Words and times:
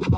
Hello 0.00 0.12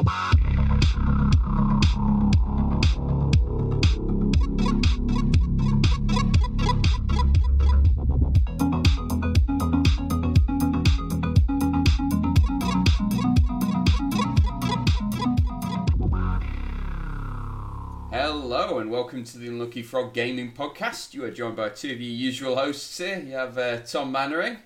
and 18.79 18.89
welcome 18.89 19.25
to 19.25 19.39
the 19.39 19.49
Unlucky 19.49 19.83
Frog 19.83 20.15
Gaming 20.15 20.53
Podcast. 20.53 21.13
You 21.13 21.25
are 21.25 21.31
joined 21.33 21.57
by 21.57 21.71
two 21.71 21.91
of 21.91 22.01
your 22.01 22.13
usual 22.13 22.55
hosts 22.55 22.97
here. 22.99 23.19
You 23.19 23.33
have 23.33 23.59
uh, 23.59 23.79
Tom 23.81 24.13
Mannering. 24.13 24.59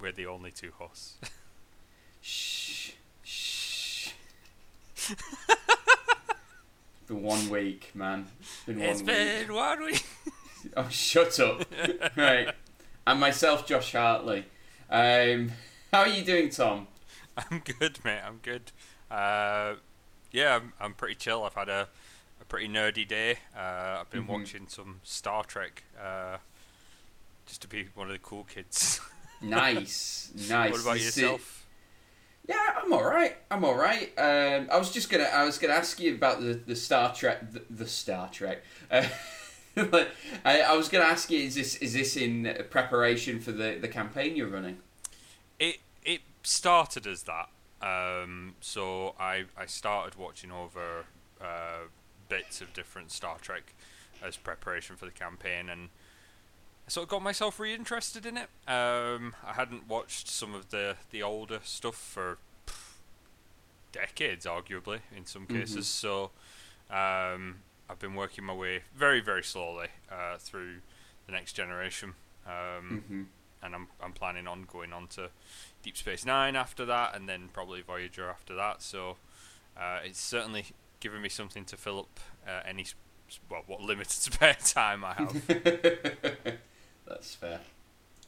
We're 0.00 0.12
the 0.12 0.26
only 0.26 0.52
two 0.52 0.70
hosts. 0.78 1.16
been 7.06 7.22
one 7.22 7.48
week, 7.48 7.90
man. 7.94 8.26
Been 8.66 8.78
one 8.80 8.88
it's 8.88 9.00
week. 9.00 9.06
been 9.08 9.52
one 9.54 9.84
week. 9.84 10.04
Oh, 10.76 10.88
shut 10.90 11.38
up. 11.38 11.64
right. 12.16 12.48
And 13.06 13.20
myself, 13.20 13.64
Josh 13.66 13.92
Hartley. 13.92 14.44
Um, 14.90 15.52
how 15.92 16.00
are 16.00 16.08
you 16.08 16.24
doing, 16.24 16.50
Tom? 16.50 16.88
I'm 17.36 17.60
good, 17.60 18.04
mate. 18.04 18.20
I'm 18.26 18.40
good. 18.42 18.72
Uh, 19.08 19.74
yeah, 20.32 20.56
I'm, 20.56 20.72
I'm 20.80 20.94
pretty 20.94 21.14
chill. 21.14 21.44
I've 21.44 21.54
had 21.54 21.68
a, 21.68 21.88
a 22.40 22.44
pretty 22.44 22.68
nerdy 22.68 23.06
day. 23.06 23.38
Uh, 23.56 23.98
I've 24.00 24.10
been 24.10 24.24
Mhm. 24.24 24.40
watching 24.40 24.66
some 24.66 25.00
Star 25.04 25.44
Trek 25.44 25.84
uh, 25.98 26.38
just 27.46 27.62
to 27.62 27.68
be 27.68 27.86
one 27.94 28.08
of 28.08 28.12
the 28.12 28.18
cool 28.18 28.44
kids. 28.44 29.00
Nice, 29.40 30.32
nice. 30.50 30.72
what 30.72 30.80
about 30.82 30.96
see- 30.98 31.04
yourself? 31.04 31.57
Yeah, 32.48 32.56
I'm 32.82 32.92
all 32.92 33.04
right. 33.04 33.36
I'm 33.50 33.64
all 33.64 33.76
right. 33.76 34.10
Um, 34.18 34.68
I 34.72 34.78
was 34.78 34.90
just 34.90 35.10
gonna, 35.10 35.24
I 35.24 35.44
was 35.44 35.58
gonna 35.58 35.74
ask 35.74 36.00
you 36.00 36.14
about 36.14 36.40
the, 36.40 36.54
the 36.54 36.74
Star 36.74 37.14
Trek, 37.14 37.52
the, 37.52 37.62
the 37.70 37.86
Star 37.86 38.28
Trek. 38.30 38.62
Uh, 39.76 40.04
I, 40.44 40.62
I 40.62 40.76
was 40.76 40.88
gonna 40.88 41.04
ask 41.04 41.30
you, 41.30 41.38
is 41.38 41.54
this 41.54 41.76
is 41.76 41.92
this 41.92 42.16
in 42.16 42.52
preparation 42.68 43.38
for 43.38 43.52
the, 43.52 43.78
the 43.80 43.86
campaign 43.86 44.34
you're 44.34 44.48
running? 44.48 44.78
It 45.60 45.76
it 46.02 46.22
started 46.42 47.06
as 47.06 47.24
that. 47.24 47.48
Um, 47.80 48.56
so 48.60 49.14
I 49.20 49.44
I 49.56 49.66
started 49.66 50.18
watching 50.18 50.50
over 50.50 51.04
uh, 51.40 51.86
bits 52.28 52.60
of 52.60 52.72
different 52.72 53.12
Star 53.12 53.36
Trek 53.40 53.72
as 54.20 54.36
preparation 54.36 54.96
for 54.96 55.04
the 55.04 55.12
campaign, 55.12 55.68
and 55.68 55.90
I 56.88 56.90
sort 56.90 57.04
of 57.04 57.10
got 57.10 57.20
myself 57.22 57.60
reinterested 57.60 58.24
in 58.24 58.38
it. 58.38 58.48
Um, 58.66 59.34
I 59.46 59.52
hadn't 59.52 59.86
watched 59.86 60.26
some 60.26 60.54
of 60.54 60.70
the 60.70 60.96
the 61.10 61.22
older 61.22 61.60
stuff 61.62 61.96
for 61.96 62.38
pff, 62.66 62.94
decades, 63.92 64.46
arguably 64.46 65.00
in 65.14 65.26
some 65.26 65.46
Mhm. 65.46 65.52
cases. 65.60 65.86
So 65.86 66.30
um, 66.88 67.56
I've 67.90 67.98
been 67.98 68.14
working 68.14 68.44
my 68.44 68.54
way 68.54 68.84
very 68.96 69.20
very 69.20 69.44
slowly 69.44 69.88
uh, 70.10 70.38
through 70.38 70.76
the 71.26 71.32
next 71.32 71.52
generation. 71.52 72.14
Um, 72.46 73.04
hmm 73.06 73.22
and 73.62 73.74
I'm 73.74 73.88
I'm 74.02 74.14
planning 74.14 74.46
on 74.46 74.62
going 74.62 74.94
on 74.94 75.08
to 75.08 75.28
Deep 75.82 75.98
Space 75.98 76.24
Nine 76.24 76.56
after 76.56 76.86
that, 76.86 77.14
and 77.14 77.28
then 77.28 77.50
probably 77.52 77.82
Voyager 77.82 78.30
after 78.30 78.54
that. 78.54 78.80
So 78.80 79.18
uh, 79.76 79.98
it's 80.02 80.18
certainly 80.20 80.64
given 81.00 81.20
me 81.20 81.28
something 81.28 81.66
to 81.66 81.76
fill 81.76 81.98
up 81.98 82.20
uh, 82.48 82.62
any 82.66 82.86
well 83.50 83.64
what 83.66 83.80
limited 83.92 84.10
spare 84.10 84.54
time 84.54 85.04
I 85.04 85.12
have. 85.12 86.58
That's 87.08 87.34
fair. 87.34 87.60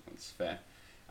That's 0.09 0.31
fair. 0.31 0.59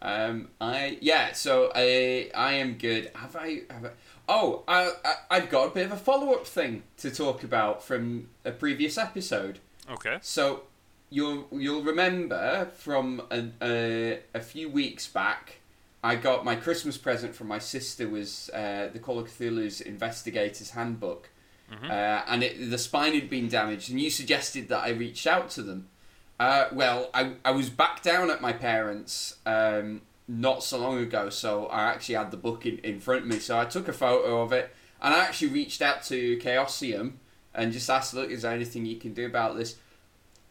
Um, 0.01 0.49
I 0.61 0.97
yeah. 1.01 1.33
So 1.33 1.71
I 1.75 2.29
I 2.35 2.53
am 2.53 2.73
good. 2.77 3.11
Have 3.15 3.35
I? 3.35 3.61
Have 3.69 3.85
I 3.85 3.89
oh, 4.27 4.63
I, 4.67 4.91
I 5.03 5.13
I've 5.31 5.49
got 5.49 5.67
a 5.67 5.71
bit 5.71 5.85
of 5.87 5.91
a 5.91 5.97
follow 5.97 6.33
up 6.33 6.47
thing 6.47 6.83
to 6.97 7.11
talk 7.11 7.43
about 7.43 7.83
from 7.83 8.29
a 8.45 8.51
previous 8.51 8.97
episode. 8.97 9.59
okay. 9.91 10.17
So 10.21 10.63
you'll 11.09 11.47
you'll 11.51 11.83
remember 11.83 12.69
from 12.75 13.21
a, 13.31 13.45
a, 13.61 14.19
a 14.33 14.39
few 14.39 14.69
weeks 14.69 15.05
back, 15.07 15.57
I 16.03 16.15
got 16.15 16.45
my 16.45 16.55
Christmas 16.55 16.97
present 16.97 17.35
from 17.35 17.47
my 17.47 17.59
sister 17.59 18.07
was 18.07 18.49
uh, 18.53 18.89
the 18.93 18.99
Call 18.99 19.19
of 19.19 19.27
Cthulhu's 19.27 19.81
Investigator's 19.81 20.69
Handbook, 20.71 21.29
Mhm. 21.71 21.89
uh, 21.89 22.23
and 22.27 22.41
it, 22.43 22.69
the 22.71 22.77
spine 22.77 23.13
had 23.15 23.29
been 23.29 23.47
damaged, 23.49 23.89
and 23.91 23.99
you 23.99 24.09
suggested 24.09 24.69
that 24.69 24.79
I 24.83 24.89
reached 24.89 25.27
out 25.27 25.49
to 25.51 25.61
them. 25.61 25.89
Uh, 26.39 26.69
well, 26.71 27.09
I, 27.13 27.33
I 27.43 27.51
was 27.51 27.69
back 27.69 28.01
down 28.01 28.31
at 28.31 28.41
my 28.41 28.53
parents' 28.53 29.35
um, 29.45 30.01
not 30.27 30.63
so 30.63 30.77
long 30.77 30.99
ago, 30.99 31.29
so 31.29 31.65
I 31.65 31.83
actually 31.83 32.15
had 32.15 32.31
the 32.31 32.37
book 32.37 32.65
in, 32.65 32.77
in 32.79 32.99
front 32.99 33.23
of 33.23 33.27
me. 33.27 33.39
So 33.39 33.59
I 33.59 33.65
took 33.65 33.87
a 33.87 33.93
photo 33.93 34.41
of 34.41 34.53
it, 34.53 34.73
and 35.01 35.13
I 35.13 35.19
actually 35.19 35.49
reached 35.49 35.81
out 35.81 36.03
to 36.03 36.37
Chaosium 36.37 37.13
and 37.53 37.73
just 37.73 37.89
asked, 37.89 38.13
"Look, 38.13 38.29
is 38.29 38.43
there 38.43 38.53
anything 38.53 38.85
you 38.85 38.95
can 38.95 39.13
do 39.13 39.25
about 39.25 39.57
this?" 39.57 39.75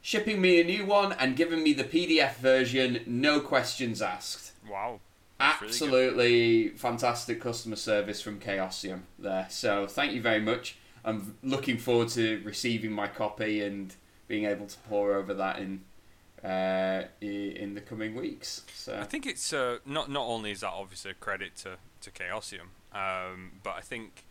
Shipping 0.02 0.40
me 0.40 0.60
a 0.60 0.64
new 0.64 0.84
one 0.84 1.12
and 1.12 1.36
giving 1.36 1.62
me 1.62 1.72
the 1.72 1.84
PDF 1.84 2.36
version, 2.36 3.02
no 3.06 3.40
questions 3.40 4.00
asked. 4.00 4.52
Wow. 4.70 5.00
That's 5.38 5.60
really. 5.60 5.72
Absolutely 5.72 6.68
fantastic 6.70 7.40
customer 7.40 7.76
service 7.76 8.20
from 8.20 8.40
Chaosium 8.40 9.02
there. 9.18 9.46
So 9.50 9.86
thank 9.86 10.12
you 10.12 10.20
very 10.20 10.40
much. 10.40 10.76
I'm 11.04 11.36
looking 11.42 11.78
forward 11.78 12.08
to 12.10 12.42
receiving 12.44 12.92
my 12.92 13.06
copy 13.06 13.62
and 13.62 13.94
being 14.28 14.44
able 14.44 14.66
to 14.66 14.78
pour 14.88 15.14
over 15.14 15.34
that 15.34 15.58
in 15.58 15.84
uh, 16.44 17.02
in 17.20 17.74
the 17.74 17.80
coming 17.80 18.14
weeks. 18.14 18.62
So 18.74 18.96
I 19.00 19.04
think 19.04 19.26
it's 19.26 19.52
uh, 19.52 19.78
not 19.84 20.10
not 20.10 20.26
only 20.26 20.52
is 20.52 20.60
that 20.60 20.70
obviously 20.70 21.10
a 21.10 21.14
credit 21.14 21.56
to 21.56 21.78
to 22.02 22.10
Chaosium, 22.10 22.68
um, 22.92 23.52
but 23.64 23.74
I 23.76 23.80
think 23.80 24.24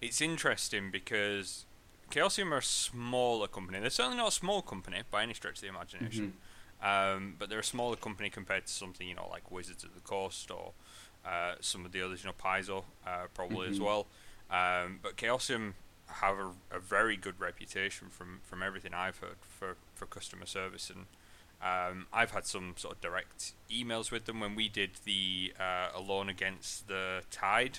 it's 0.00 0.20
interesting 0.20 0.90
because 0.90 1.64
Chaosium 2.10 2.52
are 2.52 2.58
a 2.58 2.62
smaller 2.62 3.46
company. 3.48 3.80
They're 3.80 3.88
certainly 3.90 4.18
not 4.18 4.28
a 4.28 4.32
small 4.32 4.60
company 4.60 5.02
by 5.10 5.22
any 5.22 5.32
stretch 5.34 5.54
of 5.56 5.60
the 5.62 5.68
imagination. 5.68 6.34
Um, 6.82 7.36
but 7.38 7.48
they're 7.48 7.60
a 7.60 7.64
smaller 7.64 7.96
company 7.96 8.28
compared 8.28 8.66
to 8.66 8.72
something 8.72 9.08
you 9.08 9.14
know 9.14 9.28
like 9.30 9.50
Wizards 9.50 9.84
of 9.84 9.94
the 9.94 10.02
Coast 10.02 10.50
or 10.50 10.72
uh, 11.24 11.54
some 11.60 11.86
of 11.86 11.92
the 11.92 12.02
others, 12.02 12.22
you 12.22 12.28
know 12.28 12.34
Paizo 12.38 12.84
uh, 13.06 13.26
probably 13.32 13.68
as 13.70 13.78
Mhm. 13.78 13.84
well. 13.84 14.06
Um, 14.50 15.00
but 15.02 15.16
Chaosium 15.16 15.72
have 16.08 16.38
a, 16.38 16.50
a 16.76 16.80
very 16.80 17.16
good 17.16 17.40
reputation 17.40 18.08
from, 18.08 18.40
from 18.42 18.62
everything 18.62 18.94
I've 18.94 19.18
heard 19.18 19.36
for, 19.40 19.76
for 19.94 20.06
customer 20.06 20.46
service 20.46 20.90
and 20.90 21.06
um, 21.62 22.06
I've 22.12 22.32
had 22.32 22.46
some 22.46 22.74
sort 22.76 22.96
of 22.96 23.00
direct 23.00 23.52
emails 23.70 24.10
with 24.10 24.26
them 24.26 24.40
when 24.40 24.54
we 24.54 24.68
did 24.68 24.90
the 25.04 25.54
uh, 25.58 25.88
Alone 25.94 26.28
Against 26.28 26.88
the 26.88 27.22
Tide 27.30 27.78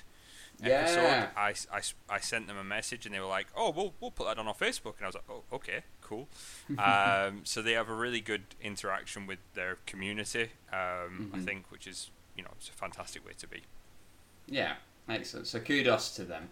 episode. 0.63 1.01
Yeah. 1.01 1.27
I, 1.35 1.53
I 1.71 1.81
I 2.09 2.19
sent 2.19 2.47
them 2.47 2.57
a 2.57 2.63
message 2.63 3.05
and 3.05 3.13
they 3.13 3.19
were 3.19 3.27
like, 3.27 3.47
"Oh, 3.55 3.69
we'll 3.71 3.93
we'll 3.99 4.09
put 4.11 4.25
that 4.27 4.39
on 4.39 4.47
our 4.47 4.55
Facebook." 4.55 4.95
And 4.97 5.03
I 5.03 5.07
was 5.07 5.15
like, 5.15 5.25
"Oh, 5.29 5.43
okay, 5.53 5.81
cool." 6.01 6.27
um, 6.79 7.41
so 7.43 7.61
they 7.61 7.73
have 7.73 7.89
a 7.89 7.93
really 7.93 8.21
good 8.21 8.43
interaction 8.61 9.27
with 9.27 9.39
their 9.53 9.77
community, 9.85 10.51
um, 10.71 11.29
I 11.33 11.37
Mhm. 11.37 11.45
think, 11.45 11.71
which 11.71 11.85
is 11.85 12.09
you 12.35 12.43
know 12.43 12.51
it's 12.57 12.69
a 12.69 12.73
fantastic 12.73 13.25
way 13.25 13.33
to 13.37 13.47
be. 13.47 13.61
Yeah, 14.47 14.75
excellent. 15.09 15.47
So 15.47 15.59
kudos 15.59 16.15
to 16.15 16.23
them. 16.23 16.49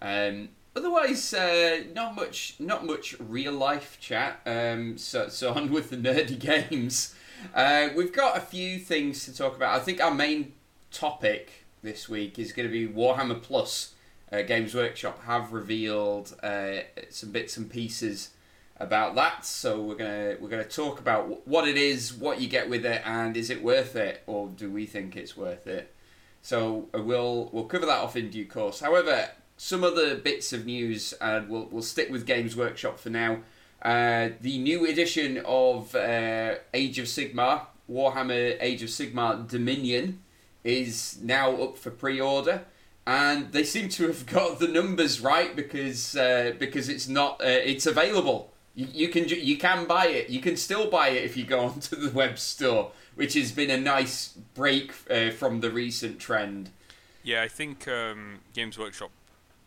Um, 0.00 0.48
otherwise, 0.74 1.32
uh, 1.34 1.84
not 1.94 2.14
much, 2.14 2.54
not 2.58 2.86
much 2.86 3.16
real 3.18 3.52
life 3.52 3.98
chat. 4.00 4.40
Um, 4.46 4.98
so, 4.98 5.28
so 5.28 5.52
on 5.52 5.70
with 5.70 5.90
the 5.90 5.96
nerdy 5.96 6.38
games. 6.70 7.14
Uh, 7.54 7.88
we've 7.96 8.12
got 8.12 8.36
a 8.36 8.40
few 8.40 8.78
things 8.78 9.24
to 9.24 9.36
talk 9.36 9.56
about. 9.56 9.74
I 9.74 9.82
think 9.82 10.02
our 10.02 10.14
main 10.14 10.52
topic 10.90 11.64
this 11.82 12.08
week 12.08 12.38
is 12.38 12.52
going 12.52 12.68
to 12.68 12.72
be 12.72 12.92
Warhammer 12.92 13.40
Plus. 13.40 13.94
Uh, 14.32 14.42
Games 14.42 14.74
Workshop 14.74 15.24
have 15.24 15.52
revealed 15.52 16.36
uh, 16.42 16.82
some 17.08 17.32
bits 17.32 17.56
and 17.56 17.68
pieces 17.68 18.30
about 18.76 19.14
that, 19.16 19.44
so 19.44 19.80
we're 19.82 19.96
gonna 19.96 20.36
we're 20.40 20.48
gonna 20.48 20.64
talk 20.64 21.00
about 21.00 21.46
what 21.46 21.68
it 21.68 21.76
is, 21.76 22.14
what 22.14 22.40
you 22.40 22.48
get 22.48 22.70
with 22.70 22.86
it, 22.86 23.02
and 23.04 23.36
is 23.36 23.50
it 23.50 23.62
worth 23.62 23.96
it, 23.96 24.22
or 24.26 24.48
do 24.48 24.70
we 24.70 24.86
think 24.86 25.16
it's 25.16 25.36
worth 25.36 25.66
it? 25.66 25.92
So 26.42 26.88
uh, 26.94 27.02
we'll 27.02 27.50
we'll 27.52 27.64
cover 27.64 27.86
that 27.86 27.98
off 27.98 28.16
in 28.16 28.30
due 28.30 28.46
course. 28.46 28.80
However, 28.80 29.28
some 29.62 29.84
other 29.84 30.16
bits 30.16 30.54
of 30.54 30.64
news, 30.64 31.12
and 31.20 31.50
we'll 31.50 31.68
we'll 31.70 31.82
stick 31.82 32.10
with 32.10 32.24
Games 32.24 32.56
Workshop 32.56 32.98
for 32.98 33.10
now. 33.10 33.40
Uh, 33.82 34.30
the 34.40 34.58
new 34.58 34.86
edition 34.86 35.42
of 35.44 35.94
uh, 35.94 36.54
Age 36.72 36.98
of 36.98 37.04
Sigmar, 37.04 37.66
Warhammer 37.88 38.56
Age 38.58 38.82
of 38.82 38.88
Sigmar 38.88 39.46
Dominion, 39.46 40.22
is 40.64 41.18
now 41.22 41.54
up 41.56 41.76
for 41.76 41.90
pre-order, 41.90 42.64
and 43.06 43.52
they 43.52 43.62
seem 43.62 43.90
to 43.90 44.06
have 44.06 44.24
got 44.24 44.60
the 44.60 44.66
numbers 44.66 45.20
right 45.20 45.54
because 45.54 46.16
uh, 46.16 46.54
because 46.58 46.88
it's 46.88 47.06
not 47.06 47.42
uh, 47.42 47.44
it's 47.44 47.84
available. 47.84 48.54
You, 48.74 48.86
you 48.90 49.08
can 49.08 49.28
you 49.28 49.58
can 49.58 49.84
buy 49.84 50.06
it. 50.06 50.30
You 50.30 50.40
can 50.40 50.56
still 50.56 50.88
buy 50.88 51.08
it 51.08 51.24
if 51.24 51.36
you 51.36 51.44
go 51.44 51.60
onto 51.66 51.96
the 51.96 52.10
web 52.10 52.38
store, 52.38 52.92
which 53.14 53.34
has 53.34 53.52
been 53.52 53.70
a 53.70 53.78
nice 53.78 54.28
break 54.54 54.94
uh, 55.10 55.30
from 55.32 55.60
the 55.60 55.70
recent 55.70 56.18
trend. 56.18 56.70
Yeah, 57.22 57.42
I 57.42 57.48
think 57.48 57.86
um, 57.86 58.38
Games 58.54 58.78
Workshop 58.78 59.10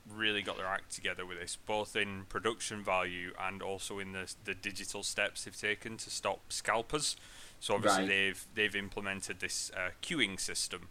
really 0.10 0.42
got 0.42 0.58
their 0.58 0.68
act 0.68 0.92
together 0.94 1.26
with 1.26 1.40
this, 1.40 1.58
both 1.66 1.96
in 1.96 2.26
production 2.30 2.84
value 2.84 3.34
and 3.40 3.62
also 3.62 4.00
in 4.00 4.12
the 4.12 4.34
the 4.44 4.54
digital 4.54 5.04
steps 5.04 5.44
they've 5.46 5.60
taken 5.60 5.98
to 5.98 6.10
stop 6.10 6.40
scalpers. 6.52 7.16
So 7.60 7.76
obviously 7.76 8.04
Right. 8.04 8.10
they've 8.10 8.46
they've 8.56 8.76
implemented 8.76 9.40
this 9.40 9.72
uh, 9.76 9.92
queuing 10.02 10.40
system, 10.40 10.90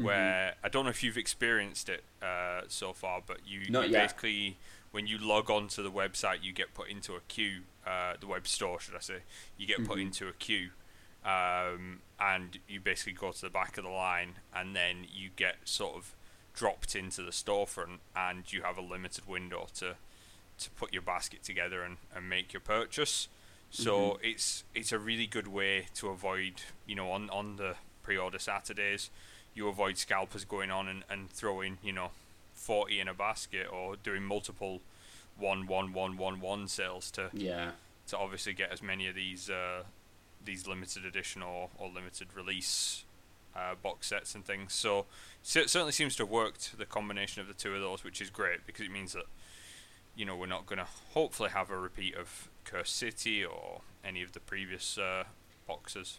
Mm-hmm. 0.00 0.04
where 0.06 0.54
I 0.64 0.68
don't 0.68 0.84
know 0.84 0.90
if 0.90 1.02
you've 1.04 1.16
experienced 1.18 1.88
it 1.88 2.02
uh, 2.20 2.62
so 2.68 2.92
far, 2.92 3.22
but 3.24 3.38
you, 3.46 3.60
you 3.60 3.90
basically 3.92 4.56
when 4.90 5.06
you 5.06 5.18
log 5.18 5.50
on 5.50 5.68
to 5.68 5.82
the 5.82 5.90
website, 5.90 6.42
you 6.42 6.52
get 6.52 6.74
put 6.74 6.88
into 6.88 7.14
a 7.14 7.20
queue. 7.28 7.62
Uh, 7.86 8.14
the 8.18 8.26
web 8.26 8.46
store, 8.46 8.80
should 8.80 8.94
I 8.96 9.00
say? 9.00 9.18
You 9.58 9.66
get 9.66 9.84
put 9.84 9.98
Mhm. 9.98 10.02
into 10.02 10.26
a 10.28 10.32
queue, 10.32 10.70
um, 11.24 12.00
and 12.18 12.58
you 12.68 12.80
basically 12.80 13.12
go 13.12 13.30
to 13.32 13.40
the 13.42 13.50
back 13.50 13.76
of 13.78 13.84
the 13.84 13.90
line, 13.90 14.36
and 14.54 14.74
then 14.74 15.06
you 15.12 15.30
get 15.36 15.56
sort 15.64 15.94
of 15.96 16.14
dropped 16.54 16.94
into 16.96 17.22
the 17.22 17.30
storefront, 17.32 17.98
and 18.16 18.50
you 18.52 18.62
have 18.62 18.78
a 18.78 18.80
limited 18.80 19.26
window 19.26 19.66
to 19.74 19.96
to 20.56 20.70
put 20.70 20.92
your 20.92 21.02
basket 21.02 21.42
together 21.42 21.82
and, 21.82 21.96
and 22.14 22.28
make 22.28 22.52
your 22.52 22.60
purchase. 22.60 23.28
So 23.70 24.20
it's 24.22 24.62
it's 24.72 24.92
a 24.92 24.98
really 25.00 25.26
good 25.26 25.48
way 25.48 25.86
to 25.94 26.08
avoid, 26.10 26.62
you 26.86 26.94
know, 26.94 27.10
on 27.10 27.28
on 27.30 27.56
the 27.56 27.74
pre-order 28.04 28.38
Saturdays, 28.38 29.10
you 29.54 29.66
avoid 29.66 29.98
scalpers 29.98 30.44
going 30.44 30.70
on 30.70 30.86
and, 30.86 31.02
and 31.10 31.28
throwing, 31.30 31.78
you 31.82 31.92
know, 31.92 32.10
forty 32.52 33.00
in 33.00 33.08
a 33.08 33.14
basket 33.14 33.66
or 33.72 33.96
doing 33.96 34.22
multiple 34.22 34.80
one 35.36 35.66
one 35.66 35.92
one 35.92 36.16
one 36.16 36.40
one 36.40 36.68
sales 36.68 37.10
to 37.12 37.30
Yeah. 37.32 37.72
to 38.06 38.16
obviously 38.16 38.52
get 38.52 38.70
as 38.70 38.80
many 38.80 39.08
of 39.08 39.16
these 39.16 39.50
uh, 39.50 39.82
these 40.44 40.68
limited 40.68 41.04
edition 41.04 41.42
or, 41.42 41.70
or 41.76 41.88
limited 41.88 42.28
release 42.36 43.04
uh, 43.56 43.74
box 43.82 44.08
sets 44.08 44.34
and 44.34 44.44
things. 44.44 44.72
So, 44.72 45.06
so 45.42 45.60
it 45.60 45.70
certainly 45.70 45.92
seems 45.92 46.16
to 46.16 46.24
have 46.24 46.30
worked 46.30 46.76
the 46.78 46.86
combination 46.86 47.40
of 47.40 47.48
the 47.48 47.54
two 47.54 47.74
of 47.74 47.80
those, 47.80 48.04
which 48.04 48.20
is 48.20 48.30
great 48.30 48.66
because 48.66 48.86
it 48.86 48.90
means 48.92 49.12
that 49.12 49.24
you 50.16 50.24
know 50.24 50.36
we're 50.36 50.46
not 50.46 50.66
going 50.66 50.78
to 50.78 50.86
hopefully 51.12 51.50
have 51.50 51.70
a 51.70 51.78
repeat 51.78 52.14
of 52.14 52.48
Curse 52.64 52.90
City 52.90 53.44
or 53.44 53.80
any 54.04 54.22
of 54.22 54.32
the 54.32 54.40
previous 54.40 54.98
uh, 54.98 55.24
boxes. 55.66 56.18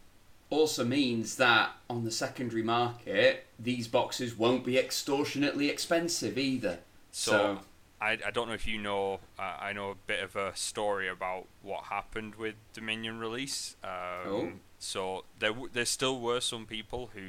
Also 0.50 0.86
means 0.86 1.38
that 1.38 1.72
on 1.90 2.04
the 2.04 2.12
secondary 2.12 2.62
market, 2.62 3.48
these 3.58 3.88
boxes 3.88 4.38
won't 4.38 4.64
be 4.64 4.78
extortionately 4.78 5.70
expensive 5.70 6.38
either. 6.38 6.80
So, 7.12 7.32
So, 7.32 7.60
I, 8.06 8.12
I 8.28 8.32
don't 8.32 8.48
know 8.48 8.54
if 8.54 8.68
you 8.68 8.78
know 8.78 9.20
uh, 9.40 9.58
I 9.60 9.74
know 9.74 9.90
a 9.92 9.96
bit 9.96 10.22
of 10.24 10.36
a 10.36 10.56
story 10.56 11.08
about 11.10 11.46
what 11.62 11.86
happened 11.86 12.36
with 12.36 12.56
Dominion 12.74 13.20
release. 13.20 13.76
Um, 13.84 13.90
Oh. 14.26 14.50
So 14.80 15.26
there 15.40 15.50
w- 15.52 15.70
there 15.72 15.86
still 15.86 16.20
were 16.20 16.42
some 16.42 16.66
people 16.66 17.10
who 17.16 17.28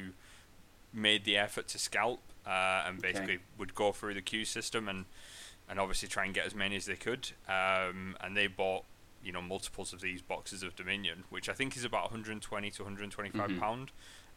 made 0.92 1.24
the 1.24 1.36
effort 1.38 1.68
to 1.68 1.78
scalp 1.78 2.20
uh, 2.46 2.84
and 2.86 2.98
Okay. 2.98 3.12
basically 3.12 3.38
would 3.58 3.74
go 3.74 3.92
through 3.92 4.14
the 4.14 4.22
queue 4.22 4.44
system 4.44 4.88
and 4.88 5.04
and 5.68 5.80
obviously 5.80 6.08
try 6.08 6.24
and 6.24 6.32
get 6.34 6.46
as 6.46 6.54
many 6.54 6.76
as 6.76 6.86
they 6.86 6.96
could. 6.96 7.30
Um, 7.48 8.16
and 8.20 8.36
they 8.36 8.46
bought 8.46 8.84
you 9.24 9.32
know 9.32 9.42
multiples 9.42 9.92
of 9.92 10.00
these 10.00 10.22
boxes 10.22 10.62
of 10.62 10.76
Dominion, 10.76 11.24
which 11.30 11.48
I 11.48 11.54
think 11.54 11.76
is 11.76 11.84
about 11.84 12.04
120 12.04 12.70
to 12.70 12.82
125 12.82 13.50
Mhm. 13.50 13.58
pound. 13.60 13.90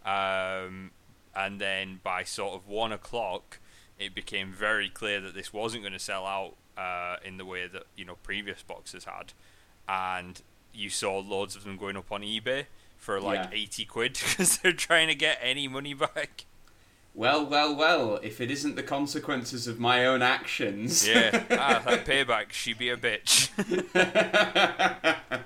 Um, 0.05 0.91
and 1.35 1.59
then 1.61 1.99
by 2.03 2.23
sort 2.23 2.53
of 2.55 2.67
one 2.67 2.91
o'clock, 2.91 3.59
it 3.99 4.15
became 4.15 4.51
very 4.53 4.89
clear 4.89 5.19
that 5.21 5.35
this 5.35 5.51
wasn't 5.53 5.83
going 5.83 5.93
to 5.93 5.99
sell 5.99 6.25
out 6.25 6.55
uh, 6.77 7.17
in 7.23 7.37
the 7.37 7.45
way 7.45 7.67
that 7.67 7.83
you 7.95 8.05
know 8.05 8.15
previous 8.23 8.61
boxes 8.63 9.05
had, 9.05 9.33
and 9.87 10.41
you 10.73 10.89
saw 10.89 11.17
loads 11.19 11.55
of 11.55 11.63
them 11.65 11.77
going 11.77 11.97
up 11.97 12.11
on 12.11 12.21
eBay 12.21 12.65
for 12.97 13.19
like 13.19 13.49
Yeah. 13.51 13.59
80 13.59 13.85
quid 13.85 14.13
because 14.29 14.57
they're 14.59 14.71
trying 14.73 15.07
to 15.09 15.15
get 15.15 15.37
any 15.41 15.67
money 15.67 15.93
back. 15.93 16.45
well, 17.15 17.45
well, 17.45 17.75
well, 17.75 18.19
if 18.23 18.39
it 18.39 18.49
isn't 18.51 18.75
the 18.75 18.83
consequences 18.83 19.67
of 19.67 19.79
my 19.79 20.05
own 20.05 20.21
actions. 20.21 21.07
Yeah, 21.07 21.43
ah, 21.51 21.81
that 21.85 22.05
payback, 22.05 22.51
she 22.51 22.73
be 22.73 22.89
a 22.89 22.97
bitch. 22.97 23.49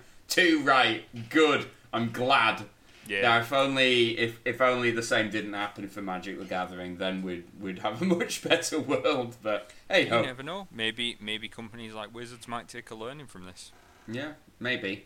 Too 0.28 0.62
right. 0.64 1.04
Good. 1.30 1.68
I'm 1.92 2.12
glad. 2.12 2.64
Yeah, 3.08 3.22
Now, 3.22 3.40
if 3.40 3.52
only 3.52 4.18
if, 4.18 4.40
if 4.46 4.62
only 4.62 4.92
the 4.92 5.04
same 5.04 5.30
didn't 5.30 5.54
happen 5.54 5.88
for 5.90 6.02
Magic 6.02 6.40
the 6.40 6.46
Gathering, 6.46 6.98
then 6.98 7.22
we'd 7.22 7.46
we'd 7.60 7.80
have 7.80 8.02
a 8.02 8.06
much 8.18 8.42
better 8.44 8.80
world. 8.80 9.36
But 9.44 9.72
hey 9.90 10.06
you 10.06 10.10
never 10.10 10.44
know. 10.44 10.68
Maybe 10.72 11.18
maybe 11.20 11.50
companies 11.50 11.94
like 11.94 12.14
Wizards 12.14 12.48
might 12.48 12.68
take 12.68 12.90
a 12.92 12.96
learning 12.96 13.28
from 13.28 13.46
this. 13.46 13.72
yeah, 14.08 14.34
maybe. 14.60 15.06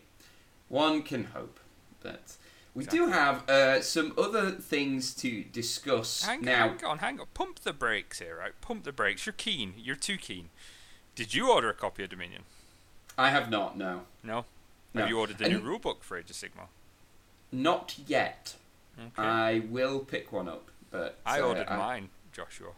One 0.68 1.02
can 1.02 1.24
hope. 1.24 1.58
But 2.00 2.36
we 2.74 2.84
do 2.84 3.08
have 3.08 3.48
uh, 3.48 3.80
some 3.80 4.12
other 4.16 4.52
things 4.52 5.12
to 5.16 5.42
discuss 5.42 6.22
Hang, 6.24 6.42
now. 6.42 6.68
hang 6.68 6.84
on, 6.84 6.98
hang 6.98 7.18
on. 7.20 7.26
Pump 7.34 7.60
the 7.60 7.72
brakes 7.72 8.20
here, 8.20 8.36
right? 8.38 8.52
Pump 8.60 8.84
the 8.84 8.92
brakes. 8.92 9.26
You're 9.26 9.32
keen. 9.32 9.74
You're 9.76 9.96
too 9.96 10.16
keen. 10.18 10.50
Did 11.16 11.34
you 11.34 11.50
order 11.50 11.68
a 11.70 11.74
copy 11.74 12.04
of 12.04 12.10
Dominion? 12.10 12.42
I 13.16 13.30
have 13.30 13.50
not. 13.50 13.76
No, 13.76 14.02
No. 14.22 14.44
No. 14.94 15.00
Have 15.00 15.10
you 15.10 15.18
ordered 15.18 15.38
the 15.38 15.46
And- 15.46 15.54
new 15.54 15.60
rulebook 15.78 16.02
for 16.02 16.16
Age 16.16 16.30
of 16.30 16.36
Sigmar? 16.36 16.68
Not 17.52 17.96
yet. 18.06 18.54
Okay. 18.98 19.10
I 19.22 19.60
will 19.70 20.00
pick 20.00 20.32
one 20.32 20.48
up, 20.48 20.70
but 20.90 21.18
I 21.24 21.40
uh, 21.40 21.46
ordered 21.46 21.68
mine, 21.68 22.08
Joshua. 22.32 22.72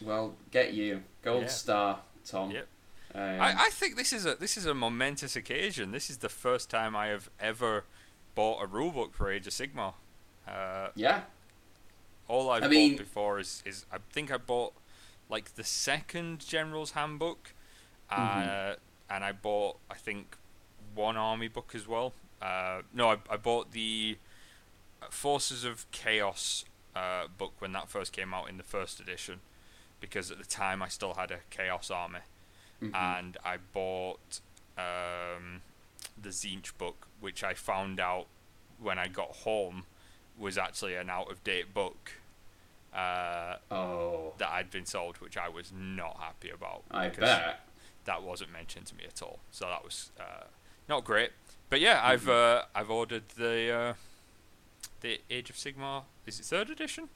Well, 0.00 0.34
get 0.50 0.74
you 0.74 1.02
gold 1.22 1.42
Yeah. 1.42 1.48
star, 1.48 2.00
Tom. 2.26 2.50
Yep. 2.50 2.66
Um, 3.14 3.20
I, 3.22 3.54
I 3.66 3.70
think 3.70 3.96
this 3.96 4.12
is 4.12 4.24
a 4.26 4.34
this 4.36 4.56
is 4.56 4.66
a 4.66 4.74
momentous 4.74 5.36
occasion. 5.36 5.90
This 5.90 6.08
is 6.10 6.18
the 6.18 6.28
first 6.28 6.70
time 6.70 6.94
I 6.96 7.06
have 7.08 7.28
ever 7.40 7.84
bought 8.34 8.62
a 8.62 8.66
rulebook 8.66 9.12
for 9.14 9.30
Age 9.30 9.46
of 9.46 9.52
Sigmar. 9.52 9.94
Uh, 10.48 10.88
yeah. 10.94 11.22
all 12.28 12.50
I've 12.50 12.64
I 12.64 12.68
mean- 12.68 12.92
bought 12.92 12.98
before 13.04 13.38
is, 13.38 13.62
is 13.66 13.84
I 13.92 13.98
think 14.12 14.30
I 14.32 14.36
bought 14.38 14.72
like 15.28 15.54
the 15.54 15.64
second 15.64 16.40
General's 16.40 16.92
Handbook, 16.92 17.52
uh, 18.10 18.16
Mhm. 18.16 18.76
and 19.10 19.24
I 19.24 19.32
bought 19.32 19.78
I 19.90 19.94
think 19.94 20.36
one 20.94 21.16
army 21.16 21.48
book 21.48 21.72
as 21.74 21.86
well. 21.86 22.12
Uh, 22.42 22.82
no, 22.92 23.10
I, 23.10 23.16
I 23.30 23.36
bought 23.36 23.70
the 23.72 24.18
Forces 25.10 25.64
of 25.64 25.88
Chaos 25.92 26.64
uh, 26.96 27.24
book 27.38 27.52
when 27.60 27.72
that 27.72 27.88
first 27.88 28.12
came 28.12 28.34
out 28.34 28.48
in 28.48 28.56
the 28.56 28.62
first 28.64 28.98
edition, 29.00 29.40
because 30.00 30.30
at 30.30 30.38
the 30.38 30.44
time 30.44 30.82
I 30.82 30.88
still 30.88 31.14
had 31.14 31.30
a 31.30 31.38
Chaos 31.50 31.90
army, 31.90 32.18
Mhm. 32.82 32.94
and 32.94 33.36
I 33.44 33.58
bought 33.72 34.40
um, 34.76 35.62
the 36.20 36.30
Tzeentch 36.30 36.76
book, 36.78 37.06
which 37.20 37.44
I 37.44 37.54
found 37.54 38.00
out 38.00 38.26
when 38.80 38.98
I 38.98 39.06
got 39.06 39.28
home 39.36 39.84
was 40.36 40.58
actually 40.58 40.96
an 40.96 41.08
out 41.10 41.30
of 41.30 41.44
date 41.44 41.72
book 41.72 42.12
uh, 42.94 43.56
oh, 43.70 44.32
that 44.38 44.48
I'd 44.50 44.70
been 44.70 44.86
sold, 44.86 45.18
which 45.18 45.36
I 45.36 45.48
was 45.48 45.72
not 45.74 46.16
happy 46.18 46.50
about. 46.50 46.82
I 46.90 47.08
bet. 47.10 47.60
that 48.04 48.22
wasn't 48.22 48.52
mentioned 48.52 48.86
to 48.86 48.96
me 48.96 49.04
at 49.06 49.22
all. 49.22 49.38
So 49.52 49.66
that 49.66 49.84
was 49.84 50.10
uh, 50.18 50.44
not 50.88 51.04
great. 51.04 51.30
But 51.72 51.80
yeah, 51.80 52.02
I've 52.04 52.28
uh, 52.28 52.64
I've 52.74 52.90
ordered 52.90 53.22
the 53.34 53.72
uh, 53.72 53.94
the 55.00 55.18
Age 55.30 55.48
of 55.48 55.56
Sigmar. 55.56 56.02
Is 56.26 56.38
it 56.38 56.44
third 56.44 56.68
edition? 56.68 57.08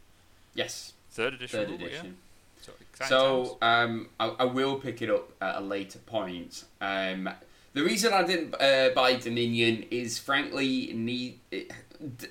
Yes, 0.54 0.94
Third 1.10 1.34
edition. 1.34 1.58
third 1.60 1.68
rulebook, 1.68 1.80
yeah? 1.80 1.86
edition. 1.98 2.16
So, 2.62 2.72
So 3.06 3.58
um, 3.60 4.08
I, 4.18 4.28
I 4.28 4.44
will 4.46 4.76
pick 4.76 5.02
it 5.02 5.10
up 5.10 5.30
at 5.42 5.56
a 5.56 5.60
later 5.60 5.98
point. 5.98 6.64
Um, 6.80 7.28
the 7.74 7.82
reason 7.84 8.14
I 8.14 8.22
didn't 8.22 8.54
uh, 8.58 8.88
buy 8.94 9.16
Dominion 9.16 9.84
is 9.90 10.18
frankly 10.18 10.90
need. 10.94 11.38
It, 11.50 11.70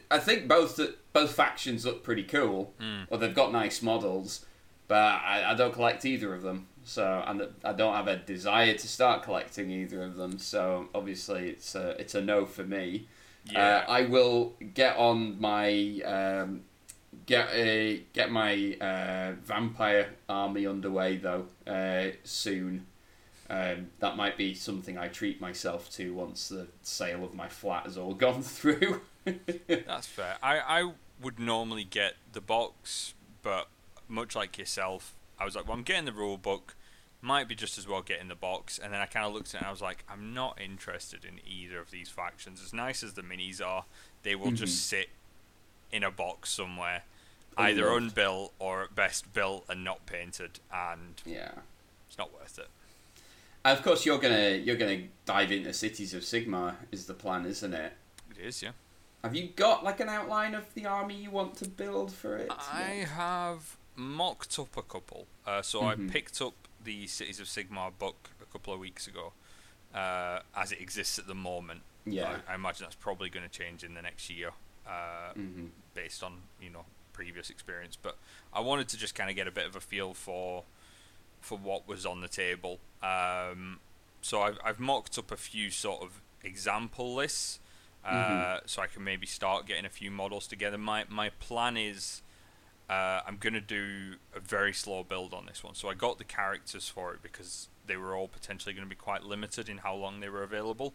I 0.09 0.17
think 0.17 0.47
both 0.47 0.79
both 1.13 1.31
factions 1.35 1.85
look 1.85 2.03
pretty 2.03 2.23
cool, 2.23 2.73
Mm. 2.81 3.05
or 3.11 3.19
they've 3.19 3.35
got 3.35 3.51
nice 3.51 3.83
models, 3.83 4.47
but 4.87 4.95
I, 4.97 5.51
I 5.51 5.53
don't 5.53 5.73
collect 5.75 6.03
either 6.05 6.33
of 6.33 6.41
them. 6.41 6.65
So 6.85 7.23
and 7.25 7.47
I 7.63 7.73
don't 7.73 7.95
have 7.95 8.07
a 8.07 8.17
desire 8.17 8.73
to 8.73 8.87
start 8.87 9.23
collecting 9.23 9.71
either 9.71 10.03
of 10.03 10.15
them. 10.15 10.37
So 10.37 10.87
obviously 10.93 11.49
it's 11.49 11.75
a 11.75 11.99
it's 11.99 12.15
a 12.15 12.21
no 12.21 12.45
for 12.45 12.63
me. 12.63 13.07
yeah. 13.45 13.83
Uh, 13.87 13.91
I 13.91 14.05
will 14.05 14.53
get 14.73 14.95
on 14.95 15.41
my 15.41 15.99
um, 16.05 16.61
get 17.25 17.49
a 17.53 18.03
get 18.13 18.31
my 18.31 18.77
uh, 18.79 19.33
vampire 19.43 20.09
army 20.29 20.67
underway 20.67 21.17
though 21.17 21.47
uh, 21.67 22.11
soon. 22.23 22.85
Um, 23.49 23.91
that 23.99 24.15
might 24.15 24.37
be 24.37 24.53
something 24.55 24.97
I 24.97 25.07
treat 25.07 25.39
myself 25.39 25.91
to 25.93 26.13
once 26.13 26.49
the 26.49 26.67
sale 26.81 27.23
of 27.23 27.35
my 27.35 27.47
flat 27.47 27.83
has 27.83 27.97
all 27.97 28.13
gone 28.25 28.41
through. 28.41 29.01
That's 29.67 30.07
fair. 30.07 30.37
I, 30.41 30.59
I 30.59 30.91
would 31.21 31.39
normally 31.39 31.83
get 31.83 32.13
the 32.31 32.41
box, 32.41 33.13
but 33.41 33.67
much 34.07 34.35
like 34.35 34.57
yourself, 34.57 35.15
I 35.39 35.45
was 35.45 35.55
like, 35.55 35.67
well, 35.67 35.77
I'm 35.77 35.83
getting 35.83 36.05
the 36.05 36.13
rule 36.13 36.37
book. 36.37 36.75
Might 37.21 37.47
be 37.47 37.55
just 37.55 37.77
as 37.77 37.87
well 37.87 38.01
getting 38.01 38.27
the 38.27 38.35
box. 38.35 38.77
And 38.77 38.93
then 38.93 39.01
I 39.01 39.05
kind 39.05 39.25
of 39.25 39.33
looked 39.33 39.49
at 39.49 39.55
it 39.55 39.57
and 39.59 39.67
I 39.67 39.71
was 39.71 39.81
like, 39.81 40.03
I'm 40.09 40.33
not 40.33 40.59
interested 40.61 41.25
in 41.25 41.39
either 41.45 41.79
of 41.79 41.91
these 41.91 42.09
factions. 42.09 42.61
As 42.63 42.73
nice 42.73 43.03
as 43.03 43.13
the 43.13 43.23
minis 43.23 43.65
are, 43.65 43.85
they 44.23 44.35
will 44.35 44.51
just 44.51 44.73
mm-hmm. 44.73 45.01
sit 45.01 45.09
in 45.91 46.03
a 46.03 46.11
box 46.11 46.51
somewhere, 46.51 47.03
either 47.57 47.89
unbuilt 47.91 48.53
or 48.59 48.83
at 48.83 48.95
best 48.95 49.33
built 49.33 49.65
and 49.69 49.83
not 49.83 50.05
painted. 50.05 50.59
And 50.71 51.21
yeah. 51.25 51.51
it's 52.07 52.17
not 52.17 52.33
worth 52.33 52.59
it. 52.59 52.67
Of 53.63 53.81
course, 53.81 54.05
you're 54.05 54.19
gonna 54.19 54.51
you're 54.51 54.75
gonna 54.75 55.05
dive 55.25 55.51
into 55.51 55.73
Cities 55.73 56.13
of 56.13 56.21
Sigmar 56.21 56.75
is 56.91 57.07
the 57.07 57.15
plan, 57.15 57.47
isn't 57.47 57.73
it? 57.73 57.93
It 58.29 58.37
is, 58.37 58.61
yeah. 58.61 58.71
Have 59.23 59.35
you 59.35 59.47
got 59.55 59.83
like 59.83 59.99
an 59.99 60.07
outline 60.07 60.53
of 60.53 60.71
the 60.75 60.85
army 60.85 61.15
you 61.15 61.31
want 61.31 61.55
to 61.57 61.67
build 61.67 62.11
for 62.11 62.37
it? 62.37 62.51
I 62.51 63.07
have 63.15 63.75
mocked 63.95 64.57
up 64.59 64.75
a 64.77 64.81
couple. 64.81 65.27
Uh, 65.45 65.61
so 65.61 65.81
Mhm. 65.81 66.07
I 66.07 66.11
picked 66.11 66.41
up 66.41 66.53
the 66.83 67.07
Cities 67.07 67.39
of 67.39 67.47
Sigmar 67.47 67.97
book 67.97 68.29
a 68.41 68.45
couple 68.45 68.73
of 68.73 68.79
weeks 68.79 69.07
ago, 69.07 69.33
uh, 69.93 70.41
as 70.55 70.71
it 70.71 70.79
exists 70.81 71.17
at 71.19 71.27
the 71.27 71.35
moment. 71.35 71.81
Yeah. 72.05 72.39
I, 72.47 72.51
I 72.51 72.55
imagine 72.55 72.83
that's 72.83 72.95
probably 72.95 73.29
going 73.29 73.47
to 73.47 73.57
change 73.57 73.83
in 73.83 73.93
the 73.95 74.01
next 74.01 74.29
year, 74.29 74.51
uh, 74.87 75.33
hmm 75.33 75.67
based 75.93 76.21
on 76.21 76.41
you 76.59 76.69
know 76.69 76.85
previous 77.13 77.49
experience, 77.49 77.95
but 77.95 78.17
I 78.51 78.59
wanted 78.59 78.89
to 78.89 78.97
just 78.97 79.15
kind 79.15 79.29
of 79.29 79.35
get 79.37 79.47
a 79.47 79.51
bit 79.51 79.65
of 79.65 79.75
a 79.75 79.79
feel 79.79 80.13
for 80.13 80.65
for 81.39 81.57
what 81.57 81.87
was 81.87 82.05
on 82.05 82.21
the 82.21 82.27
table. 82.27 82.79
Um, 83.01 83.79
so 84.21 84.41
I've, 84.41 84.57
I've 84.63 84.79
mocked 84.79 85.17
up 85.17 85.31
a 85.31 85.37
few 85.37 85.69
sort 85.69 86.01
of 86.01 86.21
example 86.43 87.15
lists, 87.15 87.59
uh, 88.03 88.11
mm-hmm. 88.13 88.67
so 88.67 88.81
I 88.81 88.87
can 88.87 89.03
maybe 89.03 89.25
start 89.25 89.65
getting 89.65 89.85
a 89.85 89.89
few 89.89 90.11
models 90.11 90.47
together. 90.47 90.77
My 90.77 91.05
my 91.09 91.29
plan 91.29 91.77
is. 91.77 92.21
Uh, 92.89 93.21
I'm 93.25 93.37
gonna 93.37 93.61
do 93.61 94.15
a 94.35 94.39
very 94.39 94.73
slow 94.73 95.03
build 95.03 95.33
on 95.33 95.45
this 95.45 95.63
one. 95.63 95.73
So 95.75 95.89
I 95.89 95.93
got 95.95 96.17
the 96.17 96.23
characters 96.23 96.87
for 96.87 97.13
it 97.13 97.21
because 97.23 97.69
they 97.87 97.97
were 97.97 98.15
all 98.15 98.27
potentially 98.27 98.73
going 98.73 98.85
to 98.85 98.89
be 98.89 98.95
quite 98.95 99.23
limited 99.23 99.69
in 99.69 99.79
how 99.79 99.95
long 99.95 100.19
they 100.19 100.29
were 100.29 100.43
available. 100.43 100.93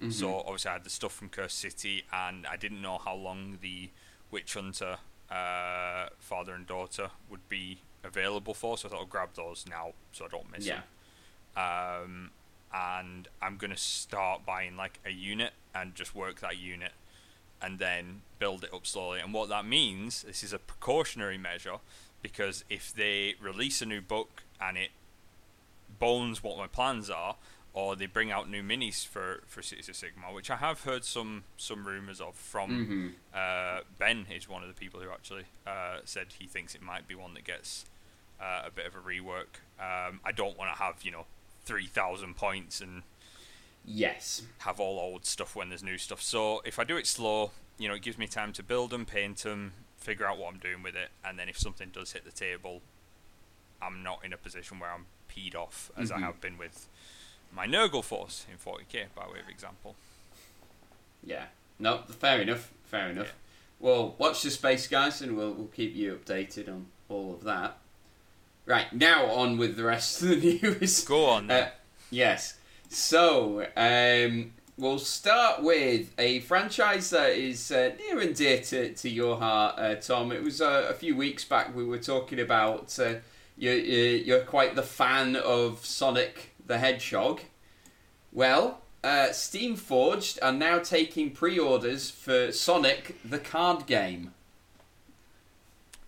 Mm-hmm. 0.00 0.10
So 0.10 0.38
obviously 0.38 0.70
I 0.70 0.72
had 0.74 0.84
the 0.84 0.90
stuff 0.90 1.12
from 1.12 1.28
Curse 1.28 1.54
City, 1.54 2.04
and 2.12 2.46
I 2.46 2.56
didn't 2.56 2.80
know 2.80 2.98
how 2.98 3.14
long 3.14 3.58
the 3.60 3.90
Witch 4.30 4.54
Hunter 4.54 4.98
uh, 5.30 6.08
father 6.18 6.54
and 6.54 6.66
daughter 6.66 7.10
would 7.28 7.46
be 7.48 7.80
available 8.02 8.54
for. 8.54 8.78
So 8.78 8.88
I 8.88 8.90
thought 8.90 9.00
I'll 9.00 9.06
grab 9.06 9.30
those 9.34 9.64
now 9.68 9.92
so 10.12 10.24
I 10.24 10.28
don't 10.28 10.50
miss 10.50 10.66
yeah. 10.66 10.80
them. 11.56 12.02
Um, 12.02 12.30
and 12.72 13.28
I'm 13.42 13.56
gonna 13.56 13.76
start 13.76 14.46
buying 14.46 14.76
like 14.76 15.00
a 15.04 15.10
unit 15.10 15.52
and 15.74 15.94
just 15.94 16.14
work 16.14 16.40
that 16.40 16.58
unit, 16.58 16.92
and 17.62 17.78
then 17.78 18.22
build 18.38 18.64
it 18.64 18.72
up 18.72 18.86
slowly. 18.86 19.20
And 19.20 19.32
what 19.32 19.48
that 19.48 19.64
means, 19.64 20.22
this 20.22 20.42
is 20.42 20.52
a 20.52 20.58
precautionary 20.58 21.38
measure, 21.38 21.76
because 22.22 22.64
if 22.68 22.92
they 22.92 23.34
release 23.40 23.82
a 23.82 23.86
new 23.86 24.00
book 24.00 24.42
and 24.60 24.76
it 24.76 24.90
bones 25.98 26.42
what 26.42 26.56
my 26.56 26.66
plans 26.66 27.10
are, 27.10 27.36
or 27.72 27.94
they 27.94 28.06
bring 28.06 28.30
out 28.30 28.50
new 28.50 28.62
minis 28.62 29.06
for 29.06 29.42
for 29.46 29.62
Cities 29.62 29.88
of 29.88 29.94
Sigmar, 29.94 30.34
which 30.34 30.50
I 30.50 30.56
have 30.56 30.82
heard 30.82 31.04
some 31.04 31.44
some 31.56 31.86
rumors 31.86 32.20
of 32.20 32.34
from 32.34 32.70
mm-hmm. 32.70 33.08
uh, 33.34 33.80
Ben 33.98 34.26
is 34.34 34.48
one 34.48 34.62
of 34.62 34.68
the 34.68 34.74
people 34.74 35.00
who 35.00 35.10
actually 35.10 35.44
uh, 35.66 35.98
said 36.04 36.28
he 36.38 36.46
thinks 36.46 36.74
it 36.74 36.82
might 36.82 37.06
be 37.06 37.14
one 37.14 37.34
that 37.34 37.44
gets 37.44 37.84
uh, 38.40 38.62
a 38.66 38.70
bit 38.70 38.86
of 38.86 38.94
a 38.94 38.98
rework. 38.98 39.60
Um, 39.78 40.20
I 40.24 40.32
don't 40.34 40.58
want 40.58 40.74
to 40.74 40.82
have 40.82 41.02
you 41.02 41.12
know 41.12 41.26
three 41.64 41.86
thousand 41.86 42.36
points 42.36 42.80
and 42.80 43.02
yes 43.84 44.42
have 44.58 44.78
all 44.78 44.98
old 44.98 45.24
stuff 45.24 45.56
when 45.56 45.68
there's 45.68 45.82
new 45.82 45.98
stuff. 45.98 46.20
So 46.22 46.60
if 46.64 46.78
I 46.78 46.84
do 46.84 46.96
it 46.96 47.06
slow, 47.06 47.50
you 47.78 47.88
know, 47.88 47.94
it 47.94 48.02
gives 48.02 48.18
me 48.18 48.26
time 48.26 48.52
to 48.54 48.62
build 48.62 48.90
them, 48.90 49.06
paint 49.06 49.38
them, 49.38 49.72
figure 49.96 50.26
out 50.26 50.38
what 50.38 50.52
I'm 50.52 50.58
doing 50.58 50.82
with 50.82 50.94
it, 50.94 51.08
and 51.24 51.38
then 51.38 51.48
if 51.48 51.58
something 51.58 51.90
does 51.92 52.12
hit 52.12 52.24
the 52.24 52.32
table, 52.32 52.82
I'm 53.82 54.02
not 54.02 54.24
in 54.24 54.32
a 54.32 54.36
position 54.36 54.78
where 54.78 54.90
I'm 54.90 55.06
peed 55.34 55.54
off 55.54 55.90
as 55.96 56.10
mm-hmm. 56.10 56.22
I 56.22 56.26
have 56.26 56.40
been 56.40 56.58
with 56.58 56.88
my 57.52 57.66
Nurgle 57.66 58.04
force 58.04 58.46
in 58.50 58.58
40k, 58.58 59.06
by 59.14 59.26
way 59.26 59.40
of 59.40 59.48
example. 59.48 59.96
Yeah. 61.24 61.44
No, 61.78 61.98
fair 62.08 62.40
enough. 62.42 62.70
Fair 62.84 63.10
enough. 63.10 63.26
Yeah. 63.26 63.32
Well, 63.80 64.14
watch 64.18 64.42
the 64.42 64.50
space, 64.50 64.86
guys, 64.86 65.22
and 65.22 65.36
we'll, 65.36 65.52
we'll 65.52 65.66
keep 65.68 65.94
you 65.94 66.14
updated 66.22 66.68
on 66.68 66.86
all 67.08 67.34
of 67.34 67.44
that. 67.44 67.78
Right, 68.66 68.92
now 68.92 69.26
on 69.26 69.56
with 69.56 69.76
the 69.76 69.84
rest 69.84 70.22
of 70.22 70.28
the 70.28 70.58
news. 70.62 71.04
Go 71.04 71.26
on 71.26 71.46
then. 71.46 71.64
Uh, 71.64 71.70
yes. 72.10 72.58
So, 72.92 73.68
um, 73.76 74.50
we'll 74.76 74.98
start 74.98 75.62
with 75.62 76.12
a 76.18 76.40
franchise 76.40 77.10
that 77.10 77.36
is 77.38 77.70
uh, 77.70 77.92
near 77.96 78.18
and 78.18 78.34
dear 78.34 78.60
to, 78.62 78.92
to 78.92 79.08
your 79.08 79.38
heart, 79.38 79.78
uh, 79.78 79.94
Tom. 79.94 80.32
It 80.32 80.42
was 80.42 80.60
uh, 80.60 80.88
a 80.90 80.94
few 80.94 81.14
weeks 81.14 81.44
back 81.44 81.72
we 81.72 81.84
were 81.84 81.98
talking 81.98 82.40
about 82.40 82.98
uh, 82.98 83.14
you're, 83.56 83.76
you're 83.76 84.40
quite 84.40 84.74
the 84.74 84.82
fan 84.82 85.36
of 85.36 85.86
Sonic 85.86 86.50
the 86.66 86.78
Hedgehog. 86.78 87.42
Well, 88.32 88.80
uh, 89.04 89.28
Steamforged 89.28 90.40
are 90.42 90.52
now 90.52 90.80
taking 90.80 91.30
pre 91.30 91.60
orders 91.60 92.10
for 92.10 92.50
Sonic 92.50 93.14
the 93.24 93.38
card 93.38 93.86
game. 93.86 94.34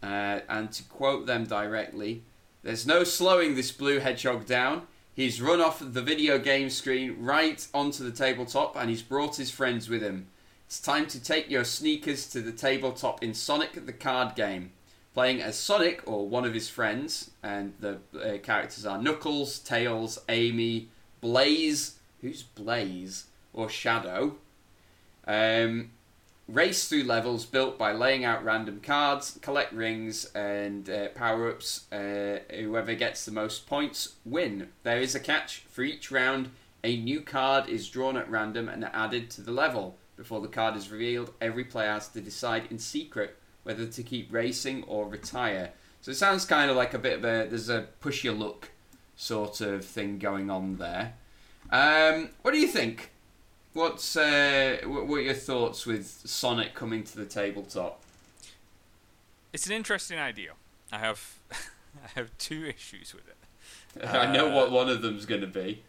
Uh, 0.02 0.40
and 0.48 0.72
to 0.72 0.82
quote 0.82 1.26
them 1.26 1.44
directly, 1.44 2.22
there's 2.64 2.88
no 2.88 3.04
slowing 3.04 3.54
this 3.54 3.70
blue 3.70 4.00
hedgehog 4.00 4.46
down. 4.46 4.88
He's 5.14 5.42
run 5.42 5.61
off 5.61 5.78
the 5.81 6.02
video 6.02 6.38
game 6.38 6.71
screen 6.71 7.16
right 7.21 7.66
onto 7.75 8.02
the 8.02 8.16
tabletop 8.16 8.76
and 8.76 8.88
he's 8.88 9.02
brought 9.02 9.37
his 9.37 9.50
friends 9.50 9.88
with 9.88 10.02
him. 10.02 10.28
It's 10.66 10.81
time 10.81 11.07
to 11.09 11.23
take 11.23 11.50
your 11.50 11.64
sneakers 11.64 12.28
to 12.31 12.40
the 12.40 12.52
tabletop 12.52 13.23
in 13.23 13.35
Sonic 13.35 13.85
the 13.85 13.92
card 13.92 14.35
game 14.35 14.73
playing 15.14 15.42
as 15.42 15.57
Sonic 15.59 16.02
or 16.07 16.28
one 16.28 16.45
of 16.45 16.54
his 16.54 16.69
friends, 16.69 17.31
and 17.42 17.75
the 17.81 17.99
uh, 18.19 18.38
characters 18.38 18.87
are 18.87 19.00
Knuckles, 19.00 19.59
Tails, 19.59 20.19
Amy, 20.28 20.88
Blaze, 21.21 21.99
who's 22.21 22.42
Blaze, 22.42 23.26
or 23.52 23.69
Shadow. 23.69 24.37
Um, 25.26 25.90
race 26.49 26.88
through 26.88 27.04
levels 27.04 27.44
built 27.44 27.78
by 27.78 27.92
laying 27.92 28.25
out 28.25 28.44
random 28.44 28.80
cards, 28.80 29.38
collect 29.42 29.72
rings 29.72 30.25
and 30.34 30.88
uh, 30.88 31.08
power 31.08 31.50
ups. 31.50 31.90
Uh, 31.92 32.40
whoever 32.50 32.94
gets 32.94 33.25
the 33.25 33.32
most 33.32 33.66
points 33.66 34.16
win. 34.25 34.68
There 34.82 35.00
is 35.00 35.14
a 35.14 35.20
catch 35.20 35.64
for 35.70 35.82
each 35.82 36.11
round. 36.11 36.50
A 36.84 36.96
new 36.96 37.20
card 37.20 37.68
is 37.68 37.88
drawn 37.88 38.16
at 38.16 38.30
random 38.30 38.68
and 38.68 38.84
added 38.84 39.30
to 39.30 39.40
the 39.40 39.52
level. 39.52 39.96
Before 40.16 40.40
the 40.40 40.49
card 40.49 40.76
is 40.76 40.90
revealed, 40.90 41.32
every 41.40 41.64
player 41.64 41.92
has 41.92 42.08
to 42.08 42.20
decide 42.20 42.64
in 42.70 42.78
secret 42.78 43.37
whether 43.62 43.87
to 43.87 44.02
keep 44.02 44.32
racing 44.32 44.82
or 44.84 45.08
retire. 45.08 45.70
So 46.00 46.11
it 46.11 46.16
sounds 46.16 46.44
kind 46.44 46.70
of 46.70 46.76
like 46.76 46.94
a 46.94 46.99
bit 46.99 47.18
of 47.18 47.25
a 47.25 47.49
there's 47.49 47.68
a 47.68 47.87
push 48.00 48.25
your 48.25 48.34
luck 48.34 48.70
sort 49.16 49.61
of 49.61 49.84
thing 49.84 50.18
going 50.18 50.50
on 50.50 50.76
there. 50.76 51.14
Um, 51.70 52.30
what 52.42 52.52
do 52.52 52.58
you 52.58 52.66
think? 52.66 53.11
What's 53.73 54.17
uh, 54.17 54.79
what 54.85 55.17
are 55.17 55.21
your 55.21 55.35
thoughts 55.35 55.87
with 55.87 56.07
Sonic 56.07 56.75
coming 56.75 57.05
to 57.05 57.17
the 57.17 57.25
tabletop? 57.25 58.00
It's 59.52 59.67
an 59.67 59.73
interesting 59.73 60.19
idea. 60.19 60.52
I 60.91 60.99
have 60.99 61.37
I 61.52 62.09
have 62.14 62.37
two 62.38 62.67
issues 62.67 63.14
with 63.14 63.25
it. 63.29 64.07
I 64.07 64.31
know 64.31 64.50
uh, 64.50 64.55
what 64.55 64.71
one 64.71 64.88
of 64.88 65.02
them's 65.02 65.26
going 65.26 65.41
to 65.41 65.47
be. 65.47 65.83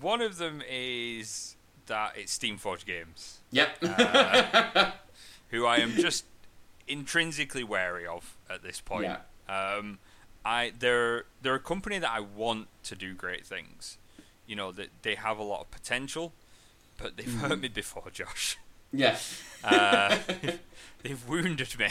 One 0.00 0.20
of 0.20 0.36
them 0.36 0.62
is 0.68 1.56
that 1.86 2.14
it's 2.16 2.36
Steamforged 2.36 2.84
Games. 2.84 3.38
Yep. 3.50 3.78
Uh, 3.82 4.90
who 5.50 5.64
I 5.64 5.76
am 5.76 5.92
just 5.92 6.24
intrinsically 6.88 7.64
wary 7.64 8.06
of 8.06 8.36
at 8.50 8.62
this 8.62 8.80
point. 8.80 9.04
Yeah. 9.04 9.18
Um, 9.48 9.98
I 10.44 10.72
they're 10.78 11.24
they're 11.42 11.54
a 11.54 11.60
company 11.60 11.98
that 11.98 12.10
I 12.10 12.20
want 12.20 12.68
to 12.84 12.94
do 12.94 13.14
great 13.14 13.46
things. 13.46 13.98
You 14.46 14.56
know 14.56 14.70
that 14.72 14.88
they 15.02 15.14
have 15.14 15.38
a 15.38 15.42
lot 15.42 15.62
of 15.62 15.70
potential, 15.70 16.32
but 16.96 17.16
they've 17.16 17.26
mm-hmm. 17.26 17.46
hurt 17.46 17.60
me 17.60 17.68
before, 17.68 18.10
Josh. 18.12 18.58
Yeah. 18.92 19.16
uh, 19.64 20.16
they've 21.02 21.28
wounded 21.28 21.78
me. 21.78 21.88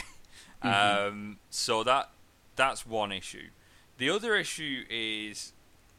Mm-hmm. 0.63 1.07
Um, 1.07 1.37
so 1.49 1.83
that 1.83 2.09
that's 2.55 2.85
one 2.85 3.11
issue. 3.11 3.49
The 3.97 4.09
other 4.09 4.35
issue 4.35 4.83
is 4.89 5.53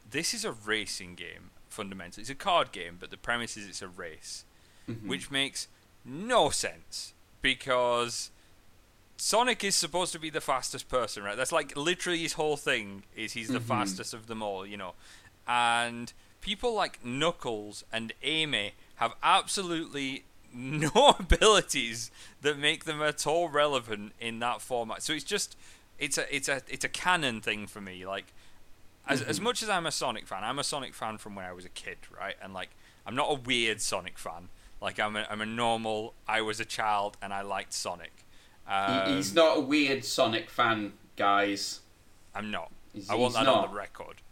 this 0.09 0.35
is 0.35 0.45
a 0.45 0.53
racing 0.53 1.15
game 1.15 1.51
fundamentally. 1.69 2.23
It's 2.23 2.31
a 2.31 2.35
card 2.35 2.73
game, 2.73 2.97
but 2.99 3.11
the 3.11 3.17
premise 3.17 3.57
is 3.57 3.69
it's 3.69 3.83
a 3.83 3.89
race, 3.89 4.45
mm-hmm. 4.89 5.09
which 5.09 5.31
makes 5.31 5.69
no 6.05 6.51
sense 6.51 7.15
because 7.43 8.31
Sonic 9.17 9.65
is 9.65 9.75
supposed 9.75 10.13
to 10.13 10.19
be 10.19 10.31
the 10.31 10.41
fastest 10.41 10.89
person, 10.89 11.23
right? 11.23 11.37
That's 11.37 11.53
like 11.53 11.77
literally 11.77 12.19
his 12.19 12.35
whole 12.35 12.57
thing 12.57 13.05
is 13.15 13.33
he's 13.33 13.49
the 13.49 13.59
mm-hmm. 13.59 13.69
fastest 13.69 14.15
of 14.15 14.27
them 14.27 14.43
all, 14.43 14.67
you 14.67 14.77
know. 14.77 14.95
And 15.47 16.13
people 16.41 16.75
like 16.75 17.05
Knuckles 17.05 17.85
and 17.93 18.13
Amy 18.23 18.75
have 18.97 19.15
absolutely 19.23 20.25
no 20.55 21.15
abilities 21.19 22.11
that 22.43 22.59
make 22.59 22.85
them 22.85 23.03
at 23.03 23.27
all 23.27 23.49
relevant 23.49 24.13
in 24.21 24.39
that 24.41 24.61
format. 24.61 25.03
So 25.03 25.13
it's 25.13 25.25
just 25.25 25.57
it's 25.99 26.19
a 26.19 26.35
it's 26.35 26.49
a 26.49 26.63
it's 26.69 26.85
a 26.85 26.89
canon 26.89 27.41
thing 27.41 27.67
for 27.67 27.81
me. 27.81 28.07
Like 28.07 28.33
as 29.07 29.21
mm-hmm. 29.21 29.31
as 29.31 29.41
much 29.41 29.63
as 29.63 29.69
I'm 29.69 29.87
a 29.87 29.93
Sonic 29.93 30.27
fan, 30.27 30.43
I'm 30.43 30.59
a 30.59 30.65
Sonic 30.65 30.95
fan 30.95 31.19
from 31.19 31.35
when 31.35 31.45
I 31.45 31.53
was 31.53 31.65
a 31.65 31.71
kid, 31.71 31.99
right? 32.19 32.37
And 32.43 32.53
like 32.53 32.71
I'm 33.07 33.15
not 33.15 33.31
a 33.31 33.35
weird 33.35 33.81
Sonic 33.81 34.19
fan. 34.19 34.49
Like 34.81 34.99
I'm 34.99 35.17
a 35.17 35.27
I'm 35.31 35.41
a 35.41 35.47
normal 35.47 36.15
I 36.27 36.41
was 36.43 36.61
a 36.61 36.65
child 36.65 37.17
and 37.23 37.33
I 37.33 37.43
liked 37.43 37.73
Sonic. 37.73 38.25
Um, 38.69 39.15
he's 39.15 39.33
not 39.33 39.59
a 39.59 39.61
weird 39.61 40.05
Sonic 40.05 40.51
fan, 40.51 40.95
guys. 41.17 41.81
I'm 42.35 42.51
not. 42.51 42.73
He's, 42.93 43.09
I 43.09 43.15
want 43.15 43.35
that 43.35 43.45
not. 43.45 43.65
on 43.65 43.71
the 43.71 43.77
record. 43.77 44.23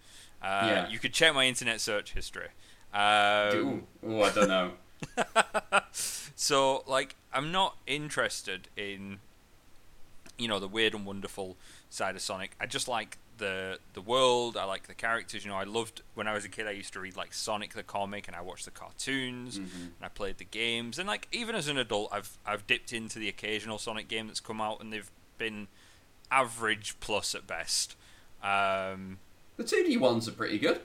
Uh, 0.43 0.67
yeah. 0.67 0.89
You 0.89 0.99
could 0.99 1.13
check 1.13 1.35
my 1.35 1.47
internet 1.47 1.81
search 1.81 2.13
history. 2.13 2.49
Um, 2.95 3.83
oh, 4.07 4.23
I 4.23 4.31
don't 4.31 4.49
know. 4.49 4.71
so, 5.91 6.85
like, 6.87 7.17
I'm 7.33 7.51
not 7.51 7.77
interested 7.87 8.69
in, 8.77 9.19
you 10.39 10.47
know, 10.47 10.61
the 10.61 10.69
weird 10.69 10.95
and 10.95 11.05
wonderful 11.05 11.57
side 11.91 12.15
of 12.15 12.23
Sonic. 12.23 12.55
I 12.61 12.67
just 12.67 12.87
like 12.87 13.19
the 13.39 13.79
the 13.95 14.01
world. 14.01 14.57
I 14.57 14.65
like 14.65 14.87
the 14.87 14.95
characters. 14.95 15.45
You 15.45 15.51
know, 15.51 15.57
I 15.57 15.65
loved 15.65 16.03
when 16.15 16.29
I 16.29 16.35
was 16.35 16.45
a 16.45 16.49
kid. 16.49 16.67
I 16.67 16.73
used 16.73 16.93
to 16.93 17.01
read 17.01 17.17
like 17.17 17.35
Sonic 17.35 17.75
the 17.75 17.83
comic, 17.83 18.29
and 18.29 18.37
I 18.37 18.41
watched 18.41 18.65
the 18.65 18.71
cartoons, 18.71 19.59
mm-hmm. 19.59 19.83
and 19.83 20.03
I 20.03 20.09
played 20.09 20.39
the 20.39 20.45
games. 20.45 20.99
And 20.99 21.09
like 21.09 21.29
even 21.33 21.55
as 21.55 21.69
an 21.69 21.79
adult, 21.79 22.11
I've 22.13 22.39
I've 22.47 22.67
dipped 22.67 22.93
into 22.93 23.19
the 23.19 23.29
occasional 23.29 23.79
Sonic 23.79 24.09
game 24.09 24.27
that's 24.27 24.41
come 24.41 24.61
out, 24.61 24.81
and 24.81 24.93
they've 24.93 25.11
been 25.39 25.69
average 26.31 26.97
plus 27.01 27.35
at 27.35 27.47
best. 27.47 27.97
Um, 28.43 29.19
the 29.57 29.65
two 29.65 29.85
D 29.85 29.97
ones 29.97 30.29
are 30.29 30.33
pretty 30.33 30.59
good. 30.59 30.81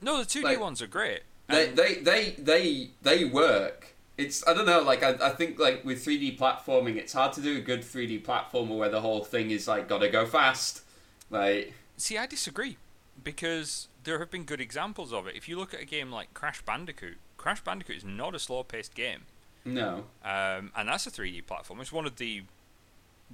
No, 0.00 0.18
the 0.18 0.24
two 0.24 0.40
D 0.40 0.46
like, 0.46 0.60
ones 0.60 0.82
are 0.82 0.86
great. 0.86 1.22
They, 1.48 1.68
they 1.68 1.94
they 1.96 2.30
they 2.38 2.90
they 3.02 3.24
work. 3.24 3.94
it's 4.16 4.46
I 4.46 4.54
don't 4.54 4.66
know. 4.66 4.80
Like 4.80 5.02
I, 5.02 5.10
I 5.20 5.30
think 5.30 5.58
like 5.58 5.84
with 5.84 6.04
3D 6.04 6.38
platforming, 6.38 6.96
it's 6.96 7.12
hard 7.12 7.32
to 7.34 7.40
do 7.40 7.58
a 7.58 7.60
good 7.60 7.82
3D 7.82 8.24
platformer 8.24 8.76
where 8.78 8.88
the 8.88 9.00
whole 9.00 9.22
thing 9.24 9.50
is 9.50 9.68
like 9.68 9.88
gotta 9.88 10.08
go 10.08 10.24
fast. 10.26 10.82
Like 11.30 11.74
See, 11.96 12.16
I 12.18 12.26
disagree 12.26 12.76
because 13.22 13.88
there 14.04 14.18
have 14.18 14.30
been 14.30 14.44
good 14.44 14.60
examples 14.60 15.12
of 15.12 15.26
it. 15.26 15.36
If 15.36 15.48
you 15.48 15.58
look 15.58 15.74
at 15.74 15.80
a 15.80 15.84
game 15.84 16.10
like 16.10 16.32
Crash 16.34 16.62
Bandicoot, 16.62 17.18
Crash 17.36 17.62
Bandicoot 17.62 17.96
is 17.96 18.04
not 18.04 18.34
a 18.34 18.38
slow-paced 18.38 18.94
game, 18.94 19.22
no, 19.64 20.04
um, 20.24 20.72
and 20.76 20.88
that's 20.88 21.06
a 21.06 21.10
3D 21.10 21.46
platform. 21.46 21.80
It's 21.80 21.92
one 21.92 22.06
of 22.06 22.16
the 22.16 22.42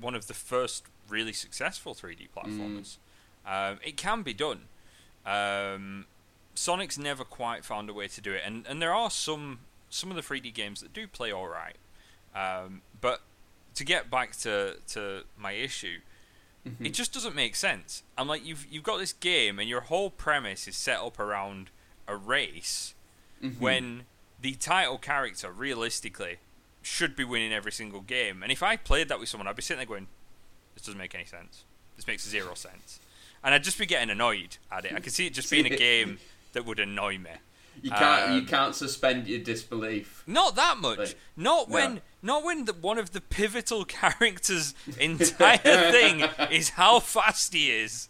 one 0.00 0.14
of 0.14 0.26
the 0.26 0.34
first 0.34 0.84
really 1.08 1.32
successful 1.32 1.94
3D 1.94 2.28
platformers. 2.36 2.96
Um, 3.46 3.78
it 3.84 3.96
can 3.96 4.22
be 4.22 4.34
done. 4.34 4.62
Um, 5.24 6.06
Sonic's 6.58 6.98
never 6.98 7.24
quite 7.24 7.64
found 7.64 7.88
a 7.88 7.94
way 7.94 8.08
to 8.08 8.20
do 8.20 8.32
it, 8.32 8.42
and 8.44 8.66
and 8.66 8.80
there 8.82 8.92
are 8.94 9.10
some 9.10 9.60
some 9.90 10.10
of 10.10 10.16
the 10.16 10.22
3D 10.22 10.52
games 10.52 10.80
that 10.80 10.92
do 10.92 11.06
play 11.06 11.32
all 11.32 11.48
right. 11.48 11.76
Um, 12.34 12.82
but 13.00 13.20
to 13.74 13.84
get 13.84 14.10
back 14.10 14.36
to 14.38 14.76
to 14.88 15.22
my 15.36 15.52
issue, 15.52 15.98
Mm-hmm. 16.66 16.86
it 16.86 16.92
just 16.92 17.14
doesn't 17.14 17.36
make 17.36 17.54
sense. 17.54 18.02
I'm 18.18 18.26
like, 18.26 18.44
you've 18.44 18.66
you've 18.68 18.82
got 18.82 18.98
this 18.98 19.12
game, 19.12 19.58
and 19.60 19.68
your 19.68 19.82
whole 19.82 20.10
premise 20.10 20.66
is 20.66 20.76
set 20.76 20.98
up 20.98 21.18
around 21.20 21.70
a 22.08 22.16
race, 22.16 22.94
Mm-hmm. 23.42 23.60
when 23.62 24.02
the 24.42 24.54
title 24.54 24.98
character 24.98 25.52
realistically 25.52 26.38
should 26.82 27.14
be 27.14 27.22
winning 27.24 27.52
every 27.52 27.70
single 27.72 28.00
game. 28.00 28.42
And 28.42 28.50
if 28.50 28.62
I 28.62 28.76
played 28.76 29.08
that 29.08 29.20
with 29.20 29.28
someone, 29.28 29.46
I'd 29.46 29.54
be 29.56 29.62
sitting 29.62 29.78
there 29.78 29.86
going, 29.86 30.08
"This 30.74 30.82
doesn't 30.84 30.98
make 30.98 31.14
any 31.14 31.24
sense. 31.24 31.64
This 31.96 32.06
makes 32.08 32.26
zero 32.28 32.54
sense," 32.54 32.98
and 33.44 33.54
I'd 33.54 33.62
just 33.64 33.78
be 33.78 33.86
getting 33.86 34.10
annoyed 34.10 34.56
at 34.72 34.84
it. 34.84 34.92
I 34.94 35.00
could 35.00 35.12
see 35.12 35.26
it 35.28 35.34
just 35.34 35.50
being 35.54 35.66
a 35.66 35.76
game 35.76 36.18
that 36.52 36.64
would 36.66 36.78
annoy 36.80 37.18
me. 37.18 37.30
you 37.82 37.90
can't 37.90 38.32
you 38.32 38.38
Um, 38.40 38.46
can't 38.46 38.74
suspend 38.74 39.26
your 39.28 39.38
disbelief. 39.40 40.22
Not 40.26 40.56
that 40.56 40.78
much. 40.78 40.98
Like, 40.98 41.18
not 41.36 41.68
no. 41.68 41.74
when 41.74 42.00
not 42.22 42.42
when 42.44 42.64
the, 42.64 42.72
one 42.72 42.98
of 42.98 43.12
the 43.12 43.20
pivotal 43.20 43.84
characters' 44.00 44.74
entire 44.98 45.58
thing 45.92 46.24
is 46.50 46.70
how 46.70 47.00
fast 47.00 47.52
he 47.52 47.70
is. 47.70 48.08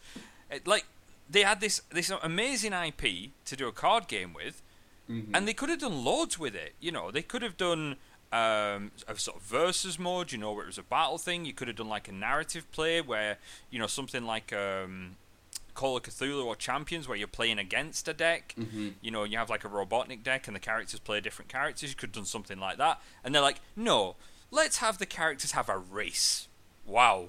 It- 0.51 0.67
like 0.67 0.87
they 1.31 1.43
had 1.43 1.61
this 1.61 1.83
this 1.91 2.11
amazing 2.23 2.73
IP 2.73 3.33
to 3.45 3.57
do 3.57 3.69
a 3.69 3.73
card 3.73 4.09
game 4.09 4.33
with, 4.33 4.63
Mm-hmm. 5.11 5.35
and 5.35 5.49
they 5.49 5.55
could 5.55 5.71
have 5.71 5.81
done 5.81 6.05
loads 6.05 6.39
with 6.39 6.55
it. 6.55 6.75
You 6.81 6.93
know, 6.93 7.11
they 7.11 7.23
could 7.23 7.41
have 7.43 7.57
done 7.57 7.97
um, 8.31 8.91
a 9.09 9.17
sort 9.17 9.39
of 9.39 9.43
versus 9.43 9.99
mode. 9.99 10.33
You 10.33 10.39
know, 10.39 10.53
where 10.53 10.65
it 10.65 10.67
was 10.67 10.77
a 10.79 10.83
battle 10.83 11.17
thing. 11.19 11.47
You 11.47 11.55
could 11.55 11.67
have 11.69 11.77
done 11.79 11.89
like 11.89 12.09
a 12.09 12.13
narrative 12.13 12.71
play 12.73 13.01
where 13.01 13.39
you 13.71 13.79
know 13.79 13.87
something 13.87 14.25
like. 14.25 14.53
Um, 14.53 15.17
Call 15.79 15.97
of 15.97 16.03
Cthulhu 16.03 16.45
or 16.45 16.57
Champions, 16.57 17.07
where 17.07 17.17
you're 17.17 17.29
playing 17.29 17.61
against 17.61 18.09
a 18.09 18.13
deck. 18.13 18.53
Mm-hmm. 18.59 18.89
You 19.01 19.13
know, 19.13 19.23
you 19.23 19.39
have 19.39 19.49
like 19.49 19.65
a 19.65 19.69
Robotnik 19.69 20.25
deck, 20.25 20.49
and 20.49 20.57
the 20.57 20.61
characters 20.61 20.99
play 20.99 21.21
different 21.21 21.49
characters. 21.49 21.91
You 21.91 21.95
could 21.95 22.09
have 22.09 22.15
done 22.17 22.25
something 22.25 22.59
like 22.59 22.79
that, 22.79 23.01
and 23.23 23.33
they're 23.33 23.43
like, 23.43 23.61
"No, 23.77 24.17
let's 24.51 24.79
have 24.79 24.99
the 24.99 25.07
characters 25.07 25.53
have 25.53 25.69
a 25.69 25.79
race." 25.79 26.49
Wow, 26.85 27.29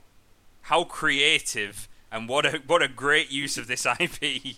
how 0.63 0.83
creative 0.83 1.87
and 2.11 2.27
what 2.27 2.43
a 2.43 2.63
what 2.65 2.81
a 2.81 2.87
great 2.87 3.29
use 3.29 3.55
of 3.55 3.67
this 3.67 3.85
IP. 3.99 4.55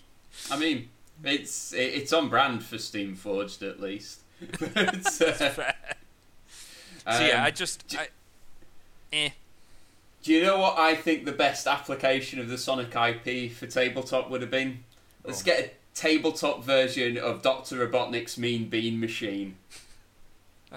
I 0.50 0.56
mean, 0.58 0.88
it's 1.22 1.74
it's 1.74 2.14
on 2.14 2.30
brand 2.30 2.64
for 2.64 2.76
Steamforged 2.76 3.68
at 3.68 3.78
least. 3.78 4.20
But, 7.04 7.14
uh, 7.14 7.18
so 7.18 7.26
yeah, 7.26 7.38
um, 7.40 7.46
I 7.46 7.50
just, 7.50 7.88
d- 7.88 7.98
I, 7.98 8.08
eh. 9.12 9.30
Do 10.22 10.32
you 10.32 10.42
know 10.42 10.58
what 10.58 10.78
I 10.78 10.94
think 10.94 11.24
the 11.24 11.32
best 11.32 11.66
application 11.66 12.38
of 12.38 12.48
the 12.48 12.56
Sonic 12.58 12.94
IP 12.94 13.50
for 13.52 13.66
tabletop 13.66 14.30
would 14.30 14.40
have 14.40 14.50
been? 14.50 14.84
Let's 15.24 15.42
Oh. 15.42 15.44
get 15.44 15.58
a 15.60 15.70
tabletop 15.94 16.62
version 16.64 17.18
of 17.18 17.42
Dr. 17.42 17.84
Robotnik's 17.86 18.38
Mean 18.38 18.68
Bean 18.68 19.00
Machine. 19.00 19.56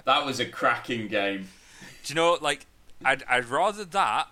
That 0.04 0.26
was 0.26 0.40
a 0.40 0.46
cracking 0.46 1.08
game. 1.08 1.48
Do 2.04 2.12
you 2.12 2.14
know, 2.16 2.38
like, 2.40 2.66
I'd 3.04 3.22
I'd 3.28 3.46
rather 3.46 3.84
that 3.84 4.28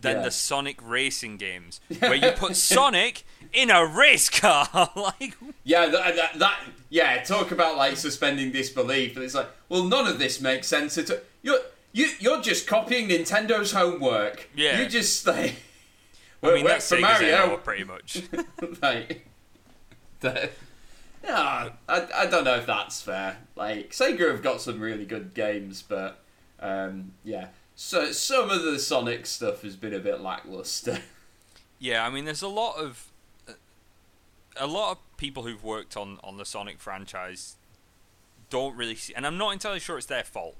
than 0.00 0.16
Yeah. 0.16 0.22
the 0.22 0.30
Sonic 0.30 0.76
racing 0.82 1.36
games 1.38 1.80
where 1.98 2.14
you 2.14 2.30
put 2.32 2.56
Sonic 2.56 3.24
in 3.52 3.70
a 3.70 3.84
race 3.86 4.28
car. 4.28 4.68
like, 4.96 5.34
Yeah, 5.64 5.86
that, 5.86 6.16
that, 6.16 6.38
that 6.38 6.60
yeah. 6.88 7.22
Talk 7.22 7.50
about 7.52 7.76
like 7.76 7.96
suspending 7.96 8.52
disbelief. 8.52 9.16
And 9.16 9.24
it's 9.24 9.34
like, 9.34 9.48
well, 9.68 9.84
none 9.84 10.06
of 10.06 10.18
this 10.18 10.40
makes 10.40 10.66
sense 10.68 10.98
at 10.98 11.10
all. 11.10 11.18
You're 11.42 11.58
you 11.92 12.08
you're 12.20 12.40
just 12.40 12.66
copying 12.66 13.08
Nintendo's 13.08 13.72
homework. 13.72 14.48
Yeah. 14.54 14.80
You 14.80 14.88
just 14.88 15.26
like. 15.26 15.56
I 16.42 16.54
mean, 16.54 16.64
that's 16.64 16.88
for 16.88 17.00
Mario. 17.00 17.56
Pretty 17.56 17.82
much. 17.82 18.22
like, 18.82 19.26
the, 20.20 20.50
yeah, 21.24 21.70
I, 21.88 22.06
I 22.14 22.26
don't 22.26 22.44
know 22.44 22.54
if 22.54 22.66
that's 22.66 23.02
fair. 23.02 23.38
Like 23.56 23.90
Sega 23.90 24.30
have 24.30 24.42
got 24.42 24.60
some 24.60 24.78
really 24.78 25.04
good 25.04 25.34
games, 25.34 25.82
but 25.82 26.22
um, 26.60 27.12
yeah, 27.24 27.48
so 27.74 28.12
some 28.12 28.50
of 28.50 28.62
the 28.62 28.78
Sonic 28.78 29.26
stuff 29.26 29.62
has 29.62 29.76
been 29.76 29.94
a 29.94 30.00
bit 30.00 30.20
lackluster. 30.20 31.00
Yeah, 31.80 32.04
I 32.04 32.10
mean, 32.10 32.24
there's 32.24 32.42
a 32.42 32.48
lot 32.48 32.74
of 32.76 33.12
a 34.56 34.66
lot 34.66 34.90
of 34.90 35.16
people 35.16 35.44
who've 35.44 35.62
worked 35.62 35.96
on 35.96 36.18
on 36.24 36.36
the 36.36 36.44
Sonic 36.44 36.80
franchise 36.80 37.54
don't 38.50 38.76
really 38.76 38.96
see, 38.96 39.14
and 39.14 39.24
I'm 39.24 39.38
not 39.38 39.52
entirely 39.52 39.78
sure 39.78 39.96
it's 39.96 40.06
their 40.06 40.24
fault. 40.24 40.56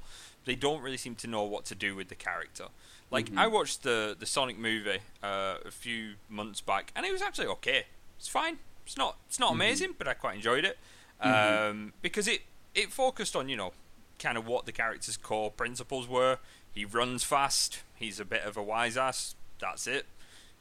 They 0.49 0.55
don't 0.55 0.81
really 0.81 0.97
seem 0.97 1.15
to 1.17 1.27
know 1.27 1.43
what 1.43 1.67
to 1.67 1.75
do 1.75 1.95
with 1.95 2.09
the 2.09 2.15
character. 2.15 2.65
Like 3.11 3.31
I 3.37 3.47
watched 3.47 3.83
the 3.83 4.17
the 4.19 4.25
Sonic 4.25 4.59
movie 4.59 5.01
uh, 5.23 5.57
a 5.63 5.71
few 5.71 6.15
months 6.27 6.63
back, 6.63 6.91
and 6.97 7.05
it 7.05 7.13
was 7.13 7.21
actually 7.21 7.49
okay. 7.49 7.85
It's 8.19 8.29
fine. 8.29 8.57
It's 8.87 8.97
not 8.97 9.19
it's 9.29 9.39
not 9.39 9.53
amazing, 9.53 9.95
but 9.99 10.09
I 10.09 10.15
quite 10.15 10.37
enjoyed 10.37 10.65
it 10.65 10.79
um, 11.21 11.93
because 12.01 12.27
it 12.27 12.41
it 12.75 12.91
focused 12.91 13.37
on 13.37 13.51
you 13.51 13.57
know 13.57 13.75
kind 14.19 14.39
of 14.39 14.47
what 14.47 14.65
the 14.65 14.73
character's 14.73 15.19
core 15.19 15.51
principles 15.51 16.09
were. 16.09 16.39
He 16.73 16.87
runs 16.87 17.25
fast. 17.25 17.83
He's 17.95 18.19
a 18.19 18.25
bit 18.25 18.45
of 18.45 18.57
a 18.57 18.63
wise 18.63 18.97
ass. 18.97 19.35
That's 19.61 19.87
it. 19.87 20.07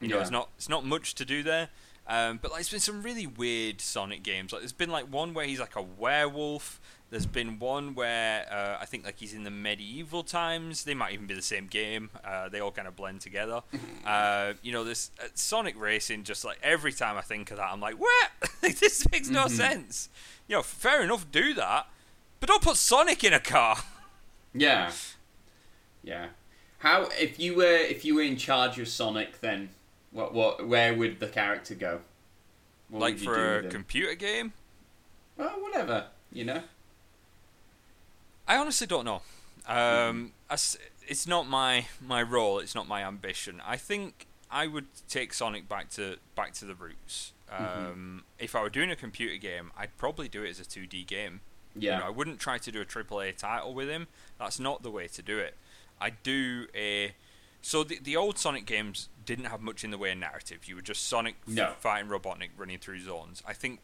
You 0.02 0.08
know, 0.08 0.20
it's 0.20 0.30
not 0.30 0.50
it's 0.58 0.68
not 0.68 0.84
much 0.84 1.14
to 1.14 1.24
do 1.24 1.42
there. 1.42 1.70
Um, 2.06 2.38
but 2.40 2.50
like, 2.50 2.58
there's 2.58 2.70
been 2.70 2.80
some 2.80 3.02
really 3.02 3.26
weird 3.26 3.80
Sonic 3.80 4.22
games. 4.22 4.52
Like, 4.52 4.62
there's 4.62 4.72
been 4.72 4.90
like 4.90 5.12
one 5.12 5.34
where 5.34 5.44
he's 5.44 5.60
like 5.60 5.76
a 5.76 5.82
werewolf. 5.82 6.80
There's 7.10 7.24
been 7.24 7.58
one 7.58 7.94
where 7.94 8.46
uh, 8.52 8.82
I 8.82 8.84
think 8.84 9.06
like 9.06 9.18
he's 9.18 9.32
in 9.32 9.44
the 9.44 9.50
medieval 9.50 10.22
times. 10.22 10.84
They 10.84 10.92
might 10.92 11.14
even 11.14 11.26
be 11.26 11.32
the 11.32 11.40
same 11.40 11.66
game. 11.66 12.10
Uh, 12.22 12.50
they 12.50 12.60
all 12.60 12.70
kind 12.70 12.86
of 12.86 12.96
blend 12.96 13.22
together. 13.22 13.62
uh, 14.06 14.52
you 14.62 14.72
know, 14.72 14.84
this 14.84 15.10
uh, 15.22 15.28
Sonic 15.34 15.78
Racing. 15.80 16.24
Just 16.24 16.44
like 16.44 16.58
every 16.62 16.92
time 16.92 17.16
I 17.16 17.22
think 17.22 17.50
of 17.50 17.56
that, 17.56 17.70
I'm 17.72 17.80
like, 17.80 17.94
what? 17.94 18.30
this 18.60 19.10
makes 19.10 19.30
no 19.30 19.48
sense. 19.48 20.10
You 20.48 20.56
know, 20.56 20.62
fair 20.62 21.02
enough, 21.02 21.30
do 21.32 21.54
that, 21.54 21.86
but 22.40 22.48
don't 22.48 22.62
put 22.62 22.76
Sonic 22.76 23.24
in 23.24 23.32
a 23.32 23.40
car. 23.40 23.78
yeah, 24.54 24.92
yeah. 26.02 26.28
How 26.78 27.08
if 27.18 27.40
you 27.40 27.56
were 27.56 27.76
if 27.76 28.04
you 28.04 28.16
were 28.16 28.22
in 28.22 28.36
charge 28.36 28.78
of 28.78 28.86
Sonic, 28.86 29.40
then 29.40 29.70
what 30.10 30.34
what 30.34 30.68
where 30.68 30.92
would 30.92 31.20
the 31.20 31.28
character 31.28 31.74
go? 31.74 32.00
What 32.90 33.00
like 33.00 33.18
for 33.18 33.60
a 33.60 33.68
computer 33.68 34.14
game. 34.14 34.52
well, 35.38 35.58
whatever 35.60 36.08
you 36.30 36.44
know. 36.44 36.62
I 38.48 38.56
honestly 38.56 38.86
don't 38.86 39.04
know. 39.04 39.22
Um, 39.66 40.32
it's 40.50 41.26
not 41.26 41.46
my 41.48 41.86
my 42.04 42.22
role. 42.22 42.58
It's 42.58 42.74
not 42.74 42.88
my 42.88 43.02
ambition. 43.04 43.62
I 43.66 43.76
think 43.76 44.26
I 44.50 44.66
would 44.66 44.86
take 45.08 45.32
Sonic 45.34 45.68
back 45.68 45.90
to 45.90 46.16
back 46.34 46.54
to 46.54 46.64
the 46.64 46.74
roots. 46.74 47.32
Um, 47.50 48.24
If 48.38 48.54
I 48.54 48.60
were 48.62 48.70
doing 48.70 48.90
a 48.90 48.96
computer 48.96 49.36
game, 49.36 49.70
I'd 49.76 49.96
probably 49.96 50.28
do 50.28 50.42
it 50.42 50.50
as 50.50 50.60
a 50.60 50.64
2D 50.64 51.06
game. 51.06 51.40
Yeah. 51.74 51.94
You 51.94 52.00
know, 52.00 52.06
I 52.06 52.10
wouldn't 52.10 52.40
try 52.40 52.58
to 52.58 52.72
do 52.72 52.80
a 52.80 52.84
AAA 52.84 53.36
title 53.36 53.72
with 53.72 53.88
him. 53.88 54.06
That's 54.38 54.58
not 54.60 54.82
the 54.82 54.90
way 54.90 55.06
to 55.08 55.22
do 55.22 55.38
it. 55.38 55.54
I 56.00 56.10
do 56.10 56.66
a. 56.74 57.14
So 57.62 57.84
the 57.84 57.98
the 58.02 58.16
old 58.16 58.38
Sonic 58.38 58.64
games 58.66 59.08
didn't 59.24 59.46
have 59.46 59.60
much 59.60 59.84
in 59.84 59.90
the 59.90 59.98
way 59.98 60.12
of 60.12 60.18
narrative. 60.18 60.66
You 60.66 60.76
were 60.76 60.82
just 60.82 61.06
Sonic 61.06 61.36
No. 61.46 61.74
fighting 61.80 62.08
Robotnik, 62.10 62.50
running 62.56 62.78
through 62.78 63.00
zones. 63.00 63.42
I 63.46 63.52
think 63.52 63.80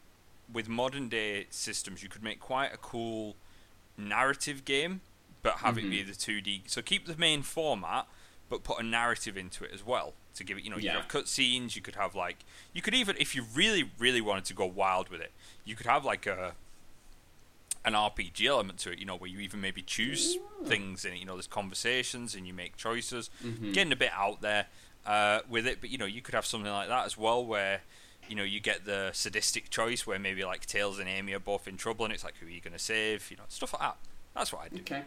with 0.53 0.68
modern 0.68 1.09
day 1.09 1.46
systems, 1.50 2.03
you 2.03 2.09
could 2.09 2.22
make 2.22 2.38
quite 2.40 2.72
a 2.72 2.77
cool 2.77 3.37
narrative 3.96 4.64
game, 4.64 5.00
but 5.42 5.57
have 5.59 5.78
it 5.78 5.88
be 5.90 6.00
Mm-hmm. 6.00 6.09
the 6.09 6.14
2D. 6.42 6.62
So 6.66 6.83
keep 6.83 7.07
the 7.07 7.16
main 7.16 7.42
format, 7.42 8.07
but 8.48 8.62
put 8.64 8.78
a 8.80 8.83
narrative 8.83 9.37
into 9.37 9.64
it 9.64 9.70
as 9.72 9.85
well 9.85 10.14
to 10.37 10.44
give 10.44 10.59
it. 10.59 10.64
You 10.64 10.70
know, 10.70 10.76
you 10.76 10.85
Yeah. 10.85 11.00
could 11.02 11.12
have 11.20 11.24
cutscenes. 11.26 11.76
You 11.76 11.83
could 11.83 11.96
have 11.96 12.14
like 12.14 12.44
you 12.72 12.83
could 12.83 12.94
even 12.94 13.16
if 13.18 13.35
you 13.35 13.44
really 13.54 13.90
really 13.98 14.20
wanted 14.20 14.44
to 14.46 14.54
go 14.54 14.66
wild 14.66 15.09
with 15.09 15.20
it, 15.20 15.33
you 15.64 15.76
could 15.76 15.87
have 15.87 16.04
like 16.04 16.26
a 16.26 16.54
an 17.85 17.92
RPG 17.92 18.46
element 18.46 18.78
to 18.80 18.90
it, 18.92 18.98
you 18.98 19.04
know, 19.04 19.14
where 19.16 19.28
you 19.28 19.40
even 19.40 19.61
maybe 19.61 19.83
choose 19.83 20.38
things 20.64 21.04
in 21.04 21.12
it. 21.12 21.18
You 21.18 21.26
know, 21.26 21.35
there's 21.35 21.46
conversations 21.46 22.35
and 22.35 22.46
you 22.46 22.54
make 22.54 22.76
choices. 22.78 23.28
Getting 23.72 23.92
a 23.92 23.96
bit 23.96 24.11
out 24.14 24.40
there 24.40 24.66
uh, 25.04 25.40
with 25.48 25.66
it, 25.66 25.83
but 25.83 25.90
you 25.90 25.98
know, 25.98 26.07
you 26.07 26.22
could 26.22 26.35
have 26.35 26.46
something 26.46 26.72
like 26.72 26.88
that 26.88 27.04
as 27.04 27.18
well, 27.18 27.44
where 27.44 27.83
you 28.28 28.37
know 28.37 28.42
you 28.42 28.60
get 28.60 28.84
the 28.84 29.10
sadistic 29.12 29.70
choice, 29.70 30.06
where 30.06 30.18
maybe 30.18 30.44
like 30.44 30.66
Tails 30.66 30.98
and 30.98 31.08
Amy 31.08 31.32
are 31.32 31.38
both 31.40 31.66
in 31.68 31.76
trouble, 31.76 32.04
and 32.04 32.14
it's 32.14 32.24
like, 32.24 32.37
who 32.38 32.46
are 32.46 32.50
you 32.50 32.60
going 32.60 32.72
to 32.72 32.78
save? 32.78 33.30
You 33.30 33.37
know, 33.37 33.44
stuff 33.48 33.72
like 33.72 33.82
that. 33.82 33.96
That's 34.34 34.52
what 34.52 34.62
I 34.64 34.68
do. 34.68 34.80
Okay. 34.80 35.02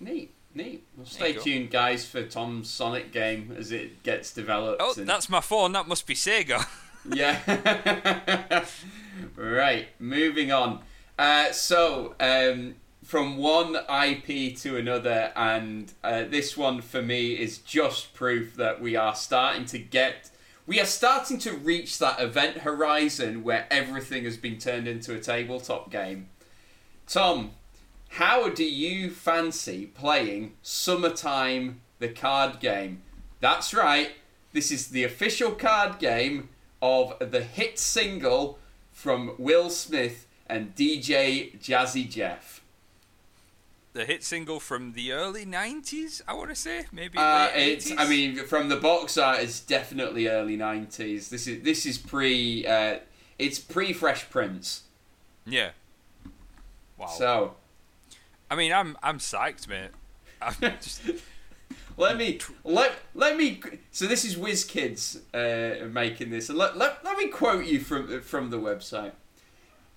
Neat. 0.00 0.32
Neat. 0.54 0.84
Well, 0.96 1.06
stay 1.06 1.28
you 1.28 1.34
go. 1.34 1.40
tuned, 1.40 1.70
guys, 1.70 2.06
for 2.06 2.22
Tom's 2.24 2.68
Sonic 2.68 3.12
game 3.12 3.54
as 3.56 3.72
it 3.72 4.02
gets 4.02 4.32
developed. 4.32 4.82
Oh, 4.82 4.92
and- 4.96 5.08
that's 5.08 5.28
my 5.28 5.40
phone. 5.40 5.72
That 5.72 5.88
must 5.88 6.06
be 6.06 6.14
Sega. 6.14 6.66
Yeah. 7.12 8.64
right. 9.36 9.88
Moving 9.98 10.52
on. 10.52 10.80
Uh, 11.18 11.50
so, 11.52 12.14
um, 12.20 12.76
from 13.04 13.36
one 13.38 13.74
IP 13.76 14.56
to 14.58 14.76
another, 14.76 15.32
and 15.34 15.92
uh, 16.04 16.22
this 16.24 16.56
one 16.56 16.80
for 16.80 17.02
me 17.02 17.32
is 17.32 17.58
just 17.58 18.14
proof 18.14 18.54
that 18.54 18.80
we 18.80 18.94
are 18.96 19.14
starting 19.16 19.64
to 19.66 19.78
get. 19.78 20.30
We 20.64 20.80
are 20.80 20.86
starting 20.86 21.38
to 21.38 21.54
reach 21.54 21.98
that 21.98 22.20
event 22.20 22.58
horizon 22.58 23.42
where 23.42 23.66
everything 23.68 24.22
has 24.24 24.36
been 24.36 24.58
turned 24.58 24.86
into 24.86 25.12
a 25.12 25.18
tabletop 25.18 25.90
game. 25.90 26.28
Tom, 27.08 27.50
how 28.10 28.48
do 28.48 28.62
you 28.62 29.10
fancy 29.10 29.86
playing 29.86 30.52
Summertime, 30.62 31.80
the 31.98 32.08
card 32.08 32.60
game? 32.60 33.02
That's 33.40 33.74
right, 33.74 34.12
this 34.52 34.70
is 34.70 34.88
the 34.88 35.02
official 35.02 35.50
card 35.50 35.98
game 35.98 36.48
of 36.80 37.14
the 37.18 37.42
hit 37.42 37.80
single 37.80 38.60
from 38.92 39.34
Will 39.38 39.68
Smith 39.68 40.28
and 40.46 40.76
DJ 40.76 41.58
Jazzy 41.58 42.08
Jeff. 42.08 42.61
The 43.94 44.06
hit 44.06 44.24
single 44.24 44.58
from 44.58 44.94
the 44.94 45.12
early 45.12 45.44
'90s, 45.44 46.22
I 46.26 46.32
want 46.32 46.48
to 46.48 46.54
say, 46.54 46.86
maybe. 46.92 47.18
Uh, 47.18 47.48
it's. 47.54 47.90
80s? 47.90 47.94
I 47.98 48.08
mean, 48.08 48.36
from 48.36 48.68
the 48.70 48.76
box 48.76 49.18
art, 49.18 49.40
it's 49.40 49.60
definitely 49.60 50.28
early 50.28 50.56
nineties. 50.56 51.28
This 51.28 51.46
is 51.46 51.62
this 51.62 51.84
is 51.84 51.98
pre. 51.98 52.66
Uh, 52.66 53.00
it's 53.38 53.58
pre 53.58 53.92
Fresh 53.92 54.30
Prince. 54.30 54.84
yeah. 55.44 55.70
Wow. 56.96 57.06
So 57.08 57.54
I 58.50 58.54
mean, 58.54 58.72
I'm 58.72 58.96
I'm 59.02 59.18
psyched, 59.18 59.66
mate. 59.66 59.90
I'm 60.40 60.54
just, 60.80 61.02
let 61.96 62.16
me 62.16 62.38
let 62.64 62.92
let 63.14 63.36
me. 63.36 63.60
So 63.90 64.06
this 64.06 64.24
is 64.24 64.36
WizKids 64.36 65.20
uh, 65.34 65.86
making 65.88 66.30
this, 66.30 66.48
and 66.50 66.58
let, 66.58 66.76
let 66.76 67.04
let 67.04 67.16
me 67.16 67.28
quote 67.28 67.64
you 67.64 67.80
from 67.80 68.20
from 68.20 68.50
the 68.50 68.58
website. 68.58 69.12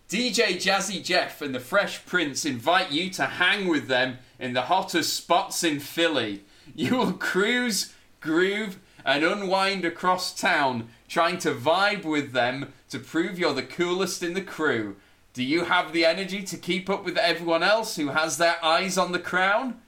DJ 0.09 0.55
Jazzy 0.55 1.03
Jeff 1.03 1.41
and 1.41 1.55
the 1.55 1.59
Fresh 1.59 2.05
Prince 2.05 2.45
invite 2.45 2.91
you 2.91 3.09
to 3.11 3.25
hang 3.25 3.67
with 3.67 3.87
them 3.87 4.19
in 4.39 4.53
the 4.53 4.63
hottest 4.63 5.13
spots 5.15 5.63
in 5.63 5.79
Philly. 5.79 6.43
You 6.75 6.95
will 6.95 7.13
cruise, 7.13 7.93
groove, 8.21 8.79
and 9.03 9.23
unwind 9.23 9.83
across 9.83 10.39
town, 10.39 10.89
trying 11.07 11.39
to 11.39 11.53
vibe 11.53 12.03
with 12.03 12.33
them 12.33 12.73
to 12.89 12.99
prove 12.99 13.39
you're 13.39 13.53
the 13.53 13.63
coolest 13.63 14.21
in 14.21 14.33
the 14.33 14.41
crew. 14.41 14.95
Do 15.33 15.43
you 15.43 15.65
have 15.65 15.91
the 15.91 16.05
energy 16.05 16.43
to 16.43 16.57
keep 16.57 16.89
up 16.89 17.03
with 17.03 17.17
everyone 17.17 17.63
else 17.63 17.95
who 17.95 18.09
has 18.09 18.37
their 18.37 18.63
eyes 18.63 18.97
on 18.97 19.11
the 19.11 19.19
crown? 19.19 19.81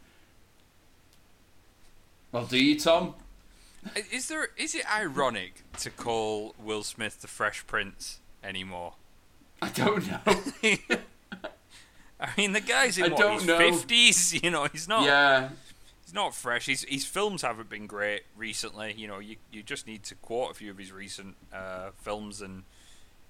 Well, 2.32 2.46
do 2.46 2.58
you, 2.58 2.80
Tom? 2.80 3.14
is 4.12 4.28
there 4.28 4.50
is 4.58 4.76
it 4.76 4.84
ironic 4.94 5.64
to 5.80 5.90
call 5.90 6.54
Will 6.62 6.84
Smith 6.84 7.22
the 7.22 7.28
Fresh 7.28 7.66
Prince 7.68 8.20
anymore? 8.44 8.94
I 9.62 9.70
don't 9.70 10.08
know. 10.08 10.20
I 12.20 12.30
mean, 12.36 12.54
the 12.54 12.62
guy's 12.62 12.98
in 12.98 13.06
I 13.06 13.08
what, 13.10 13.34
his 13.34 13.46
know. 13.46 13.58
fifties. 13.58 14.34
You 14.44 14.50
know, 14.52 14.66
he's 14.72 14.88
not. 14.88 15.06
yeah. 15.06 15.50
He's 16.04 16.14
not 16.14 16.34
fresh. 16.34 16.68
His 16.68 16.84
his 16.88 17.06
films 17.06 17.42
haven't 17.42 17.70
been 17.70 17.86
great 17.86 18.24
recently. 18.36 18.94
You 18.98 19.08
know, 19.08 19.20
you 19.20 19.36
you 19.52 19.62
just 19.62 19.88
need 19.88 20.04
to 20.04 20.16
quote 20.16 20.52
a 20.52 20.54
few 20.54 20.72
of 20.72 20.78
his 20.78 20.92
recent 20.92 21.36
uh, 21.54 21.90
films, 21.98 22.42
and 22.42 22.64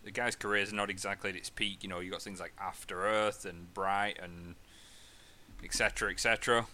the 0.03 0.11
guy's 0.11 0.35
career 0.35 0.61
is 0.61 0.71
not 0.71 0.89
exactly 0.89 1.29
at 1.31 1.35
its 1.35 1.49
peak. 1.49 1.79
You 1.81 1.89
know, 1.89 1.99
you 1.99 2.11
got 2.11 2.21
things 2.21 2.39
like 2.39 2.53
After 2.61 3.05
Earth 3.05 3.45
and 3.45 3.73
Bright 3.73 4.19
and 4.21 4.55
etc. 5.63 6.11
etc. 6.11 6.67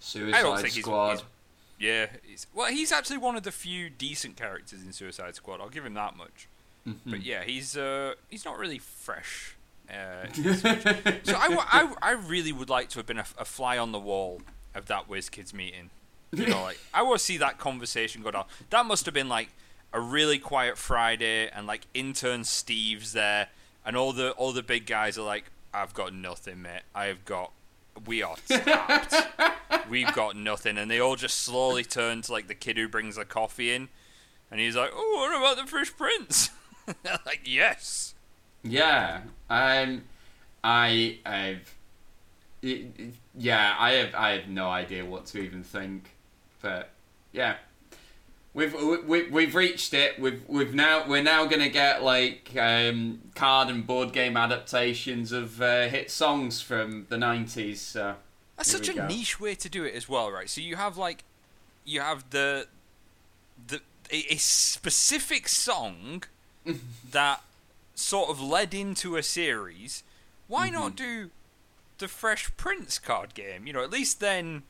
Suicide 0.00 0.42
think 0.62 0.74
he's- 0.74 0.84
Squad. 0.84 1.10
he's- 1.12 1.24
Yeah, 1.78 2.06
he's, 2.24 2.46
well, 2.52 2.66
he's 2.70 2.90
actually 2.92 3.18
one 3.18 3.36
of 3.36 3.44
the 3.44 3.52
few 3.52 3.88
decent 3.88 4.36
characters 4.36 4.82
in 4.82 4.92
Suicide 4.92 5.34
Squad. 5.36 5.60
I'll 5.60 5.68
give 5.70 5.86
him 5.86 5.94
that 5.94 6.16
much. 6.16 6.48
Mm-hmm. 6.86 7.10
But 7.10 7.22
yeah, 7.22 7.42
he's 7.44 7.76
uh, 7.76 8.14
he's 8.28 8.44
not 8.44 8.58
really 8.58 8.78
fresh. 8.78 9.56
Uh, 9.88 10.26
so 11.22 11.36
I, 11.36 11.56
I, 11.70 11.94
I 12.02 12.10
really 12.12 12.52
would 12.52 12.68
like 12.68 12.88
to 12.90 12.98
have 12.98 13.06
been 13.06 13.18
a, 13.18 13.26
a 13.38 13.44
fly 13.44 13.78
on 13.78 13.92
the 13.92 14.00
wall 14.00 14.40
of 14.74 14.86
that 14.86 15.08
WizKids 15.08 15.54
meeting. 15.54 15.90
You 16.32 16.46
know, 16.46 16.62
like 16.62 16.78
I 16.92 17.02
want 17.02 17.18
to 17.18 17.24
see 17.24 17.36
that 17.38 17.58
conversation 17.58 18.22
go 18.22 18.30
down. 18.30 18.44
That 18.70 18.84
must 18.86 19.04
have 19.06 19.14
been 19.14 19.28
like 19.28 19.48
a 19.92 20.00
really 20.00 20.38
quiet 20.38 20.76
Friday, 20.76 21.48
and 21.48 21.66
like 21.66 21.86
intern 21.94 22.44
Steve's 22.44 23.12
there, 23.12 23.48
and 23.84 23.96
all 23.96 24.12
the 24.12 24.32
all 24.32 24.52
the 24.52 24.62
big 24.62 24.86
guys 24.86 25.16
are 25.16 25.24
like, 25.24 25.44
"I've 25.72 25.94
got 25.94 26.12
nothing, 26.12 26.62
mate. 26.62 26.82
I've 26.94 27.24
got, 27.24 27.52
we 28.04 28.22
are 28.22 28.36
tapped. 28.48 29.14
We've 29.88 30.12
got 30.12 30.36
nothing." 30.36 30.78
And 30.78 30.90
they 30.90 31.00
all 31.00 31.16
just 31.16 31.38
slowly 31.38 31.84
turn 31.84 32.22
to 32.22 32.32
like 32.32 32.48
the 32.48 32.54
kid 32.54 32.76
who 32.76 32.88
brings 32.88 33.16
the 33.16 33.24
coffee 33.24 33.72
in, 33.72 33.88
and 34.50 34.60
he's 34.60 34.76
like, 34.76 34.90
"Oh, 34.92 35.16
what 35.16 35.36
about 35.36 35.64
the 35.64 35.70
Fresh 35.70 35.96
Prince?" 35.96 36.50
Like, 37.04 37.40
"Yes." 37.44 38.14
Yeah, 38.62 39.20
um, 39.48 40.02
I, 40.64 41.18
I've, 41.24 41.74
it, 42.62 42.86
it- 42.98 43.14
yeah, 43.38 43.76
I 43.78 43.92
have, 43.92 44.14
I 44.14 44.30
have 44.30 44.48
no 44.48 44.68
idea 44.70 45.04
what 45.04 45.26
to 45.26 45.38
even 45.38 45.62
think, 45.62 46.10
but 46.62 46.88
yeah, 47.32 47.56
we've 48.54 48.74
we, 49.06 49.28
we've 49.28 49.54
reached 49.54 49.92
it. 49.94 50.18
We've 50.18 50.42
we've 50.48 50.74
now 50.74 51.06
we're 51.06 51.22
now 51.22 51.44
gonna 51.44 51.68
get 51.68 52.02
like 52.02 52.56
um, 52.58 53.20
card 53.34 53.68
and 53.68 53.86
board 53.86 54.12
game 54.12 54.36
adaptations 54.36 55.32
of 55.32 55.60
uh, 55.62 55.88
hit 55.88 56.10
songs 56.10 56.60
from 56.62 57.06
the 57.10 57.18
nineties. 57.18 57.80
So 57.82 58.14
That's 58.56 58.70
such 58.72 58.88
a 58.88 58.94
go. 58.94 59.06
niche 59.06 59.38
way 59.38 59.54
to 59.54 59.68
do 59.68 59.84
it 59.84 59.94
as 59.94 60.08
well, 60.08 60.30
right? 60.32 60.48
So 60.48 60.60
you 60.62 60.76
have 60.76 60.96
like, 60.96 61.24
you 61.84 62.00
have 62.00 62.30
the, 62.30 62.66
the 63.68 63.80
a, 64.10 64.32
a 64.32 64.36
specific 64.38 65.46
song 65.46 66.22
that 67.12 67.42
sort 67.94 68.28
of 68.30 68.40
led 68.40 68.74
into 68.74 69.16
a 69.16 69.22
series. 69.22 70.02
Why 70.48 70.66
Mm-hmm. 70.68 70.74
not 70.74 70.96
do 70.96 71.30
the 71.98 72.08
Fresh 72.08 72.56
Prince 72.56 72.98
card 72.98 73.34
game? 73.34 73.66
You 73.66 73.72
know, 73.72 73.82
at 73.82 73.90
least 73.90 74.20
then 74.20 74.62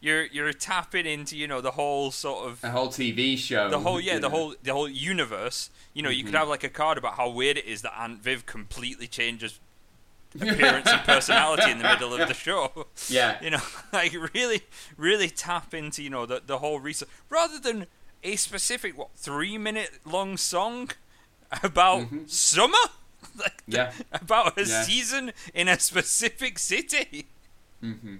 you're 0.00 0.24
you're 0.26 0.52
tapping 0.52 1.06
into 1.06 1.36
you 1.36 1.46
know 1.48 1.60
the 1.60 1.72
whole 1.72 2.10
sort 2.12 2.46
of 2.46 2.62
a 2.62 2.70
whole 2.70 2.88
TV 2.88 3.36
show. 3.36 3.68
the 3.68 3.80
whole 3.80 4.00
yeah 4.00 4.14
you 4.14 4.20
the 4.20 4.30
whole 4.30 4.54
the 4.62 4.72
whole 4.72 4.88
universe. 4.88 5.70
You 5.94 6.02
know, 6.02 6.10
you 6.10 6.22
could 6.24 6.34
Mhm. 6.34 6.38
have 6.38 6.48
like 6.48 6.64
a 6.64 6.68
card 6.68 6.98
about 6.98 7.14
how 7.16 7.28
weird 7.28 7.56
it 7.58 7.64
is 7.66 7.82
that 7.82 7.98
Aunt 8.00 8.22
Viv 8.22 8.46
completely 8.46 9.08
changes 9.08 9.58
appearance 10.40 10.86
and 10.88 11.00
personality 11.04 11.70
in 11.70 11.78
the 11.78 11.84
middle 11.84 12.14
of 12.14 12.28
the 12.28 12.34
show. 12.34 12.86
Yeah. 13.08 13.38
You 13.42 13.50
know, 13.50 13.62
like 13.92 14.14
really, 14.34 14.62
really 14.96 15.28
tap 15.30 15.74
into 15.74 16.02
you 16.02 16.10
know 16.10 16.26
the 16.26 16.42
the 16.46 16.58
whole 16.58 16.78
research 16.78 17.08
rather 17.28 17.58
than 17.58 17.86
a 18.22 18.36
specific 18.36 18.96
what 18.96 19.10
three 19.16 19.58
minute 19.58 19.98
long 20.04 20.36
song 20.36 20.90
about 21.62 22.10
Mhm. 22.10 22.28
summer, 22.30 22.76
like 23.36 23.62
the- 23.66 23.92
about 24.12 24.58
a 24.58 24.64
Yeah. 24.64 24.82
season 24.82 25.32
in 25.54 25.68
a 25.68 25.78
specific 25.78 26.58
city. 26.58 27.26
hmm 27.80 28.16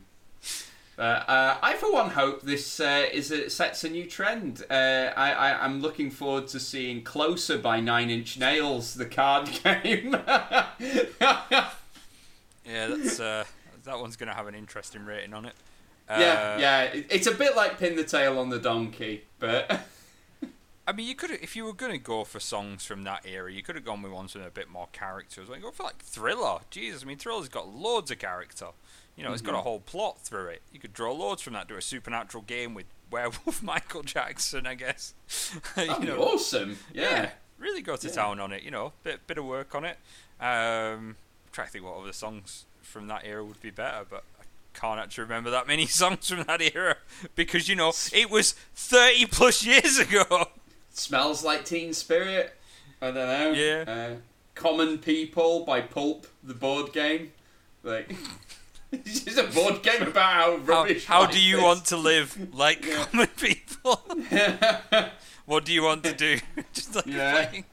Uh, 0.98 1.02
uh, 1.02 1.58
I, 1.62 1.74
for 1.74 1.92
one, 1.92 2.10
hope 2.10 2.42
this 2.42 2.80
uh, 2.80 3.06
is 3.12 3.30
a, 3.30 3.48
sets 3.48 3.84
a 3.84 3.88
new 3.88 4.04
trend. 4.04 4.64
Uh, 4.68 5.12
I, 5.16 5.30
I, 5.32 5.64
I'm 5.64 5.80
looking 5.80 6.10
forward 6.10 6.48
to 6.48 6.58
seeing 6.58 7.04
Closer 7.04 7.56
by 7.56 7.78
Nine 7.78 8.10
Inch 8.10 8.36
Nails, 8.36 8.94
the 8.94 9.06
card 9.06 9.48
game. 9.62 10.16
Yeah, 12.66 12.88
that's 12.88 13.20
uh, 13.20 13.44
that 13.84 13.98
one's 14.00 14.16
gonna 14.16 14.34
have 14.34 14.46
an 14.48 14.54
interesting 14.54 15.04
rating 15.04 15.32
on 15.34 15.44
it. 15.44 15.54
Uh, 16.08 16.16
yeah, 16.20 16.58
yeah. 16.58 16.82
it- 16.82 17.06
It's 17.10 17.26
a 17.26 17.32
bit 17.32 17.54
like 17.56 17.78
Pin 17.78 17.96
the 17.96 18.04
Tail 18.04 18.38
on 18.38 18.48
the 18.50 18.58
Donkey, 18.58 19.24
but 19.38 19.80
I 20.88 20.92
mean, 20.92 21.06
you 21.06 21.14
could 21.14 21.30
if 21.30 21.54
you 21.54 21.64
were 21.66 21.72
gonna 21.74 21.98
go 21.98 22.24
for 22.24 22.40
songs 22.40 22.84
from 22.86 23.04
that 23.04 23.24
era, 23.26 23.52
you 23.52 23.62
could 23.62 23.74
have 23.74 23.84
gone 23.84 24.00
with 24.02 24.10
ones 24.10 24.34
with 24.34 24.46
a 24.46 24.50
bit 24.50 24.70
more 24.70 24.88
character. 24.92 25.44
Like 25.44 25.62
go 25.62 25.70
for 25.70 25.82
like 25.82 25.98
Thriller. 25.98 26.60
Jesus, 26.70 27.02
I 27.02 27.06
mean, 27.06 27.18
Thriller's 27.18 27.48
got 27.48 27.68
loads 27.68 28.10
of 28.10 28.18
character. 28.18 28.68
You 29.16 29.24
know, 29.24 29.32
it's 29.32 29.42
got 29.42 29.54
a 29.54 29.58
Mhm. 29.58 29.62
whole 29.64 29.80
plot 29.80 30.20
through 30.22 30.46
it. 30.48 30.62
You 30.72 30.78
could 30.80 30.92
draw 30.94 31.12
loads 31.12 31.42
from 31.42 31.52
that. 31.54 31.66
Do 31.68 31.76
a 31.76 31.82
supernatural 31.82 32.44
game 32.44 32.72
with 32.72 32.86
werewolf 33.10 33.62
Michael 33.62 34.02
Jackson, 34.02 34.66
I 34.66 34.74
guess. 34.74 35.12
you 35.76 35.86
that'd 35.86 36.00
be 36.00 36.06
know, 36.08 36.22
awesome. 36.22 36.78
Yeah. 36.92 37.30
really 37.58 37.82
go 37.82 37.96
to 37.96 38.08
Yeah. 38.08 38.14
town 38.14 38.40
on 38.40 38.52
it. 38.52 38.62
You 38.62 38.70
know, 38.70 38.92
bit 39.02 39.26
bit 39.26 39.36
of 39.38 39.44
work 39.44 39.74
on 39.74 39.84
it. 39.84 39.98
Um, 40.40 41.16
trying 41.52 41.66
to 41.66 41.72
think 41.72 41.84
what 41.84 41.96
other 41.96 42.12
songs 42.12 42.64
from 42.82 43.08
that 43.08 43.24
era 43.26 43.44
would 43.44 43.60
be 43.60 43.70
better, 43.70 44.06
but 44.08 44.24
I 44.40 44.44
can't 44.78 45.00
actually 45.00 45.22
remember 45.24 45.50
that 45.50 45.66
many 45.66 45.86
songs 46.00 46.28
from 46.30 46.44
that 46.44 46.62
era 46.74 46.96
because 47.34 47.68
you 47.68 47.74
know 47.76 47.92
it 48.12 48.30
was 48.30 48.52
30 48.74 49.26
plus 49.26 49.64
years 49.64 49.98
ago. 49.98 50.48
Smells 50.98 51.44
like 51.44 51.64
Teen 51.64 51.92
Spirit. 51.94 52.54
I 53.00 53.06
don't 53.06 53.14
know. 53.14 53.52
Yeah. 53.52 53.84
Uh, 53.86 54.14
Common 54.56 54.98
People 54.98 55.64
by 55.64 55.80
Pulp, 55.80 56.26
the 56.42 56.54
board 56.54 56.92
game. 56.92 57.30
Like, 57.84 58.14
it's 58.92 59.20
just 59.20 59.38
a 59.38 59.44
board 59.44 59.82
game 59.84 60.02
about 60.02 60.32
how 60.32 60.50
How, 60.50 60.56
rubbish. 60.56 61.04
how 61.06 61.20
life 61.20 61.30
do 61.30 61.40
you 61.40 61.58
is. 61.58 61.62
want 61.62 61.84
to 61.86 61.96
live 61.96 62.52
like 62.52 62.84
Yeah. 62.84 63.04
common 63.04 63.28
people? 63.28 64.02
what 65.46 65.64
do 65.64 65.72
you 65.72 65.84
want 65.84 66.02
to 66.02 66.12
do? 66.12 66.38
Just 66.72 66.96
like 66.96 67.06
Yeah. 67.06 67.46
playing. 67.46 67.64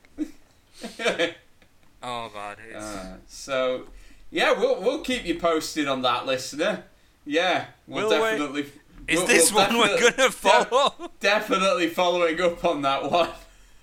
Oh 2.04 2.30
it's, 2.70 2.86
Uh, 2.86 3.18
so, 3.28 3.88
yeah, 4.30 4.52
we'll 4.52 4.80
we'll 4.82 5.02
keep 5.02 5.26
you 5.26 5.40
posted 5.40 5.88
on 5.88 6.04
that, 6.04 6.28
listener. 6.28 6.84
Yeah, 7.26 7.66
we'll 7.88 8.08
Will 8.10 8.20
definitely. 8.22 8.72
Is 9.08 9.18
we'll- 9.18 9.28
this 9.28 9.52
we'll 9.52 9.68
one 9.68 9.78
we're 9.78 10.12
gonna 10.12 10.32
follow? 10.32 11.12
Definitely 11.20 11.90
following 11.90 12.40
up 12.42 12.64
on 12.66 12.82
that 12.84 13.12
one. 13.12 13.30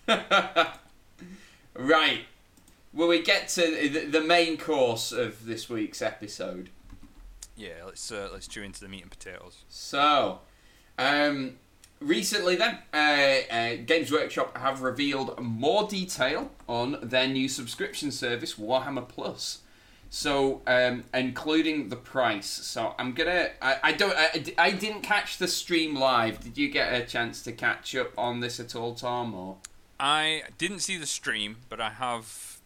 right. 1.75 2.21
Will 2.93 3.09
we 3.09 3.23
get 3.23 3.49
to 3.49 3.89
the, 3.89 4.07
the 4.07 4.21
main 4.21 4.59
course 4.59 5.13
of 5.13 5.47
this 5.47 5.69
week's 5.71 6.03
episode? 6.03 6.69
Yeah, 7.57 7.85
let's 7.87 8.11
uh, 8.13 8.29
let's 8.33 8.47
chew 8.47 8.63
into 8.63 8.81
the 8.81 8.89
meat 8.89 9.03
and 9.03 9.11
potatoes. 9.11 9.65
So, 9.69 10.41
um, 10.99 11.55
recently 12.01 12.57
then, 12.57 12.79
uh, 12.93 13.53
uh, 13.55 13.77
Games 13.87 14.11
Workshop 14.13 14.57
have 14.59 14.83
revealed 14.83 15.39
more 15.41 15.87
detail 15.89 16.51
on 16.69 16.99
their 17.03 17.29
new 17.29 17.49
subscription 17.49 18.11
service, 18.11 18.55
Warhammer 18.55 19.09
Plus. 19.09 19.61
So, 20.15 20.61
um, 20.67 21.05
including 21.15 21.89
the 21.89 21.97
price. 21.97 22.47
So, 22.47 22.95
I'm 22.99 23.13
gonna. 23.15 23.49
I, 23.63 23.77
I 23.83 23.93
don't. 23.93 24.15
I, 24.15 24.45
I 24.59 24.71
didn't 24.71 25.01
catch 25.01 25.39
the 25.39 25.49
stream 25.49 25.97
live. 25.97 26.39
Did 26.41 26.59
you 26.59 26.69
get 26.69 26.93
a 26.93 27.07
chance 27.07 27.43
to 27.45 27.53
catch 27.53 27.97
up 27.97 28.13
on 28.19 28.41
this 28.41 28.61
at 28.61 28.77
all, 28.77 28.95
Tom? 28.95 29.35
Or 29.35 29.57
I 29.99 30.43
didn't 30.59 30.81
see 30.81 30.99
the 30.99 31.07
stream, 31.07 31.57
but 31.71 31.81
I 31.81 31.89
have 31.89 32.59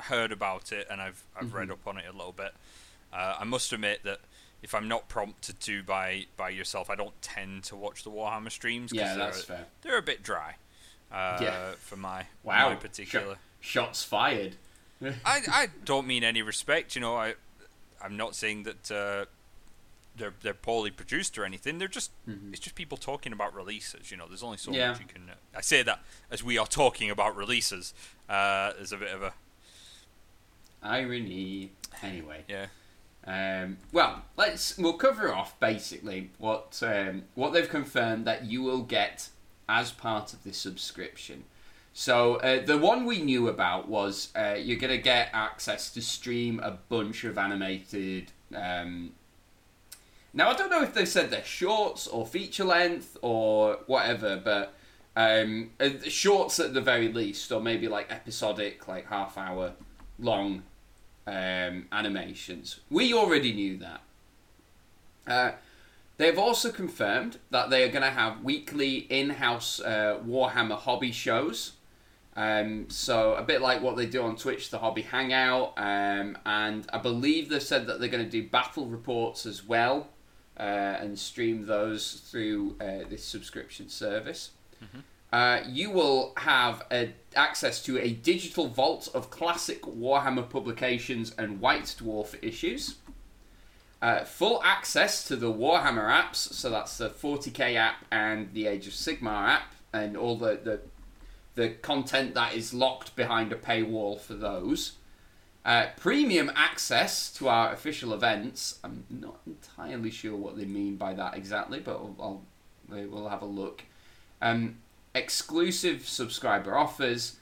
heard 0.00 0.32
about 0.32 0.72
it 0.72 0.88
and 0.90 1.00
I've 1.00 1.22
I've 1.40 1.54
read 1.54 1.70
up 1.70 1.86
on 1.86 1.98
it 1.98 2.04
a 2.08 2.12
little 2.12 2.32
bit. 2.32 2.52
Uh, 3.12 3.36
I 3.38 3.44
must 3.44 3.72
admit 3.72 4.00
that 4.02 4.18
if 4.60 4.74
I'm 4.74 4.88
not 4.88 5.08
prompted 5.08 5.60
to 5.60 5.84
by 5.84 6.26
by 6.36 6.50
yourself, 6.50 6.90
I 6.90 6.96
don't 6.96 7.22
tend 7.22 7.62
to 7.64 7.76
watch 7.76 8.02
the 8.02 8.10
Warhammer 8.10 8.50
streams. 8.50 8.92
yeah, 8.92 9.14
they're, 9.14 9.18
that's 9.26 9.44
fair. 9.44 9.66
They're 9.82 9.98
a 9.98 10.02
bit 10.02 10.24
dry. 10.24 10.56
Uh, 11.12 11.38
Yeah. 11.40 11.70
For 11.78 11.94
my 11.96 12.26
Wow, 12.42 12.70
my 12.70 12.74
particular. 12.74 13.36
Sh- 13.60 13.68
shots 13.70 14.02
fired. 14.02 14.56
I 15.24 15.40
I 15.48 15.68
don't 15.84 16.06
mean 16.06 16.24
any 16.24 16.42
respect. 16.42 16.94
You 16.94 17.00
know, 17.00 17.16
I 17.16 17.34
I'm 18.02 18.16
not 18.16 18.34
saying 18.34 18.64
that 18.64 18.90
uh, 18.90 19.24
they're 20.16 20.34
they're 20.42 20.54
poorly 20.54 20.90
produced 20.90 21.38
or 21.38 21.44
anything. 21.44 21.78
They're 21.78 21.88
just 21.88 22.10
it's 22.50 22.60
just 22.60 22.74
people 22.74 22.98
talking 22.98 23.32
about 23.32 23.54
releases. 23.54 24.10
You 24.10 24.16
know, 24.16 24.26
there's 24.28 24.42
only 24.42 24.58
so 24.58 24.70
Mm-hmm. 24.70 24.78
Yeah. 24.80 24.88
much 24.90 25.00
you 25.00 25.06
can. 25.06 25.30
Uh, 25.30 25.34
I 25.56 25.60
say 25.60 25.82
that 25.82 26.00
as 26.30 26.42
we 26.44 26.58
are 26.58 26.66
talking 26.66 27.10
about 27.10 27.36
releases. 27.36 27.94
Uh, 28.28 28.72
there's 28.74 28.92
a 28.92 28.96
bit 28.96 29.12
of 29.14 29.22
a 29.22 29.32
Irony. 30.82 31.72
Anyway. 32.02 32.44
yeah. 32.48 32.66
Um, 33.24 33.76
well, 33.92 34.24
let's 34.36 34.76
we'll 34.76 34.94
cover 34.94 35.32
off 35.32 35.58
basically 35.60 36.30
what 36.38 36.82
um, 36.84 37.24
what 37.36 37.52
they've 37.52 37.68
confirmed 37.68 38.24
that 38.26 38.46
you 38.46 38.62
will 38.62 38.82
get 38.82 39.28
as 39.68 39.92
part 39.92 40.32
of 40.32 40.42
this 40.42 40.56
subscription. 40.56 41.44
So 41.94 42.36
uh, 42.36 42.64
the 42.64 42.78
one 42.78 43.04
we 43.04 43.20
knew 43.20 43.48
about 43.48 43.88
was 43.88 44.30
uh, 44.34 44.56
you're 44.58 44.78
going 44.78 44.96
to 44.96 45.02
get 45.02 45.28
access 45.32 45.90
to 45.90 46.00
stream 46.00 46.58
a 46.60 46.78
bunch 46.88 47.24
of 47.24 47.36
animated. 47.36 48.32
Um, 48.54 49.12
now 50.32 50.50
I 50.50 50.54
don't 50.54 50.70
know 50.70 50.82
if 50.82 50.94
they 50.94 51.04
said 51.04 51.30
they're 51.30 51.44
shorts 51.44 52.06
or 52.06 52.26
feature 52.26 52.64
length 52.64 53.18
or 53.20 53.80
whatever, 53.86 54.40
but 54.42 54.72
um, 55.14 55.70
uh, 55.78 55.90
shorts 56.08 56.58
at 56.58 56.72
the 56.72 56.80
very 56.80 57.12
least, 57.12 57.52
or 57.52 57.60
maybe 57.60 57.88
like 57.88 58.10
episodic, 58.10 58.88
like 58.88 59.08
half 59.08 59.36
hour 59.36 59.74
long 60.18 60.62
um, 61.26 61.86
animations. 61.92 62.80
We 62.88 63.12
already 63.12 63.52
knew 63.52 63.76
that. 63.78 64.00
Uh, 65.26 65.52
they've 66.16 66.38
also 66.38 66.70
confirmed 66.70 67.38
that 67.50 67.68
they 67.68 67.84
are 67.84 67.88
going 67.88 68.02
to 68.02 68.10
have 68.10 68.42
weekly 68.42 68.96
in-house 69.10 69.80
uh, 69.80 70.18
Warhammer 70.26 70.78
hobby 70.78 71.12
shows. 71.12 71.72
Um, 72.34 72.88
so 72.88 73.34
a 73.34 73.42
bit 73.42 73.60
like 73.60 73.82
what 73.82 73.96
they 73.96 74.06
do 74.06 74.22
on 74.22 74.36
Twitch, 74.36 74.70
the 74.70 74.78
Hobby 74.78 75.02
Hangout, 75.02 75.74
um, 75.76 76.38
and 76.46 76.86
I 76.92 76.98
believe 76.98 77.50
they've 77.50 77.62
said 77.62 77.86
that 77.86 78.00
they're 78.00 78.08
going 78.08 78.24
to 78.24 78.30
do 78.30 78.48
battle 78.48 78.86
reports 78.86 79.44
as 79.44 79.64
well, 79.64 80.08
uh, 80.58 80.62
and 80.62 81.18
stream 81.18 81.66
those 81.66 82.14
through 82.30 82.76
uh, 82.80 83.08
this 83.08 83.24
subscription 83.24 83.88
service. 83.88 84.52
Uh, 85.32 85.62
you 85.66 85.90
will 85.90 86.34
have 86.36 86.84
a, 86.92 87.10
access 87.34 87.82
to 87.82 87.98
a 87.98 88.12
digital 88.12 88.68
vault 88.68 89.08
of 89.14 89.30
classic 89.30 89.82
Warhammer 89.82 90.48
publications 90.48 91.34
and 91.38 91.60
White 91.60 91.96
Dwarf 91.98 92.36
issues. 92.42 92.96
Uh, 94.02 94.24
full 94.24 94.60
access 94.62 95.26
to 95.28 95.36
the 95.36 95.50
Warhammer 95.50 96.10
apps, 96.10 96.36
so 96.36 96.68
that's 96.68 96.98
the 96.98 97.08
40k 97.08 97.76
app 97.76 98.04
and 98.10 98.52
the 98.52 98.66
Age 98.66 98.86
of 98.86 98.92
Sigmar 98.92 99.48
app, 99.48 99.74
and 99.94 100.16
all 100.16 100.36
the, 100.36 100.60
the 100.62 100.80
the 101.54 101.70
content 101.70 102.34
that 102.34 102.54
is 102.54 102.72
locked 102.72 103.14
behind 103.16 103.52
a 103.52 103.56
paywall 103.56 104.20
for 104.20 104.34
those. 104.34 104.92
Uh, 105.64 105.86
premium 105.96 106.50
access 106.56 107.32
to 107.32 107.48
our 107.48 107.72
official 107.72 108.12
events. 108.12 108.80
I'm 108.82 109.04
not 109.08 109.38
entirely 109.46 110.10
sure 110.10 110.36
what 110.36 110.56
they 110.56 110.64
mean 110.64 110.96
by 110.96 111.14
that 111.14 111.36
exactly, 111.36 111.78
but 111.78 111.92
I'll, 111.92 112.16
I'll 112.18 112.42
we'll 112.88 113.28
have 113.28 113.42
a 113.42 113.46
look. 113.46 113.84
Um, 114.40 114.78
exclusive 115.14 116.08
subscriber 116.08 116.76
offers, 116.76 117.36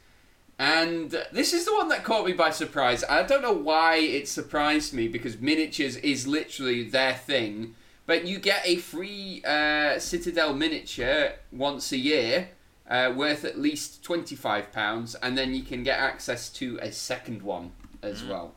and 0.59 1.11
this 1.33 1.55
is 1.55 1.65
the 1.65 1.73
one 1.73 1.89
that 1.89 2.05
caught 2.05 2.27
me 2.27 2.35
by 2.35 2.51
surprise. 2.51 3.03
I 3.09 3.23
don't 3.23 3.41
know 3.41 3.53
why 3.53 3.97
it 3.97 4.29
surprised 4.29 4.93
me 4.93 5.09
because 5.09 5.41
miniatures 5.41 5.97
is 5.97 6.27
literally 6.27 6.83
their 6.87 7.15
thing. 7.15 7.75
But 8.05 8.27
you 8.27 8.39
get 8.39 8.63
a 8.67 8.77
free 8.77 9.43
uh, 9.47 9.99
Citadel 9.99 10.53
miniature 10.53 11.35
once 11.53 11.93
a 11.93 11.97
year, 11.97 12.49
uh, 12.91 13.13
worth 13.15 13.45
at 13.45 13.59
least 13.59 14.03
twenty 14.03 14.35
five 14.35 14.73
pounds, 14.73 15.15
and 15.15 15.39
then 15.39 15.55
you 15.55 15.63
can 15.63 15.83
get 15.85 15.99
access 15.99 16.51
to 16.51 16.79
a 16.83 16.91
second 16.91 17.43
one 17.43 17.73
as 18.03 18.25
well. 18.25 18.55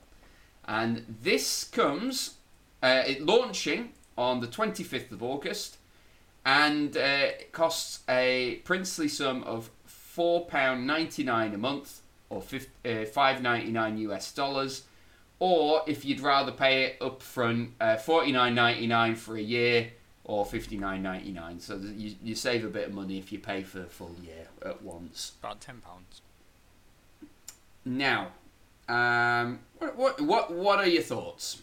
And 0.65 1.15
this 1.21 1.63
comes 1.63 2.35
uh, 2.81 3.03
it 3.05 3.25
launching 3.25 3.91
on 4.17 4.41
the 4.41 4.47
twenty 4.47 4.83
fifth 4.83 5.11
of 5.11 5.21
August, 5.21 5.77
and 6.45 6.97
uh, 6.97 6.99
it 7.39 7.51
costs 7.51 7.99
a 8.09 8.61
princely 8.63 9.07
sum 9.07 9.43
of 9.43 9.69
four 9.85 10.45
pound 10.45 10.87
ninety 10.87 11.23
nine 11.23 11.53
a 11.53 11.57
month, 11.57 12.01
or 12.29 12.43
uh, 12.85 13.05
five 13.05 13.41
ninety 13.41 13.71
nine 13.71 13.97
US 13.99 14.31
dollars. 14.33 14.83
Or 15.39 15.81
if 15.87 16.05
you'd 16.05 16.21
rather 16.21 16.51
pay 16.51 16.85
it 16.85 17.01
up 17.01 17.21
front, 17.21 17.71
uh, 17.79 17.97
forty 17.97 18.31
nine 18.31 18.55
ninety 18.55 18.87
nine 18.87 19.15
for 19.15 19.35
a 19.35 19.41
year, 19.41 19.91
or 20.25 20.45
fifty 20.45 20.77
nine 20.77 21.03
ninety 21.03 21.31
nine. 21.31 21.59
So 21.59 21.77
you 21.77 22.15
you 22.23 22.35
save 22.35 22.63
a 22.65 22.69
bit 22.69 22.87
of 22.87 22.93
money 22.93 23.17
if 23.17 23.31
you 23.31 23.39
pay 23.39 23.63
for 23.63 23.79
the 23.79 23.85
full 23.85 24.15
year 24.21 24.47
at 24.63 24.81
once. 24.81 25.33
About 25.39 25.61
ten 25.61 25.81
pounds. 25.81 26.21
Now, 27.85 28.27
um, 28.87 29.59
what 29.77 29.95
what 29.97 30.21
what 30.21 30.51
what 30.51 30.79
are 30.79 30.87
your 30.87 31.03
thoughts? 31.03 31.61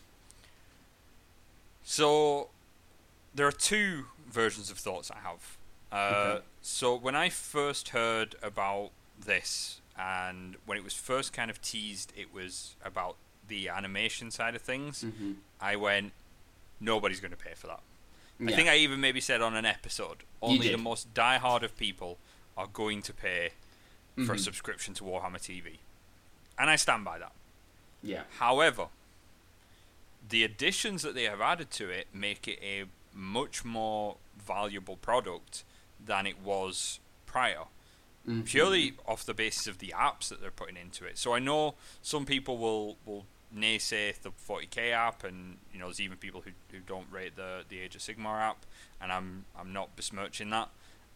So 1.83 2.49
there 3.35 3.47
are 3.47 3.53
two 3.53 4.07
versions 4.31 4.71
of 4.71 4.79
thoughts 4.79 5.11
I 5.11 5.19
have. 5.21 5.57
Uh, 5.91 6.31
Okay. 6.37 6.45
So 6.63 6.95
when 6.95 7.17
I 7.17 7.31
first 7.31 7.89
heard 7.89 8.37
about 8.43 8.91
this, 9.19 9.81
and 9.99 10.57
when 10.67 10.77
it 10.77 10.85
was 10.85 10.95
first 10.95 11.33
kind 11.33 11.51
of 11.51 11.61
teased, 11.63 12.13
it 12.17 12.33
was 12.33 12.77
about 12.85 13.17
the 13.49 13.69
animation 13.69 14.31
side 14.31 14.55
of 14.55 14.63
things. 14.63 15.03
Mm-hmm. 15.03 15.33
I 15.61 15.77
went, 15.77 16.13
nobody's 16.79 17.19
going 17.19 17.33
to 17.33 17.37
pay 17.37 17.55
for 17.55 17.67
that. 17.67 17.81
I 18.47 18.53
think 18.53 18.69
I 18.69 18.77
even 18.77 19.01
maybe 19.01 19.21
said 19.21 19.43
on 19.43 19.55
an 19.55 19.65
episode, 19.67 20.19
only 20.41 20.69
the 20.69 20.79
most 20.79 21.13
diehard 21.15 21.63
of 21.63 21.77
people 21.77 22.19
are 22.57 22.67
going 22.67 23.03
to 23.03 23.13
pay 23.13 23.51
for 24.27 24.33
a 24.33 24.37
Mhm. 24.37 24.41
subscription 24.41 24.95
to 24.95 25.05
Warhammer 25.05 25.41
TV. 25.41 25.79
And 26.59 26.69
I 26.71 26.77
stand 26.77 27.05
by 27.05 27.19
that. 27.19 27.33
Yeah. 28.03 28.25
However, 28.39 28.89
the 30.29 30.45
additions 30.45 31.03
that 31.03 31.15
they 31.15 31.25
have 31.25 31.41
added 31.41 31.71
to 31.73 31.89
it 31.91 32.09
make 32.15 32.47
it 32.49 32.59
a 32.63 32.85
much 33.15 33.65
more 33.65 34.17
valuable 34.37 34.97
product 34.97 35.65
than 35.99 36.27
it 36.27 36.39
was 36.39 37.01
prior. 37.27 37.65
Mhm. 38.27 38.45
Purely 38.47 38.95
off 39.07 39.25
the 39.25 39.35
basis 39.35 39.67
of 39.67 39.79
the 39.79 39.95
apps 39.97 40.29
that 40.29 40.41
they're 40.41 40.51
putting 40.51 40.77
into 40.77 41.05
it. 41.05 41.19
So 41.19 41.35
I 41.35 41.39
know 41.39 41.75
some 42.03 42.27
people 42.27 42.59
will, 42.59 42.99
will 43.05 43.27
naysay 43.55 44.19
the 44.21 44.31
40k 44.31 44.93
app, 44.93 45.25
and 45.25 45.59
you 45.73 45.79
know 45.79 45.87
there's 45.87 46.01
even 46.01 46.17
people 46.17 46.43
who, 46.43 46.51
who 46.71 46.79
don't 46.81 47.07
rate 47.11 47.37
the 47.37 47.65
the 47.69 47.81
Age 47.81 47.95
of 47.95 48.01
Sigmar 48.01 48.41
app, 48.41 48.67
and 49.01 49.13
I'm 49.13 49.45
I'm 49.59 49.73
not 49.73 49.97
besmirching 49.97 50.51
that. 50.51 50.69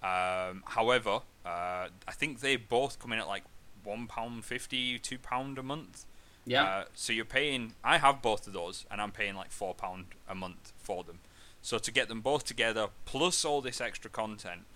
Um, 0.03 0.63
however, 0.67 1.21
uh, 1.47 1.89
I 2.07 2.13
think 2.13 2.41
they 2.41 2.57
both 2.57 2.99
come 2.99 3.13
in 3.13 3.19
at 3.19 3.27
like 3.27 3.45
one 3.83 4.07
pound 4.07 4.45
fifty, 4.45 4.99
two 4.99 5.19
pound 5.19 5.59
a 5.59 5.63
month. 5.63 6.05
Yeah. 6.47 6.65
Uh, 6.65 6.85
so 6.95 7.13
you're 7.13 7.25
paying. 7.25 7.75
I 7.83 7.99
have 7.99 8.21
both 8.21 8.47
of 8.47 8.53
those, 8.53 8.85
and 8.91 9.01
I'm 9.01 9.13
paying 9.13 9.35
like 9.35 9.51
four 9.51 9.75
pound 9.75 10.07
a 10.29 10.35
month 10.35 10.73
for 10.77 11.05
them. 11.05 11.21
So 11.63 11.79
to 11.79 11.91
get 11.91 12.09
them 12.09 12.21
both 12.21 12.45
together, 12.45 12.89
plus 13.07 13.45
all 13.45 13.63
this 13.63 13.81
extra 13.81 14.11
content, 14.11 14.67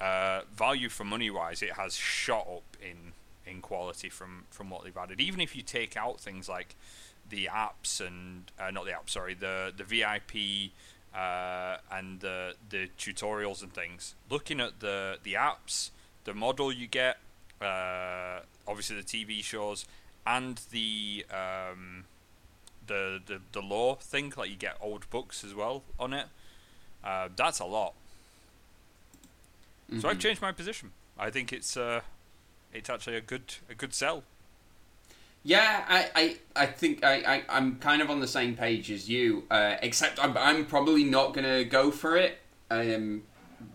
uh, 0.00 0.42
value 0.54 0.88
for 0.88 1.02
money 1.02 1.30
wise, 1.30 1.62
it 1.62 1.72
has 1.72 1.96
shot 1.96 2.46
up 2.48 2.76
in 2.80 3.12
in 3.48 3.60
quality 3.62 4.08
from 4.08 4.44
from 4.50 4.70
what 4.70 4.84
they've 4.84 4.96
added. 4.96 5.20
Even 5.20 5.40
if 5.40 5.56
you 5.56 5.62
take 5.62 5.96
out 5.96 6.20
things 6.20 6.48
like 6.48 6.74
the 7.28 7.46
apps 7.52 8.00
and 8.00 8.50
uh, 8.58 8.70
not 8.70 8.84
the 8.84 8.92
apps, 8.92 9.10
sorry, 9.10 9.34
the 9.34 9.72
the 9.76 9.84
VIP 9.84 10.72
uh, 11.14 11.78
and 11.90 12.20
the 12.20 12.54
the 12.68 12.88
tutorials 12.98 13.62
and 13.62 13.72
things. 13.72 14.14
Looking 14.30 14.60
at 14.60 14.80
the 14.80 15.18
the 15.22 15.34
apps, 15.34 15.90
the 16.24 16.34
model 16.34 16.72
you 16.72 16.86
get, 16.86 17.18
uh, 17.60 18.40
obviously 18.66 18.96
the 18.96 19.02
TV 19.02 19.42
shows, 19.42 19.84
and 20.26 20.60
the 20.70 21.24
um, 21.30 22.04
the 22.86 23.20
the 23.26 23.40
the 23.52 23.60
lore 23.62 23.96
thing, 24.00 24.32
like 24.36 24.50
you 24.50 24.56
get 24.56 24.76
old 24.80 25.08
books 25.10 25.44
as 25.44 25.54
well 25.54 25.82
on 25.98 26.12
it. 26.12 26.26
Uh, 27.04 27.28
that's 27.36 27.60
a 27.60 27.64
lot. 27.64 27.94
So 30.00 30.08
I've 30.08 30.18
Mhm. 30.18 30.20
changed 30.20 30.42
my 30.42 30.52
position. 30.52 30.92
I 31.18 31.30
think 31.30 31.52
it's 31.52 31.76
uh, 31.76 32.02
it's 32.72 32.90
actually 32.90 33.16
a 33.16 33.20
good 33.20 33.54
a 33.70 33.74
good 33.74 33.94
sell. 33.94 34.22
Yeah, 35.44 35.84
I, 35.88 36.10
I, 36.14 36.36
I 36.64 36.66
think 36.66 37.04
I, 37.04 37.14
I, 37.14 37.42
I'm 37.48 37.76
kind 37.76 38.02
of 38.02 38.10
on 38.10 38.20
the 38.20 38.26
same 38.26 38.56
page 38.56 38.90
as 38.90 39.08
you, 39.08 39.44
uh, 39.50 39.76
except 39.80 40.22
I'm, 40.22 40.36
I'm 40.36 40.66
probably 40.66 41.04
not 41.04 41.32
gonna 41.32 41.64
go 41.64 41.90
for 41.90 42.16
it. 42.16 42.38
Um, 42.70 43.22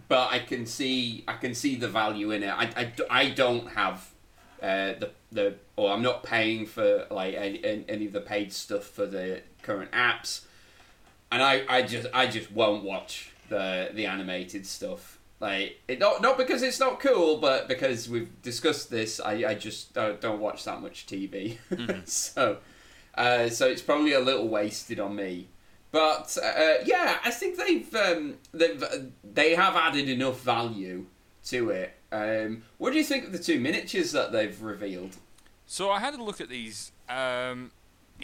but 0.08 0.32
I 0.32 0.40
can 0.40 0.66
see 0.66 1.24
I 1.28 1.34
can 1.34 1.56
see 1.56 1.76
the 1.76 1.88
value 1.88 2.32
in 2.32 2.44
it. 2.44 2.50
I, 2.50 2.70
I, 2.76 2.94
I 3.10 3.30
don't 3.30 3.70
have 3.70 4.10
uh, 4.62 4.94
the 5.00 5.12
the 5.32 5.56
or 5.76 5.92
I'm 5.92 6.02
not 6.02 6.24
paying 6.24 6.66
for 6.66 7.08
like 7.10 7.34
any, 7.34 7.84
any 7.88 8.06
of 8.06 8.14
the 8.14 8.22
paid 8.22 8.54
stuff 8.54 8.84
for 8.84 9.06
the 9.06 9.42
current 9.62 9.92
apps, 9.92 10.42
and 11.32 11.42
I, 11.42 11.64
I 11.68 11.82
just 11.82 12.08
I 12.14 12.28
just 12.28 12.52
won't 12.52 12.84
watch 12.84 13.32
the 13.50 13.90
the 13.94 14.06
animated 14.06 14.66
stuff. 14.66 15.20
Like 15.40 15.82
it 15.88 16.00
not 16.00 16.22
not 16.22 16.38
because 16.38 16.64
it's 16.64 16.80
not 16.80 17.00
cool, 17.00 17.38
but 17.38 17.68
because 17.68 18.08
we've 18.08 18.42
discussed 18.42 18.90
this, 18.90 19.20
I, 19.20 19.44
I 19.50 19.54
just 19.56 19.94
don't, 19.94 20.22
don't 20.22 20.40
watch 20.40 20.64
that 20.64 20.82
much 20.82 21.06
TV. 21.06 21.58
Mm-hmm. 21.70 22.02
so 22.06 22.60
uh, 23.16 23.50
so 23.50 23.68
it's 23.68 23.82
probably 23.82 24.14
a 24.14 24.20
little 24.20 24.48
wasted 24.48 25.00
on 25.00 25.16
me. 25.16 25.50
But 25.92 26.38
uh, 26.42 26.76
yeah, 26.86 27.20
I 27.24 27.30
think 27.30 27.58
they've 27.58 27.94
um, 27.96 28.36
they've 28.52 28.84
they 29.24 29.56
have 29.56 29.76
added 29.76 30.10
enough 30.10 30.42
value 30.42 31.06
to 31.46 31.70
it. 31.70 31.94
Um, 32.12 32.64
what 32.78 32.92
do 32.92 32.98
you 32.98 33.04
think 33.04 33.26
of 33.26 33.32
the 33.32 33.40
two 33.40 33.60
miniatures 33.60 34.12
that 34.12 34.32
they've 34.32 34.60
revealed? 34.62 35.18
So 35.66 35.92
I 35.92 36.00
had 36.00 36.14
a 36.16 36.24
look 36.24 36.42
at 36.42 36.50
these. 36.50 36.92
Um, 37.10 37.72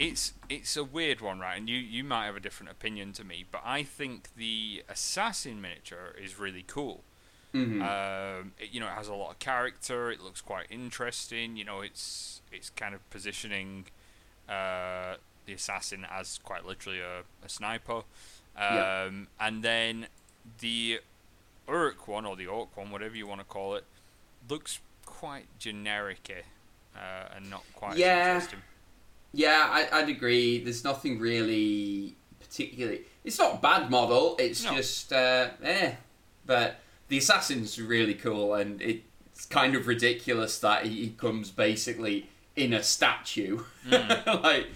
it's 0.00 0.32
it's 0.48 0.76
a 0.76 0.82
weird 0.82 1.20
one, 1.20 1.38
right? 1.38 1.58
And 1.58 1.68
you 1.68 1.76
you 1.76 2.02
might 2.02 2.24
have 2.24 2.34
a 2.36 2.40
different 2.40 2.72
opinion 2.72 3.12
to 3.12 3.24
me, 3.24 3.44
but 3.52 3.60
I 3.64 3.82
think 3.84 4.30
the 4.34 4.82
assassin 4.88 5.60
miniature 5.60 6.14
is 6.20 6.38
really 6.38 6.64
cool. 6.66 7.04
Mm-hmm. 7.54 7.82
Um, 7.82 8.52
it, 8.58 8.70
you 8.72 8.80
know, 8.80 8.86
it 8.86 8.92
has 8.94 9.08
a 9.08 9.14
lot 9.14 9.30
of 9.32 9.38
character. 9.38 10.10
It 10.10 10.20
looks 10.20 10.40
quite 10.40 10.66
interesting. 10.70 11.56
You 11.56 11.64
know, 11.64 11.82
it's 11.82 12.40
it's 12.50 12.70
kind 12.70 12.94
of 12.94 13.08
positioning 13.10 13.86
uh, 14.48 15.16
the 15.46 15.52
assassin 15.52 16.06
as 16.10 16.38
quite 16.42 16.64
literally 16.64 17.00
a, 17.00 17.20
a 17.44 17.48
sniper. 17.48 17.96
Um, 17.96 18.04
Yeah. 18.56 19.10
And 19.38 19.62
then 19.62 20.06
the 20.60 21.00
Urk 21.68 22.08
one 22.08 22.24
or 22.24 22.36
the 22.36 22.46
Orc 22.46 22.76
one, 22.76 22.90
whatever 22.90 23.16
you 23.16 23.26
want 23.26 23.40
to 23.40 23.46
call 23.46 23.74
it, 23.74 23.84
looks 24.48 24.80
quite 25.04 25.46
generic 25.58 26.44
uh, 26.96 27.36
and 27.36 27.50
not 27.50 27.64
quite 27.74 27.96
Yeah. 27.98 28.34
interesting. 28.34 28.62
Yeah, 29.32 29.66
I, 29.70 29.88
I'd 30.00 30.08
agree. 30.08 30.62
There's 30.62 30.84
nothing 30.84 31.18
really 31.20 32.16
particularly. 32.40 33.02
It's 33.24 33.38
not 33.38 33.54
a 33.54 33.58
bad 33.58 33.90
model. 33.90 34.36
It's 34.38 34.64
No. 34.64 34.74
just 34.74 35.12
uh, 35.12 35.50
eh. 35.62 35.92
But 36.46 36.80
the 37.08 37.18
assassin's 37.18 37.80
really 37.80 38.14
cool, 38.14 38.54
and 38.54 38.80
it's 38.82 39.44
kind 39.46 39.74
of 39.74 39.86
ridiculous 39.86 40.58
that 40.60 40.86
he, 40.86 41.04
he 41.04 41.10
comes 41.10 41.50
basically 41.50 42.28
in 42.56 42.72
a 42.72 42.82
statue, 42.82 43.60
like 43.90 44.66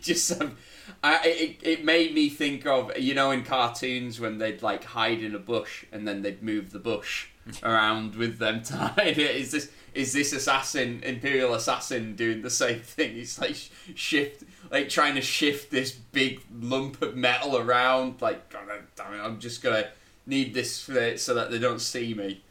just 0.00 0.26
some. 0.26 0.56
I, 1.04 1.20
it, 1.26 1.56
it 1.62 1.84
made 1.84 2.14
me 2.14 2.28
think 2.30 2.64
of 2.66 2.96
you 2.98 3.14
know 3.14 3.30
in 3.30 3.44
cartoons 3.44 4.18
when 4.20 4.38
they'd 4.38 4.62
like 4.62 4.84
hide 4.84 5.22
in 5.22 5.34
a 5.34 5.38
bush 5.38 5.84
and 5.92 6.08
then 6.08 6.22
they'd 6.22 6.42
move 6.42 6.70
the 6.72 6.78
bush 6.78 7.28
around 7.62 8.14
with 8.14 8.38
them 8.38 8.62
tied. 8.62 9.18
Is 9.18 9.50
this 9.52 9.70
is 9.92 10.12
this 10.12 10.32
assassin 10.32 11.00
imperial 11.04 11.54
assassin 11.54 12.16
doing 12.16 12.42
the 12.42 12.50
same 12.50 12.80
thing? 12.80 13.12
He's 13.14 13.38
like 13.38 13.54
sh- 13.54 13.68
shift 13.94 14.44
like 14.70 14.88
trying 14.88 15.14
to 15.16 15.20
shift 15.20 15.70
this 15.70 15.92
big 15.92 16.40
lump 16.52 17.02
of 17.02 17.14
metal 17.16 17.58
around. 17.58 18.22
Like 18.22 18.48
God 18.48 18.68
damn 18.96 19.14
it, 19.14 19.20
I'm 19.22 19.38
just 19.40 19.62
gonna 19.62 19.88
need 20.26 20.54
this 20.54 20.82
for 20.82 20.96
it 20.98 21.20
so 21.20 21.34
that 21.34 21.50
they 21.50 21.58
don't 21.58 21.80
see 21.82 22.14
me. 22.14 22.42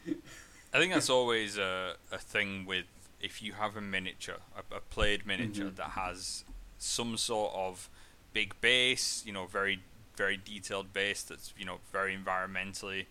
I 0.73 0.79
think 0.79 0.93
that's 0.93 1.09
always 1.19 1.57
a, 1.57 1.95
a 2.11 2.19
thing 2.19 2.65
with 2.65 2.85
if 3.19 3.41
you 3.41 3.53
have 3.53 3.75
a 3.75 3.81
miniature, 3.81 4.37
a, 4.55 4.75
a 4.75 4.79
played 4.79 5.25
miniature 5.25 5.71
Mhm. 5.71 5.75
that 5.77 5.89
has 5.91 6.43
some 6.77 7.17
sort 7.17 7.53
of 7.55 7.89
big 8.33 8.59
base, 8.61 9.23
you 9.25 9.33
know, 9.33 9.45
very 9.45 9.79
very 10.15 10.37
detailed 10.37 10.93
base 10.93 11.23
that's 11.23 11.53
you 11.57 11.65
know 11.65 11.79
very 11.91 12.15
environmentally 12.15 13.05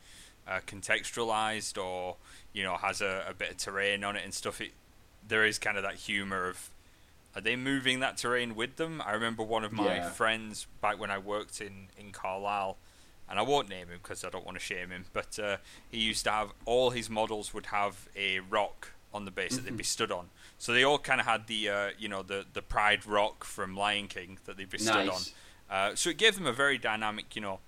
uh, 0.47 0.61
contextualized, 0.67 1.83
or 1.83 2.17
you 2.53 2.63
know 2.63 2.77
has 2.77 3.01
a, 3.01 3.25
a 3.29 3.35
bit 3.35 3.51
of 3.51 3.57
terrain 3.57 4.05
on 4.05 4.17
it 4.17 4.25
and 4.25 4.35
stuff. 4.35 4.61
It 4.61 4.73
there 5.27 5.45
is 5.45 5.59
kind 5.59 5.77
of 5.77 5.83
that 5.83 5.95
humor 5.95 6.49
of 6.49 6.71
are 7.35 7.41
they 7.41 7.57
moving 7.57 8.01
that 8.01 8.17
terrain 8.19 8.55
with 8.55 8.77
them? 8.77 9.01
I 9.05 9.13
remember 9.13 9.43
one 9.43 9.65
of 9.65 9.73
my 9.73 9.97
Yeah. 9.97 10.11
friends 10.11 10.67
back 10.81 10.99
when 10.99 11.11
I 11.11 11.19
worked 11.19 11.61
in 11.61 11.89
in 11.97 12.13
Carlisle 12.13 12.77
and 13.29 13.39
I 13.39 13.43
won't 13.43 13.69
name 13.71 13.89
him 13.89 13.99
because 14.03 14.25
I 14.25 14.29
don't 14.31 14.45
want 14.45 14.59
to 14.59 14.63
shame 14.65 14.91
him. 14.91 15.07
But 15.13 15.39
uh, 15.39 15.57
he 15.91 15.99
used 15.99 16.25
to 16.25 16.31
have 16.31 16.53
all 16.67 16.91
his 16.91 17.09
models 17.09 17.55
would 17.55 17.67
have 17.67 18.09
a 18.15 18.41
rock 18.41 18.89
on 19.15 19.25
the 19.25 19.31
base 19.31 19.57
that 19.57 19.65
they'd 19.65 19.77
be 19.77 19.85
stood 19.85 20.11
on. 20.11 20.31
So 20.59 20.73
they 20.73 20.85
all 20.85 20.99
kind 20.99 21.21
of 21.21 21.27
had 21.27 21.47
the 21.47 21.69
uh, 21.69 21.89
you 21.99 22.09
know 22.09 22.23
the 22.23 22.45
the 22.53 22.63
Pride 22.63 23.07
rock 23.07 23.45
from 23.45 23.77
Lion 23.77 24.09
King 24.09 24.39
that 24.45 24.57
they'd 24.57 24.71
be 24.71 24.79
stood 24.79 25.07
Nice. 25.07 25.33
on. 25.71 25.77
Uh, 25.77 25.95
so 25.95 26.11
it 26.11 26.19
gave 26.19 26.35
them 26.37 26.47
a 26.47 26.53
very 26.53 26.79
dynamic 26.79 27.35
you 27.35 27.43
know 27.43 27.61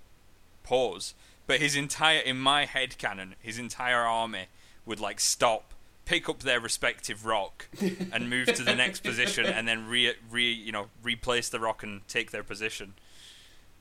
pose. 0.63 1.13
But 1.47 1.59
his 1.59 1.75
entire 1.75 2.19
in 2.19 2.37
my 2.39 2.65
head 2.65 2.97
canon, 2.97 3.35
his 3.39 3.59
entire 3.59 4.01
army 4.01 4.45
would 4.85 4.99
like 4.99 5.19
stop. 5.19 5.71
Pick 6.05 6.29
up 6.29 6.41
their 6.41 6.59
respective 6.59 7.25
rock 7.25 7.67
and 8.11 8.29
move 8.29 8.45
to 8.53 8.61
the 8.63 8.75
next 8.75 8.99
position, 9.03 9.47
and 9.47 9.67
then 9.67 9.87
re, 9.87 10.13
re 10.29 10.51
you 10.51 10.71
know 10.71 10.87
replace 11.01 11.49
the 11.49 11.59
rock 11.59 11.81
and 11.81 12.07
take 12.07 12.29
their 12.29 12.43
position. 12.43 12.93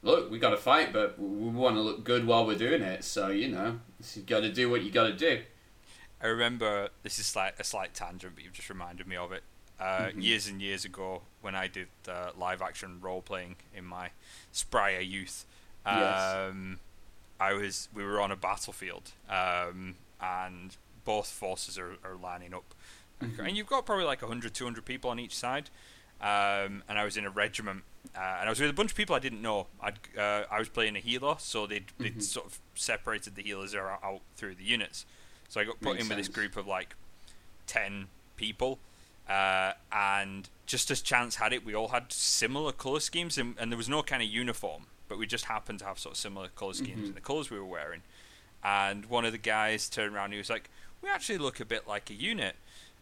Look, 0.03 0.31
we 0.31 0.38
got 0.38 0.50
to 0.50 0.57
fight, 0.57 0.92
but 0.92 1.18
we 1.18 1.50
want 1.50 1.77
to 1.77 1.83
look 1.83 2.03
good 2.05 2.27
while 2.27 2.46
we're 2.46 2.57
doing 2.57 2.81
it. 2.83 3.05
So 3.05 3.29
you 3.29 3.48
know, 3.48 3.79
you 4.14 4.22
got 4.22 4.40
to 4.40 4.50
do 4.50 4.70
what 4.70 4.83
you 4.83 4.90
got 4.90 5.05
to 5.05 5.12
do. 5.14 5.42
I 6.22 6.27
remember 6.29 6.88
this 7.03 7.18
is 7.18 7.27
slight, 7.27 7.55
a 7.59 7.64
slight 7.64 7.94
tangent, 7.94 8.35
but 8.35 8.44
you've 8.44 8.53
just 8.55 8.68
reminded 8.70 9.07
me 9.07 9.16
of 9.16 9.33
it. 9.33 9.42
Uh, 9.81 10.11
Years 10.16 10.46
and 10.46 10.62
years 10.62 10.85
ago, 10.85 11.22
when 11.42 11.55
I 11.57 11.66
did 11.66 11.88
uh, 12.09 12.31
live 12.38 12.62
action 12.62 12.98
role 13.00 13.20
playing 13.22 13.57
in 13.77 13.85
my 13.85 14.11
sprier 14.53 15.07
youth, 15.07 15.44
Yes. 15.85 16.35
um, 16.50 16.79
I 17.40 17.53
was 17.53 17.88
we 17.92 18.05
were 18.05 18.20
on 18.20 18.31
a 18.31 18.37
battlefield, 18.37 19.11
um, 19.29 19.96
and 20.20 20.77
both 21.05 21.27
forces 21.29 21.77
are, 21.79 21.96
are 22.05 22.14
lining 22.22 22.55
up, 22.55 22.72
and 23.20 23.57
you've 23.57 23.66
got 23.66 23.85
probably 23.85 24.05
like 24.05 24.22
100, 24.22 24.55
200 24.55 24.85
people 24.85 25.11
on 25.11 25.18
each 25.18 25.37
side. 25.37 25.68
Um, 26.20 26.83
and 26.88 26.96
I 26.98 27.05
was 27.05 27.16
in 27.18 27.27
a 27.27 27.31
regiment, 27.31 27.83
uh, 28.16 28.37
and 28.40 28.48
I 28.48 28.50
was 28.50 28.61
with 28.61 28.70
a 28.70 28.72
bunch 28.72 28.92
of 28.92 28.96
people 28.96 29.14
I 29.14 29.18
didn't 29.18 29.42
know. 29.42 29.66
I'd, 29.83 29.98
uh, 30.16 30.44
I 30.50 30.59
was 30.61 30.68
playing 30.70 30.96
a 30.96 31.00
healer, 31.00 31.35
so 31.38 31.66
they'd, 31.66 31.87
they'd 31.98 32.22
sort 32.22 32.46
of 32.46 32.61
separated 32.74 33.35
the 33.35 33.42
healers 33.42 33.74
out 33.74 34.20
through 34.37 34.55
the 34.55 34.64
units. 34.64 35.05
So 35.55 35.61
I 35.61 35.64
got 35.64 35.81
put 35.81 35.93
Makes 35.93 36.03
in 36.03 36.09
with 36.09 36.19
this 36.19 36.27
group 36.27 36.57
of 36.57 36.67
like 36.67 36.97
10 37.69 38.09
people. 38.37 38.81
Uh, 39.29 39.75
and 39.93 40.49
just 40.67 40.90
as 40.90 41.01
chance 41.01 41.37
had 41.37 41.53
it, 41.53 41.64
we 41.64 41.77
all 41.77 41.88
had 41.88 42.12
similar 42.12 42.73
colour 42.73 42.99
schemes, 42.99 43.38
and, 43.38 43.55
and 43.57 43.71
there 43.71 43.77
was 43.77 43.88
no 43.88 44.03
kind 44.03 44.21
of 44.21 44.29
uniform, 44.29 44.87
but 45.09 45.17
we 45.17 45.29
just 45.29 45.45
happened 45.45 45.79
to 45.79 45.85
have 45.85 45.97
sort 45.97 46.14
of 46.14 46.19
similar 46.19 46.49
colour 46.49 46.73
schemes 46.73 47.09
in 47.09 47.14
the 47.14 47.21
colours 47.21 47.53
we 47.53 47.59
were 47.61 47.64
wearing. 47.64 48.03
And 48.64 49.07
one 49.07 49.25
of 49.25 49.31
the 49.31 49.38
guys 49.38 49.88
turned 49.88 50.12
around 50.12 50.25
and 50.25 50.33
he 50.33 50.38
was 50.38 50.51
like, 50.51 50.71
We 51.01 51.09
actually 51.09 51.38
look 51.38 51.61
a 51.61 51.64
bit 51.64 51.87
like 51.87 52.11
a 52.11 52.14
unit. 52.14 52.57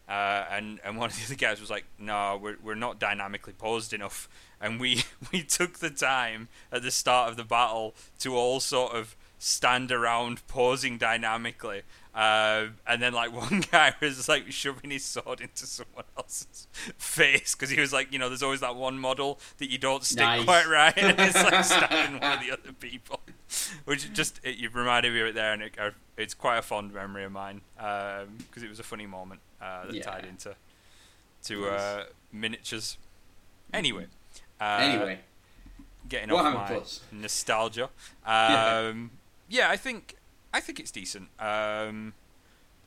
Uh, 0.06 0.44
and, 0.50 0.78
and 0.84 0.98
one 0.98 1.08
of 1.08 1.16
the 1.16 1.24
other 1.24 1.36
guys 1.36 1.58
was 1.58 1.70
like, 1.70 1.86
No, 1.98 2.38
we're, 2.38 2.58
we're 2.62 2.74
not 2.74 2.98
dynamically 2.98 3.54
posed 3.54 3.94
enough. 3.94 4.28
And 4.60 4.78
we, 4.78 5.04
we 5.32 5.42
took 5.42 5.78
the 5.78 5.88
time 5.88 6.48
at 6.70 6.82
the 6.82 6.90
start 6.90 7.30
of 7.30 7.38
the 7.38 7.44
battle 7.44 7.94
to 8.18 8.36
all 8.36 8.60
sort 8.60 8.92
of 8.92 9.16
stand 9.38 9.90
around 9.90 10.46
posing 10.46 10.98
dynamically. 10.98 11.82
Uh, 12.14 12.66
and 12.86 13.00
then 13.00 13.12
like 13.14 13.32
one 13.50 13.62
guy 13.72 13.94
was 14.00 14.28
like 14.28 14.50
shoving 14.52 14.90
his 14.90 15.02
sword 15.04 15.40
into 15.40 15.66
someone 15.66 16.04
else's 16.16 16.66
face 16.98 17.54
because 17.54 17.70
he 17.70 17.80
was 17.80 17.92
like, 17.92 18.12
you 18.12 18.18
know, 18.18 18.28
there's 18.28 18.42
always 18.42 18.60
that 18.60 18.76
one 18.76 18.98
model 18.98 19.38
that 19.58 19.70
you 19.70 19.78
don't 19.78 20.04
stick 20.04 20.18
Nice. 20.18 20.44
quite 20.44 20.66
right, 20.68 20.96
and 20.98 21.18
it's 21.18 21.42
like 21.42 21.64
stabbing 21.64 22.20
one 22.20 22.32
of 22.38 22.40
the 22.40 22.50
other 22.52 22.72
people. 22.78 23.20
Which 23.86 24.12
just 24.12 24.40
it, 24.42 24.56
you 24.56 24.68
reminded 24.70 25.12
me 25.12 25.20
of 25.20 25.26
it 25.28 25.34
there, 25.34 25.52
and 25.54 25.62
it, 25.62 25.72
uh, 25.78 25.90
it's 26.16 26.34
quite 26.34 26.58
a 26.58 26.62
fond 26.62 26.92
memory 26.92 27.24
of 27.24 27.32
mine 27.32 27.60
because 27.76 28.62
it 28.62 28.68
was 28.68 28.78
a 28.78 28.82
funny 28.84 29.06
moment 29.06 29.40
uh, 29.60 29.86
that 29.86 29.94
Yeah. 29.94 30.02
tied 30.02 30.24
into 30.26 30.54
to 31.44 31.66
uh, 31.68 32.04
miniatures. 32.32 32.98
Anyway, 33.72 34.06
uh, 34.60 34.78
anyway, 34.80 35.20
getting 36.08 36.30
off 36.30 36.54
my 36.54 36.66
Plus. 36.66 37.00
nostalgia. 37.10 37.88
Yeah. 38.26 38.76
Um, 38.90 39.10
yeah, 39.48 39.70
I 39.70 39.76
think 39.76 40.16
I 40.52 40.60
think 40.60 40.78
it's 40.80 40.90
decent. 40.90 41.28
Um, 41.38 42.14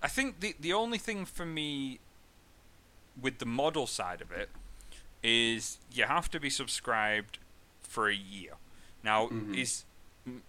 I 0.01 0.07
think 0.07 0.39
the 0.39 0.55
the 0.59 0.73
only 0.73 0.97
thing 0.97 1.25
for 1.25 1.45
me 1.45 1.99
with 3.21 3.39
the 3.39 3.45
model 3.45 3.87
side 3.87 4.21
of 4.21 4.31
it 4.31 4.49
is 5.23 5.79
you 5.91 6.03
have 6.03 6.29
to 6.31 6.39
be 6.39 6.49
subscribed 6.49 7.39
for 7.81 8.09
a 8.09 8.15
year. 8.15 8.53
Now, 9.03 9.27
Mhm. 9.27 9.55
is 9.57 9.85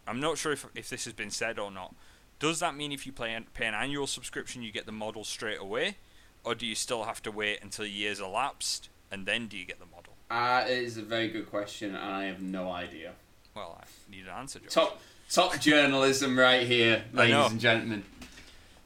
I'm 0.06 0.20
not 0.20 0.38
sure 0.38 0.52
if 0.52 0.66
if 0.74 0.88
this 0.88 1.04
has 1.04 1.12
been 1.14 1.30
said 1.30 1.58
or 1.58 1.70
not. 1.70 1.94
Does 2.38 2.60
that 2.60 2.74
mean 2.74 2.92
if 2.92 3.06
you 3.06 3.12
play, 3.12 3.38
pay 3.54 3.66
an 3.66 3.74
annual 3.74 4.06
subscription, 4.06 4.62
you 4.62 4.70
get 4.70 4.84
the 4.84 4.92
model 4.92 5.24
straight 5.24 5.58
away, 5.58 5.96
or 6.44 6.54
do 6.54 6.66
you 6.66 6.74
still 6.74 7.04
have 7.04 7.22
to 7.22 7.30
wait 7.30 7.62
until 7.62 7.86
years 7.86 8.20
elapsed 8.20 8.90
and 9.10 9.24
then 9.26 9.46
do 9.48 9.56
you 9.56 9.64
get 9.64 9.78
the 9.78 9.86
model? 9.86 10.12
uh, 10.28 10.64
it 10.68 10.78
is 10.82 10.96
a 10.96 11.02
very 11.02 11.28
good 11.28 11.48
question, 11.48 11.94
and 11.94 12.12
I 12.14 12.24
have 12.24 12.42
no 12.42 12.72
idea. 12.72 13.14
Well, 13.54 13.80
I 13.80 13.86
need 14.10 14.24
an 14.26 14.32
answer, 14.32 14.58
Josh. 14.58 14.72
Top 14.72 15.00
top 15.30 15.58
journalism 15.60 16.38
right 16.38 16.66
here, 16.66 17.04
ladies 17.12 17.50
and 17.52 17.60
gentlemen. 17.60 18.04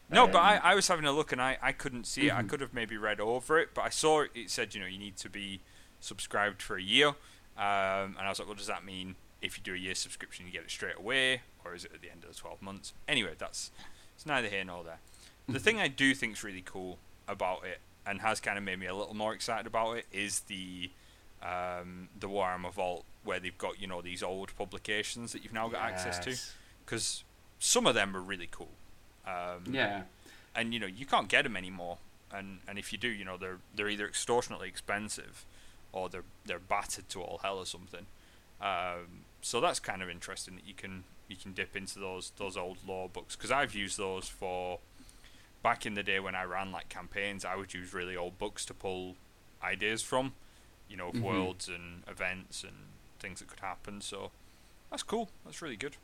No, 0.08 0.26
but 0.26 0.38
I, 0.38 0.56
Um, 0.56 0.60
I 0.64 0.74
was 0.74 0.88
having 0.88 1.04
a 1.04 1.12
look 1.12 1.30
and 1.32 1.40
I, 1.40 1.56
I 1.62 1.70
couldn't 1.72 2.04
see 2.04 2.26
it. 2.28 2.32
I 2.34 2.42
Mhm. 2.42 2.48
could 2.48 2.60
have 2.60 2.74
maybe 2.74 2.96
read 2.96 3.20
over 3.20 3.58
it, 3.60 3.74
but 3.74 3.82
I 3.82 3.90
saw 3.90 4.22
it, 4.22 4.32
it 4.34 4.50
said, 4.50 4.74
you 4.74 4.80
know, 4.80 4.86
you 4.88 4.98
need 4.98 5.16
to 5.18 5.28
be 5.28 5.60
subscribed 6.00 6.62
for 6.62 6.76
a 6.76 6.82
year. 6.82 7.08
Um, 7.56 8.16
and 8.16 8.20
I 8.20 8.28
was 8.28 8.38
like, 8.40 8.48
well, 8.48 8.56
does 8.56 8.66
that 8.66 8.84
mean 8.84 9.14
if 9.40 9.56
you 9.56 9.62
do 9.62 9.74
a 9.74 9.76
year 9.76 9.94
subscription, 9.94 10.46
you 10.46 10.52
get 10.52 10.62
it 10.64 10.70
straight 10.70 10.96
away? 10.96 11.42
Or 11.64 11.74
is 11.74 11.84
it 11.84 11.92
at 11.94 12.00
the 12.00 12.10
end 12.10 12.24
of 12.24 12.30
the 12.30 12.36
12 12.36 12.60
months? 12.60 12.92
Anyway, 13.06 13.34
that's 13.38 13.70
it's 14.16 14.26
neither 14.26 14.48
here 14.48 14.64
nor 14.64 14.82
there. 14.82 14.98
The 15.46 15.58
Mhm. 15.58 15.62
thing 15.62 15.80
I 15.80 15.88
do 15.88 16.14
think 16.14 16.32
is 16.34 16.42
really 16.42 16.62
cool 16.62 16.98
about 17.28 17.64
it 17.64 17.80
and 18.04 18.20
has 18.22 18.40
kind 18.40 18.58
of 18.58 18.64
made 18.64 18.78
me 18.80 18.86
a 18.86 18.94
little 18.94 19.14
more 19.14 19.32
excited 19.32 19.66
about 19.66 19.96
it 19.98 20.06
is 20.12 20.40
the 20.40 20.90
um, 21.42 22.08
the 22.18 22.28
Warhammer 22.28 22.70
Vault, 22.72 23.06
where 23.24 23.38
they've 23.40 23.56
got, 23.58 23.80
you 23.80 23.86
know, 23.86 24.00
these 24.00 24.22
old 24.22 24.54
publications 24.56 25.32
that 25.32 25.42
you've 25.44 25.52
now 25.52 25.68
got 25.68 25.82
access 25.82 26.18
to. 26.20 26.36
Because 26.84 27.24
some 27.58 27.86
of 27.86 27.94
them 27.94 28.16
are 28.16 28.20
really 28.20 28.48
cool. 28.50 28.72
Um, 29.26 29.64
Yeah. 29.66 30.02
and 30.54 30.74
you 30.74 30.80
know 30.80 30.86
you 30.86 31.06
can't 31.06 31.28
get 31.28 31.42
them 31.44 31.56
anymore. 31.56 31.98
And 32.32 32.60
and 32.66 32.78
if 32.78 32.92
you 32.92 32.98
do, 32.98 33.08
you 33.08 33.24
know 33.24 33.36
they're 33.36 33.58
they're 33.74 33.88
either 33.88 34.06
extortionately 34.06 34.68
expensive, 34.68 35.44
or 35.92 36.08
they're 36.08 36.24
they're 36.46 36.58
battered 36.58 37.08
to 37.10 37.22
all 37.22 37.38
hell 37.38 37.58
or 37.58 37.66
something. 37.66 38.06
Um, 38.60 39.24
so 39.42 39.60
that's 39.60 39.78
kind 39.80 40.02
of 40.02 40.08
interesting 40.10 40.54
that 40.56 40.66
you 40.66 40.74
can 40.74 41.04
you 41.28 41.36
can 41.36 41.52
dip 41.52 41.76
into 41.76 41.98
those 41.98 42.32
those 42.36 42.56
old 42.56 42.78
lore 42.86 43.08
books 43.08 43.36
because 43.36 43.50
I've 43.52 43.74
used 43.74 43.98
those 43.98 44.28
for 44.28 44.80
back 45.62 45.84
in 45.86 45.94
the 45.94 46.02
day 46.02 46.18
when 46.20 46.34
I 46.34 46.44
ran 46.44 46.72
like 46.72 46.88
campaigns. 46.88 47.44
I 47.44 47.54
would 47.56 47.74
use 47.74 47.92
really 47.94 48.16
old 48.16 48.38
books 48.38 48.64
to 48.66 48.74
pull 48.74 49.16
ideas 49.62 50.02
from, 50.02 50.32
you 50.88 50.96
know, 50.96 51.08
of 51.08 51.16
Mhm. 51.16 51.22
worlds 51.22 51.68
and 51.68 52.02
events 52.08 52.64
and 52.64 52.76
things 53.20 53.40
that 53.40 53.48
could 53.48 53.60
happen. 53.60 54.00
So 54.00 54.30
that's 54.90 55.02
cool. 55.02 55.30
That's 55.44 55.62
really 55.62 55.76
good. 55.76 55.96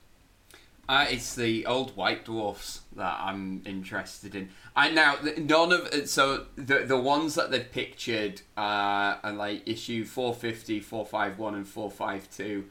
Uh, 0.89 1.07
it's 1.11 1.35
the 1.35 1.67
old 1.67 1.97
white 1.97 2.25
dwarfs 2.25 2.83
that 2.95 3.19
I'm 3.21 3.63
interested 3.67 4.37
in. 4.37 4.51
I 4.77 4.91
now 4.91 5.17
none 5.37 5.73
of 5.73 5.87
it. 5.93 6.09
So 6.09 6.47
the 6.55 6.81
the 6.81 6.97
ones 6.97 7.35
that 7.35 7.51
they've 7.51 7.71
pictured 7.71 8.43
uh, 8.57 9.17
are 9.23 9.33
like 9.33 9.67
issue 9.67 10.05
450, 10.05 10.79
451, 10.81 11.55
and 11.57 11.67
452. 11.67 12.65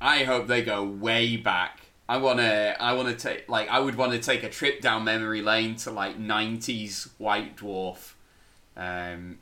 I 0.00 0.24
hope 0.24 0.46
they 0.46 0.62
go 0.62 0.82
way 0.82 1.36
back. 1.36 1.80
I 2.08 2.16
wanna 2.16 2.74
I 2.80 2.94
wanna 2.94 3.14
take 3.14 3.50
like 3.50 3.68
I 3.68 3.80
would 3.80 3.96
want 3.96 4.12
to 4.12 4.18
take 4.18 4.42
a 4.42 4.48
trip 4.48 4.80
down 4.80 5.04
memory 5.04 5.42
lane 5.42 5.76
to 5.76 5.90
like 5.90 6.18
90s 6.18 7.10
white 7.18 7.56
dwarf. 7.58 8.14
Um, 8.78 9.40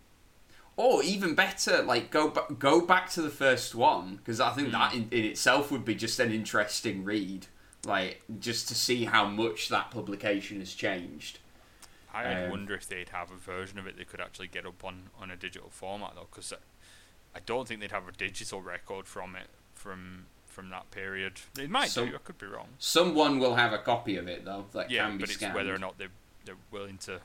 or 0.76 1.02
even 1.02 1.34
better, 1.34 1.82
like 1.82 2.10
go 2.10 2.28
ba- 2.28 2.46
go 2.58 2.80
back 2.80 3.08
to 3.10 3.22
the 3.22 3.30
first 3.30 3.74
one 3.74 4.16
because 4.16 4.40
I 4.40 4.50
think 4.52 4.72
that 4.72 4.94
in, 4.94 5.08
in 5.10 5.24
itself 5.24 5.70
would 5.72 5.84
be 5.84 5.94
just 5.94 6.20
an 6.20 6.30
interesting 6.32 7.02
read, 7.04 7.46
like 7.84 8.22
just 8.38 8.68
to 8.68 8.74
see 8.74 9.04
how 9.06 9.26
much 9.26 9.68
that 9.70 9.90
publication 9.90 10.60
has 10.60 10.74
changed. 10.74 11.38
I 12.12 12.44
Um, 12.44 12.50
wonder 12.50 12.74
if 12.74 12.88
they'd 12.88 13.10
have 13.10 13.30
a 13.30 13.36
version 13.36 13.78
of 13.78 13.86
it 13.86 13.96
they 13.98 14.04
could 14.04 14.20
actually 14.20 14.48
get 14.48 14.64
up 14.64 14.82
on, 14.84 15.10
on 15.20 15.30
a 15.30 15.36
digital 15.36 15.68
format 15.70 16.12
though, 16.14 16.28
because 16.30 16.52
I 17.34 17.40
don't 17.44 17.66
think 17.68 17.80
they'd 17.80 17.90
have 17.90 18.08
a 18.08 18.12
digital 18.12 18.60
record 18.62 19.06
from 19.06 19.34
it 19.36 19.48
from 19.74 20.26
from 20.46 20.70
that 20.70 20.90
period. 20.90 21.34
They 21.52 21.66
might 21.66 21.90
So- 21.90 22.06
do. 22.06 22.14
I 22.14 22.18
could 22.18 22.38
be 22.38 22.46
wrong. 22.46 22.68
Someone 22.78 23.38
will 23.38 23.56
have 23.56 23.74
a 23.74 23.78
copy 23.78 24.16
of 24.16 24.26
it 24.28 24.44
though 24.46 24.66
that 24.72 24.90
Yeah, 24.90 25.06
can 25.06 25.18
be 25.18 25.24
but 25.24 25.30
it's 25.30 25.42
whether 25.42 25.74
or 25.74 25.78
not 25.78 25.98
they're 25.98 26.08
they're 26.46 26.54
willing 26.70 26.96
to 26.98 27.20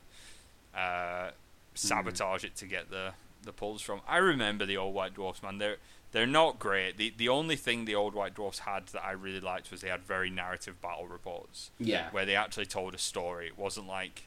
uh, 0.78 1.32
sabotage 1.74 2.44
it 2.44 2.56
to 2.58 2.66
get 2.66 2.90
the 2.90 3.14
the 3.44 3.52
pulls 3.54 3.82
from. 3.82 4.02
I 4.08 4.18
remember 4.18 4.66
the 4.66 4.78
old 4.78 4.94
white 4.94 5.14
dwarfs, 5.14 5.42
man. 5.44 5.58
They're 5.58 5.78
they're 6.12 6.28
not 6.28 6.60
great. 6.60 6.98
The 6.98 7.14
the 7.16 7.30
only 7.30 7.56
thing 7.56 7.86
the 7.86 7.96
old 7.96 8.14
white 8.14 8.36
dwarfs 8.36 8.60
had 8.60 8.88
that 8.88 9.04
I 9.04 9.12
really 9.12 9.40
liked 9.40 9.72
was 9.72 9.82
they 9.82 9.90
had 9.90 10.02
very 10.04 10.30
narrative 10.30 10.82
battle 10.82 11.08
reports. 11.08 11.72
yeah, 11.80 12.10
where 12.12 12.26
they 12.26 12.36
actually 12.36 12.66
told 12.66 12.94
a 12.94 12.98
story. 12.98 13.48
It 13.48 13.58
wasn't 13.58 13.88
like, 13.88 14.24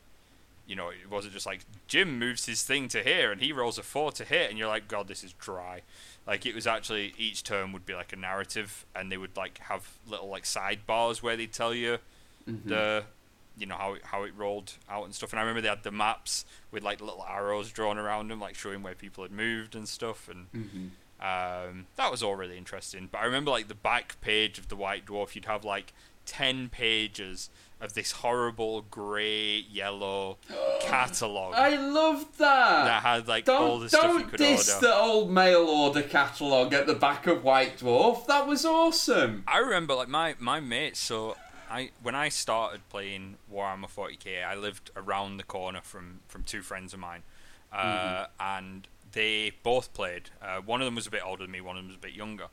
you 0.67 0.75
know, 0.77 0.89
it 0.89 1.11
wasn't 1.11 1.35
just 1.35 1.47
like 1.47 1.61
Jim 1.87 2.19
moves 2.19 2.47
his 2.47 2.63
thing 2.63 2.89
to 2.89 3.03
here 3.03 3.31
and 3.33 3.41
he 3.41 3.53
rolls 3.53 3.77
a 3.79 3.83
four 3.83 4.13
to 4.13 4.25
hit, 4.25 4.49
and 4.51 4.59
you're 4.59 4.69
like, 4.69 4.89
God, 4.89 5.09
this 5.09 5.23
is 5.23 5.33
dry. 5.35 5.83
Like 6.27 6.47
it 6.47 6.55
was 6.55 6.67
actually 6.67 7.13
each 7.19 7.43
turn 7.45 7.73
would 7.73 7.85
be 7.85 7.95
like 7.95 8.13
a 8.13 8.17
narrative, 8.17 8.87
and 8.97 9.13
they 9.13 9.19
would 9.19 9.37
like 9.37 9.59
have 9.69 9.89
little 10.09 10.29
like 10.29 10.45
sidebars 10.45 11.23
where 11.23 11.37
they 11.37 11.47
tell 11.47 11.75
you 11.75 11.99
Mhm. 12.49 12.65
the, 12.65 13.05
you 13.57 13.67
know, 13.67 13.77
how 13.77 13.93
it, 13.95 14.03
how 14.05 14.23
it 14.25 14.33
rolled 14.37 14.73
out 14.91 15.05
and 15.05 15.15
stuff. 15.15 15.33
And 15.33 15.39
I 15.39 15.43
remember 15.43 15.61
they 15.61 15.69
had 15.69 15.83
the 15.85 15.93
maps 15.93 16.45
with 16.71 16.83
like 16.83 17.01
little 17.01 17.25
arrows 17.29 17.71
drawn 17.71 17.99
around 17.99 18.29
them, 18.29 18.41
like 18.41 18.55
showing 18.57 18.83
where 18.83 18.95
people 18.95 19.23
had 19.25 19.33
moved 19.33 19.75
and 19.75 19.89
stuff, 19.89 20.29
and 20.29 20.47
Mhm. 20.53 20.91
um, 21.21 21.87
that 21.97 22.11
was 22.11 22.23
all 22.23 22.35
really 22.37 22.59
interesting. 22.59 23.09
But 23.11 23.19
I 23.19 23.25
remember 23.27 23.51
like 23.51 23.69
the 23.69 23.75
back 23.75 24.21
page 24.21 24.59
of 24.59 24.69
the 24.69 24.77
White 24.77 25.07
Dwarf, 25.07 25.35
you'd 25.35 25.45
have 25.45 25.65
like 25.65 25.93
ten 26.27 26.69
pages 26.69 27.51
of 27.81 27.93
this 27.93 28.13
horrible 28.13 28.81
grey 28.83 29.59
yellow 29.59 30.39
catalogue 30.81 31.53
I 31.55 31.77
loved 31.77 32.39
that. 32.39 32.85
that 32.85 33.03
had 33.03 33.29
like 33.29 33.47
all 33.49 33.73
don't 33.79 33.81
the 33.81 33.89
stuff 33.91 34.05
you 34.05 34.21
could 34.21 34.25
order. 34.25 34.37
don't 34.39 34.57
diss 34.57 34.75
the 34.77 34.95
old 34.95 35.31
mail 35.31 35.67
order 35.69 36.03
catalogue 36.03 36.73
at 36.73 36.87
the 36.87 36.95
back 36.95 37.27
of 37.27 37.45
White 37.45 37.79
Dwarf. 37.79 38.27
That 38.27 38.47
was 38.47 38.65
awesome. 38.65 39.45
I 39.47 39.59
remember 39.59 39.95
like 39.95 40.09
my 40.09 40.35
my 40.39 40.61
mates. 40.61 40.99
So 41.01 41.37
I 41.75 41.91
when 42.03 42.15
I 42.15 42.29
started 42.29 42.89
playing 42.89 43.37
Warhammer 43.53 43.89
40k, 43.91 44.45
I 44.45 44.55
lived 44.55 44.91
around 44.97 45.37
the 45.39 45.43
corner 45.45 45.81
from 45.83 46.21
from 46.29 46.43
two 46.45 46.63
friends 46.63 46.95
of 46.95 47.01
mine, 47.01 47.23
uh, 47.73 47.77
Mm-hmm. 47.85 48.25
and 48.41 48.89
they 49.13 49.53
both 49.63 49.93
played. 49.93 50.31
Uh, 50.43 50.59
one 50.61 50.81
of 50.81 50.87
them 50.87 50.95
was 50.95 51.07
a 51.07 51.11
bit 51.11 51.23
older 51.25 51.45
than 51.45 51.51
me. 51.53 51.61
One 51.61 51.77
of 51.77 51.83
them 51.83 51.89
was 51.89 51.97
a 51.97 52.01
bit 52.01 52.13
younger, 52.15 52.47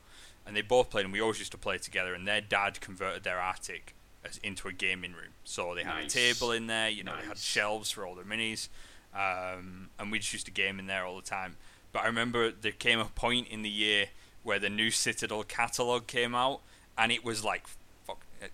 and 0.46 0.54
they 0.56 0.62
both 0.62 0.90
played. 0.90 1.04
And 1.04 1.12
we 1.12 1.20
always 1.20 1.38
used 1.38 1.52
to 1.52 1.58
play 1.58 1.78
together. 1.78 2.14
And 2.14 2.26
their 2.26 2.40
dad 2.40 2.80
converted 2.80 3.22
their 3.24 3.38
attic 3.38 3.94
as 4.24 4.38
into 4.38 4.68
a 4.68 4.72
gaming 4.72 5.12
room. 5.12 5.32
So 5.44 5.74
they 5.74 5.82
had 5.84 5.94
Nice. 6.02 6.14
a 6.14 6.16
table 6.34 6.52
in 6.52 6.66
there. 6.68 6.88
You 6.88 7.02
know, 7.04 7.16
they 7.20 7.26
had 7.26 7.38
shelves 7.38 7.90
for 7.90 8.06
all 8.06 8.14
their 8.14 8.24
minis, 8.24 8.68
um, 9.14 9.90
and 9.98 10.10
we 10.12 10.18
just 10.18 10.32
used 10.32 10.46
to 10.46 10.52
game 10.52 10.78
in 10.78 10.86
there 10.86 11.04
all 11.04 11.16
the 11.16 11.22
time. 11.22 11.56
But 11.92 12.02
I 12.04 12.06
remember 12.06 12.50
there 12.50 12.72
came 12.72 12.98
a 13.00 13.04
point 13.06 13.48
in 13.48 13.62
the 13.62 13.68
year 13.70 14.06
where 14.42 14.58
the 14.58 14.70
new 14.70 14.90
Citadel 14.90 15.42
catalog 15.44 16.06
came 16.06 16.34
out, 16.34 16.60
and 16.96 17.12
it 17.12 17.24
was 17.24 17.44
like, 17.44 17.64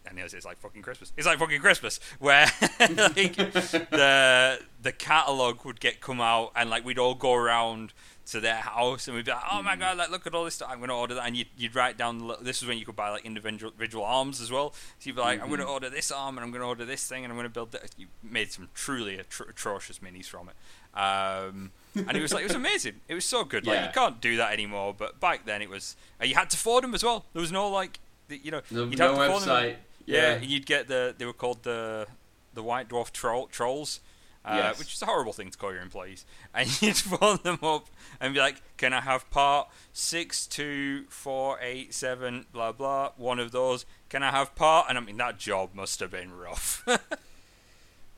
and 0.07 0.19
it's, 0.19 0.35
it's 0.35 0.47
like 0.47 0.59
fucking 0.59 0.83
Christmas. 0.83 1.13
It's 1.17 1.27
like 1.27 1.39
fucking 1.39 1.61
Christmas, 1.61 2.01
where 2.19 2.47
like 2.81 3.37
the 3.37 4.61
the 4.83 4.93
catalog 4.93 5.65
would 5.65 5.81
get 5.81 6.01
come 6.01 6.21
out, 6.21 6.53
and 6.57 6.71
like 6.71 6.85
we'd 6.85 6.99
all 6.99 7.15
go 7.15 7.35
around 7.35 7.93
to 8.27 8.41
their 8.41 8.57
house, 8.57 9.07
and 9.09 9.17
we'd 9.17 9.25
be 9.25 9.31
like, 9.33 9.41
oh 9.51 9.63
my 9.63 9.75
god, 9.75 9.97
like 9.97 10.11
look 10.11 10.27
at 10.27 10.35
all 10.35 10.45
this 10.45 10.55
stuff. 10.55 10.69
I'm 10.71 10.81
gonna 10.81 10.97
order 10.97 11.15
that, 11.15 11.27
and 11.27 11.37
you'd, 11.37 11.47
you'd 11.57 11.75
write 11.75 11.97
down. 11.97 12.19
the 12.19 12.37
This 12.41 12.61
is 12.63 12.69
when 12.69 12.77
you 12.79 12.85
could 12.85 12.97
buy 12.97 13.09
like 13.11 13.25
individual 13.25 13.73
individual 13.73 14.05
arms 14.05 14.41
as 14.41 14.51
well. 14.51 14.73
So 14.73 15.09
you'd 15.09 15.17
be 15.17 15.23
like, 15.23 15.43
I'm 15.43 15.49
gonna 15.51 15.65
order 15.65 15.89
this 15.91 16.11
arm, 16.11 16.37
and 16.37 16.45
I'm 16.45 16.51
gonna 16.53 16.67
order 16.67 16.85
this 16.85 17.07
thing, 17.07 17.25
and 17.25 17.33
I'm 17.33 17.39
gonna 17.39 17.49
build. 17.49 17.73
That. 17.73 17.91
You 17.97 18.07
made 18.23 18.53
some 18.53 18.69
truly 18.75 19.17
atro- 19.17 19.49
atrocious 19.49 20.01
minis 20.01 20.27
from 20.27 20.49
it. 20.51 20.55
Um, 20.99 21.71
and 21.95 22.17
it 22.17 22.21
was 22.23 22.33
like 22.35 22.43
it 22.43 22.49
was 22.49 22.57
amazing. 22.57 23.01
It 23.09 23.15
was 23.15 23.25
so 23.25 23.45
good. 23.45 23.67
Like 23.67 23.77
Yeah. 23.77 23.87
you 23.87 23.93
can't 23.93 24.21
do 24.21 24.37
that 24.37 24.53
anymore. 24.53 24.95
But 24.97 25.21
back 25.21 25.47
then 25.47 25.63
it 25.63 25.71
was. 25.71 25.97
Uh, 26.21 26.25
you 26.27 26.35
had 26.35 26.51
to 26.51 26.57
forward 26.57 26.85
them 26.85 26.95
as 26.95 27.03
well. 27.05 27.25
There 27.33 27.41
was 27.41 27.53
no 27.53 27.69
like, 27.69 27.99
you 28.29 28.51
know, 28.51 28.61
No, 28.71 28.85
you'd 28.85 28.99
no 28.99 29.15
have 29.15 29.15
to 29.15 29.27
forward 29.27 29.43
them. 29.43 29.49
website. 29.49 29.77
Yeah, 30.07 30.17
Yeah. 30.23 30.33
and 30.35 30.47
you'd 30.47 30.67
get 30.67 30.89
the. 30.89 31.15
They 31.17 31.25
were 31.25 31.33
called 31.33 31.63
the 31.63 32.07
the 32.55 32.63
White 32.63 32.89
Dwarf 32.89 33.13
troll, 33.13 33.47
trolls. 33.49 34.01
Uh, 34.45 34.55
Yes. 34.57 34.79
Which 34.79 34.95
is 34.95 35.03
a 35.03 35.07
horrible 35.07 35.33
thing 35.35 35.51
to 35.51 35.59
call 35.59 35.73
your 35.73 35.83
employees, 35.83 36.25
and 36.55 36.81
you'd 36.81 36.97
phone 36.97 37.39
them 37.43 37.59
up 37.63 37.89
and 38.21 38.33
be 38.33 38.41
like, 38.41 38.63
"Can 38.79 38.93
I 38.95 39.01
have 39.03 39.29
part 39.31 39.69
six 39.93 40.47
two 40.47 41.05
four 41.11 41.59
eight 41.61 41.93
seven 41.93 42.47
blah 42.53 42.73
blah 42.73 43.11
one 43.17 43.39
of 43.41 43.51
those? 43.53 43.85
Can 44.09 44.23
I 44.23 44.31
have 44.31 44.55
part?" 44.55 44.87
And 44.89 44.97
I 44.97 45.03
mean 45.03 45.19
that 45.19 45.39
job 45.39 45.75
must 45.75 46.01
have 46.01 46.11
been 46.13 46.33
rough. 46.37 46.87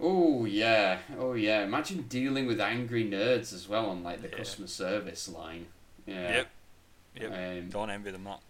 Oh 0.03 0.47
yeah, 0.47 1.01
oh 1.19 1.35
yeah. 1.35 1.63
Imagine 1.63 2.03
dealing 2.09 2.47
with 2.47 2.59
angry 2.61 3.05
nerds 3.05 3.53
as 3.53 3.69
well 3.69 3.87
on 3.91 4.03
like 4.03 4.23
the 4.23 4.29
Yeah. 4.29 4.37
customer 4.39 4.67
service 4.67 5.29
line. 5.29 5.67
Yeah. 6.07 6.31
Yep. 6.37 6.47
Yep. 7.21 7.33
Um, 7.33 7.69
Don't 7.69 7.91
envy 7.91 8.11
them 8.11 8.25
that. 8.25 8.41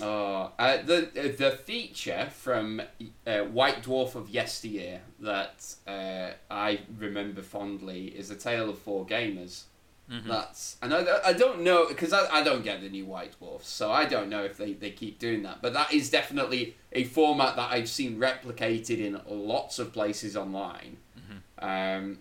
Oh, 0.00 0.52
uh, 0.58 0.82
the 0.82 1.08
uh, 1.18 1.36
the 1.36 1.58
feature 1.64 2.28
from 2.32 2.80
uh, 3.26 3.38
White 3.40 3.82
Dwarf 3.82 4.14
of 4.14 4.28
yesteryear 4.28 5.00
that 5.20 5.74
uh, 5.86 6.30
I 6.50 6.80
remember 6.98 7.42
fondly 7.42 8.06
is 8.06 8.30
a 8.30 8.36
tale 8.36 8.70
of 8.70 8.78
four 8.78 9.04
gamers. 9.06 9.64
Mhm. 10.10 10.26
That's 10.26 10.76
and 10.80 10.94
I, 10.94 11.04
I 11.24 11.32
don't 11.32 11.60
know 11.62 11.86
because 11.86 12.12
I, 12.12 12.26
I 12.32 12.42
don't 12.42 12.62
get 12.62 12.80
the 12.80 12.88
new 12.88 13.06
White 13.06 13.36
Dwarfs, 13.38 13.68
so 13.68 13.90
I 13.90 14.04
don't 14.06 14.30
know 14.30 14.42
if 14.44 14.56
they, 14.56 14.72
they 14.72 14.90
keep 14.90 15.18
doing 15.18 15.42
that. 15.42 15.60
But 15.60 15.72
that 15.74 15.92
is 15.92 16.10
definitely 16.10 16.76
a 16.92 17.04
format 17.04 17.56
that 17.56 17.70
I've 17.72 17.88
seen 17.90 18.18
replicated 18.18 18.98
in 19.00 19.20
lots 19.28 19.78
of 19.78 19.92
places 19.92 20.36
online. 20.36 20.96
Um, 21.60 22.18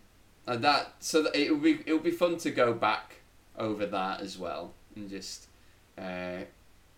and 0.47 0.63
that 0.63 0.95
so 0.99 1.21
that 1.23 1.35
it 1.35 1.51
would 1.51 1.61
be 1.61 1.79
it 1.85 1.93
would 1.93 2.03
be 2.03 2.11
fun 2.11 2.37
to 2.39 2.51
go 2.51 2.73
back 2.73 3.17
over 3.57 3.85
that 3.85 4.21
as 4.21 4.37
well 4.37 4.73
and 4.95 5.09
just 5.09 5.47
uh, 5.97 6.39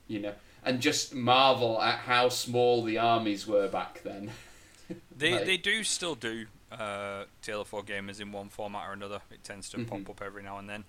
you 0.08 0.20
know 0.20 0.34
and 0.64 0.80
just 0.82 1.14
marvel 1.14 1.82
at 1.82 2.00
how 2.00 2.30
small 2.30 2.84
the 2.84 2.98
armies 2.98 3.48
were 3.48 3.68
back 3.68 4.02
then. 4.04 4.32
They 5.16 5.34
Like- 5.34 5.46
they 5.46 5.58
do 5.58 5.84
still 5.84 6.16
do 6.16 6.48
uh, 6.72 7.26
Tale 7.44 7.62
of 7.62 7.68
Four 7.68 7.84
Gamers 7.84 8.20
in 8.20 8.32
one 8.32 8.50
format 8.50 8.88
or 8.90 8.94
another. 8.94 9.22
It 9.32 9.44
tends 9.44 9.70
to 9.72 9.78
Mhm. 9.78 9.88
pop 9.88 10.10
up 10.10 10.22
every 10.22 10.42
now 10.44 10.58
and 10.58 10.68
then. 10.70 10.84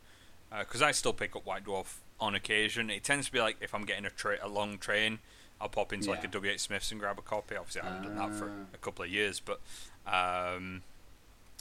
Because 0.59 0.81
I 0.83 0.93
still 0.93 1.13
pick 1.13 1.37
up 1.37 1.45
White 1.45 1.65
Dwarf 1.65 1.97
on 2.19 2.35
occasion. 2.35 2.89
It 2.91 3.05
tends 3.05 3.27
to 3.27 3.33
be 3.33 3.41
like 3.41 3.57
if 3.61 3.75
I'm 3.75 3.85
getting 3.85 4.05
a 4.07 4.11
tra- 4.11 4.39
a 4.43 4.49
long 4.49 4.79
train, 4.79 5.19
I'll 5.61 5.69
pop 5.69 5.93
into 5.93 6.09
like 6.11 6.21
a 6.21 6.29
Yeah. 6.29 6.55
WH 6.55 6.61
Smiths 6.61 6.91
and 6.91 6.99
grab 7.01 7.19
a 7.19 7.23
copy. 7.23 7.57
Obviously, 7.57 7.83
I 7.83 7.85
haven't 7.87 8.03
done 8.05 8.17
that 8.17 8.39
for 8.39 8.49
Ah. 8.51 8.67
a 8.75 8.79
couple 8.79 9.05
of 9.05 9.11
years, 9.11 9.39
but 9.41 9.61
um, 10.07 10.83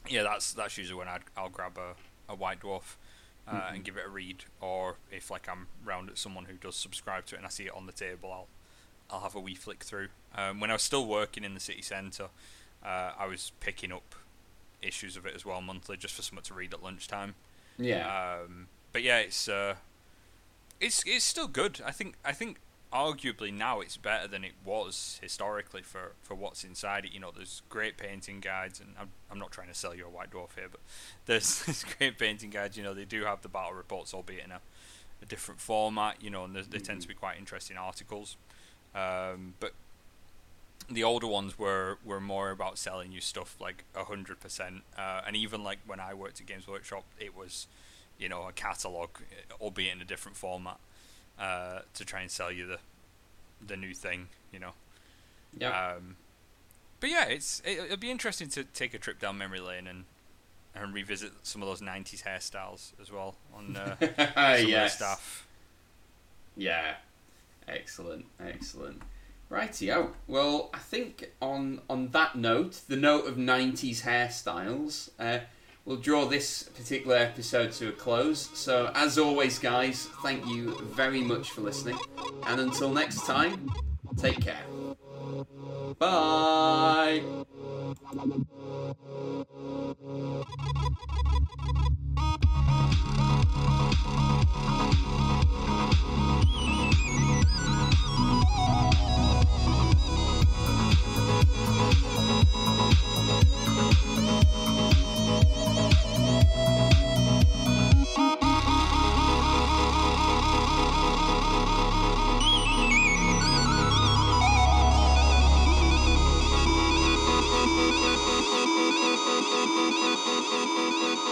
yeah, 0.08 0.24
that's 0.24 0.54
that's 0.54 0.78
usually 0.78 0.98
when 0.98 1.08
I'd, 1.10 1.24
I'll 1.36 1.50
grab 1.50 1.78
a, 1.78 1.96
a 2.32 2.36
White 2.36 2.62
Dwarf 2.62 2.96
uh, 3.50 3.54
Mm-hmm. 3.56 3.76
and 3.76 3.84
give 3.84 3.98
it 3.98 4.06
a 4.06 4.10
read, 4.10 4.44
or 4.62 4.98
if 5.12 5.32
like 5.32 5.48
I'm 5.50 5.68
round 5.84 6.10
at 6.10 6.18
someone 6.18 6.46
who 6.46 6.54
does 6.54 6.76
subscribe 6.76 7.26
to 7.28 7.36
it 7.36 7.40
and 7.40 7.48
I 7.48 7.50
see 7.50 7.66
it 7.66 7.74
on 7.76 7.86
the 7.88 7.92
table, 7.92 8.32
I'll 8.32 8.48
I'll 9.10 9.22
have 9.22 9.36
a 9.36 9.40
wee 9.40 9.56
flick 9.56 9.84
through. 9.84 10.10
Um, 10.36 10.60
when 10.60 10.70
I 10.70 10.74
was 10.74 10.84
still 10.84 11.08
working 11.08 11.44
in 11.44 11.54
the 11.56 11.60
city 11.60 11.82
centre, 11.82 12.28
uh, 12.86 13.12
I 13.18 13.26
was 13.26 13.52
picking 13.60 13.92
up 13.92 14.14
issues 14.82 15.18
of 15.18 15.26
it 15.26 15.34
as 15.36 15.46
well 15.46 15.62
monthly, 15.62 15.98
just 15.98 16.14
for 16.14 16.22
someone 16.22 16.44
to 16.44 16.54
read 16.54 16.74
at 16.74 16.84
lunchtime. 16.84 17.34
Yeah. 17.78 18.40
Um, 18.44 18.68
but 18.94 19.02
yeah, 19.04 19.18
it's 19.20 19.50
uh, 19.50 19.76
it's 20.80 21.04
it's 21.06 21.26
still 21.26 21.48
good. 21.48 21.82
I 21.86 21.92
think 21.92 22.16
I 22.24 22.32
think 22.34 22.60
arguably 22.92 23.54
now 23.54 23.82
it's 23.82 23.98
better 23.98 24.28
than 24.28 24.44
it 24.44 24.54
was 24.66 25.20
historically 25.22 25.82
for, 25.82 26.14
for 26.24 26.36
what's 26.36 26.64
inside 26.64 27.06
it. 27.06 27.14
You 27.14 27.20
know, 27.20 27.32
there's 27.36 27.62
great 27.70 27.98
painting 27.98 28.40
guides, 28.40 28.80
and 28.80 28.96
I'm 29.00 29.10
I'm 29.32 29.40
not 29.40 29.52
trying 29.52 29.68
to 29.68 29.74
sell 29.74 29.94
you 29.94 30.06
a 30.06 30.10
white 30.10 30.32
dwarf 30.32 30.56
here, 30.56 30.68
but 30.72 30.82
there's, 31.26 31.64
there's 31.64 31.84
great 31.84 32.18
painting 32.18 32.50
guides. 32.50 32.78
You 32.78 32.84
know, 32.84 32.94
they 32.94 33.06
do 33.06 33.26
have 33.26 33.42
the 33.42 33.50
battle 33.50 33.74
reports, 33.74 34.14
albeit 34.14 34.46
in 34.46 34.52
a, 34.52 34.60
a 35.22 35.26
different 35.26 35.62
format. 35.62 36.18
You 36.22 36.30
know, 36.30 36.46
and 36.46 36.56
they, 36.56 36.62
they 36.62 36.80
tend 36.80 37.02
to 37.02 37.08
be 37.08 37.14
quite 37.14 37.38
interesting 37.38 37.78
articles. 37.78 38.38
Um, 38.96 39.54
but 39.60 39.74
the 40.90 41.04
older 41.04 41.28
ones 41.28 41.60
were, 41.60 41.98
were 42.04 42.20
more 42.20 42.50
about 42.50 42.80
selling 42.80 43.12
you 43.12 43.22
stuff 43.22 43.56
like 43.60 43.84
a 43.96 44.06
hundred 44.06 44.40
percent, 44.40 44.82
uh, 44.98 45.22
and 45.28 45.36
even 45.36 45.64
like 45.64 45.80
when 45.86 46.00
I 46.00 46.14
worked 46.14 46.42
at 46.42 46.48
Games 46.48 46.68
Workshop, 46.68 47.04
it 47.20 47.38
was, 47.38 47.68
you 48.18 48.28
know, 48.28 48.48
a 48.48 48.52
catalog, 48.52 49.10
albeit 49.62 49.94
in 49.96 50.02
a 50.02 50.06
different 50.06 50.36
format, 50.36 50.80
uh, 51.40 51.80
to 51.94 52.06
try 52.06 52.22
and 52.22 52.30
sell 52.30 52.52
you 52.52 52.68
the, 52.68 52.78
the 53.66 53.78
new 53.78 53.94
thing, 53.94 54.28
you 54.52 54.60
know. 54.60 54.74
yeah. 55.58 55.94
Um, 55.96 56.18
but 57.00 57.10
yeah, 57.10 57.26
it's 57.26 57.62
it, 57.66 57.80
it'll 57.80 57.98
be 57.98 58.12
interesting 58.12 58.50
to 58.50 58.64
take 58.64 58.94
a 58.94 58.98
trip 58.98 59.20
down 59.20 59.38
memory 59.38 59.62
lane 59.62 59.88
and 59.88 60.06
and 60.76 60.94
revisit 60.94 61.32
some 61.44 61.62
of 61.62 61.68
those 61.68 61.82
'90s 61.82 62.24
hairstyles 62.24 62.92
as 63.02 63.12
well 63.12 63.36
on 63.56 63.76
uh, 63.76 63.96
some 64.00 64.08
of 64.10 64.16
the 64.16 64.88
stuff. 64.90 65.48
Yeah. 66.56 66.96
Excellent. 67.68 68.26
Excellent. 68.40 69.02
Righty 69.50 69.88
Rightio. 69.88 70.12
Well, 70.28 70.70
I 70.74 70.78
think 70.78 71.32
on 71.42 71.82
on 71.90 72.10
that 72.10 72.36
note, 72.36 72.82
the 72.88 72.96
note 72.96 73.26
of 73.28 73.36
'90s 73.36 74.04
hairstyles, 74.04 75.10
uh, 75.20 75.40
we'll 75.90 75.98
draw 75.98 76.24
this 76.26 76.64
particular 76.64 77.18
episode 77.18 77.72
to 77.72 77.90
a 77.90 77.92
close. 77.92 78.52
So, 78.54 78.92
as 78.94 79.18
always, 79.18 79.58
guys, 79.58 80.08
thank 80.22 80.46
you 80.46 80.78
very 80.82 81.22
much 81.22 81.50
for 81.50 81.62
listening. 81.62 81.98
And 82.44 82.62
until 82.62 82.94
next 82.94 83.26
time, 83.26 83.72
take 84.16 84.40
care. 84.40 84.64
Bye. 85.98 87.24
Thank 97.12 97.44
you. 97.44 97.49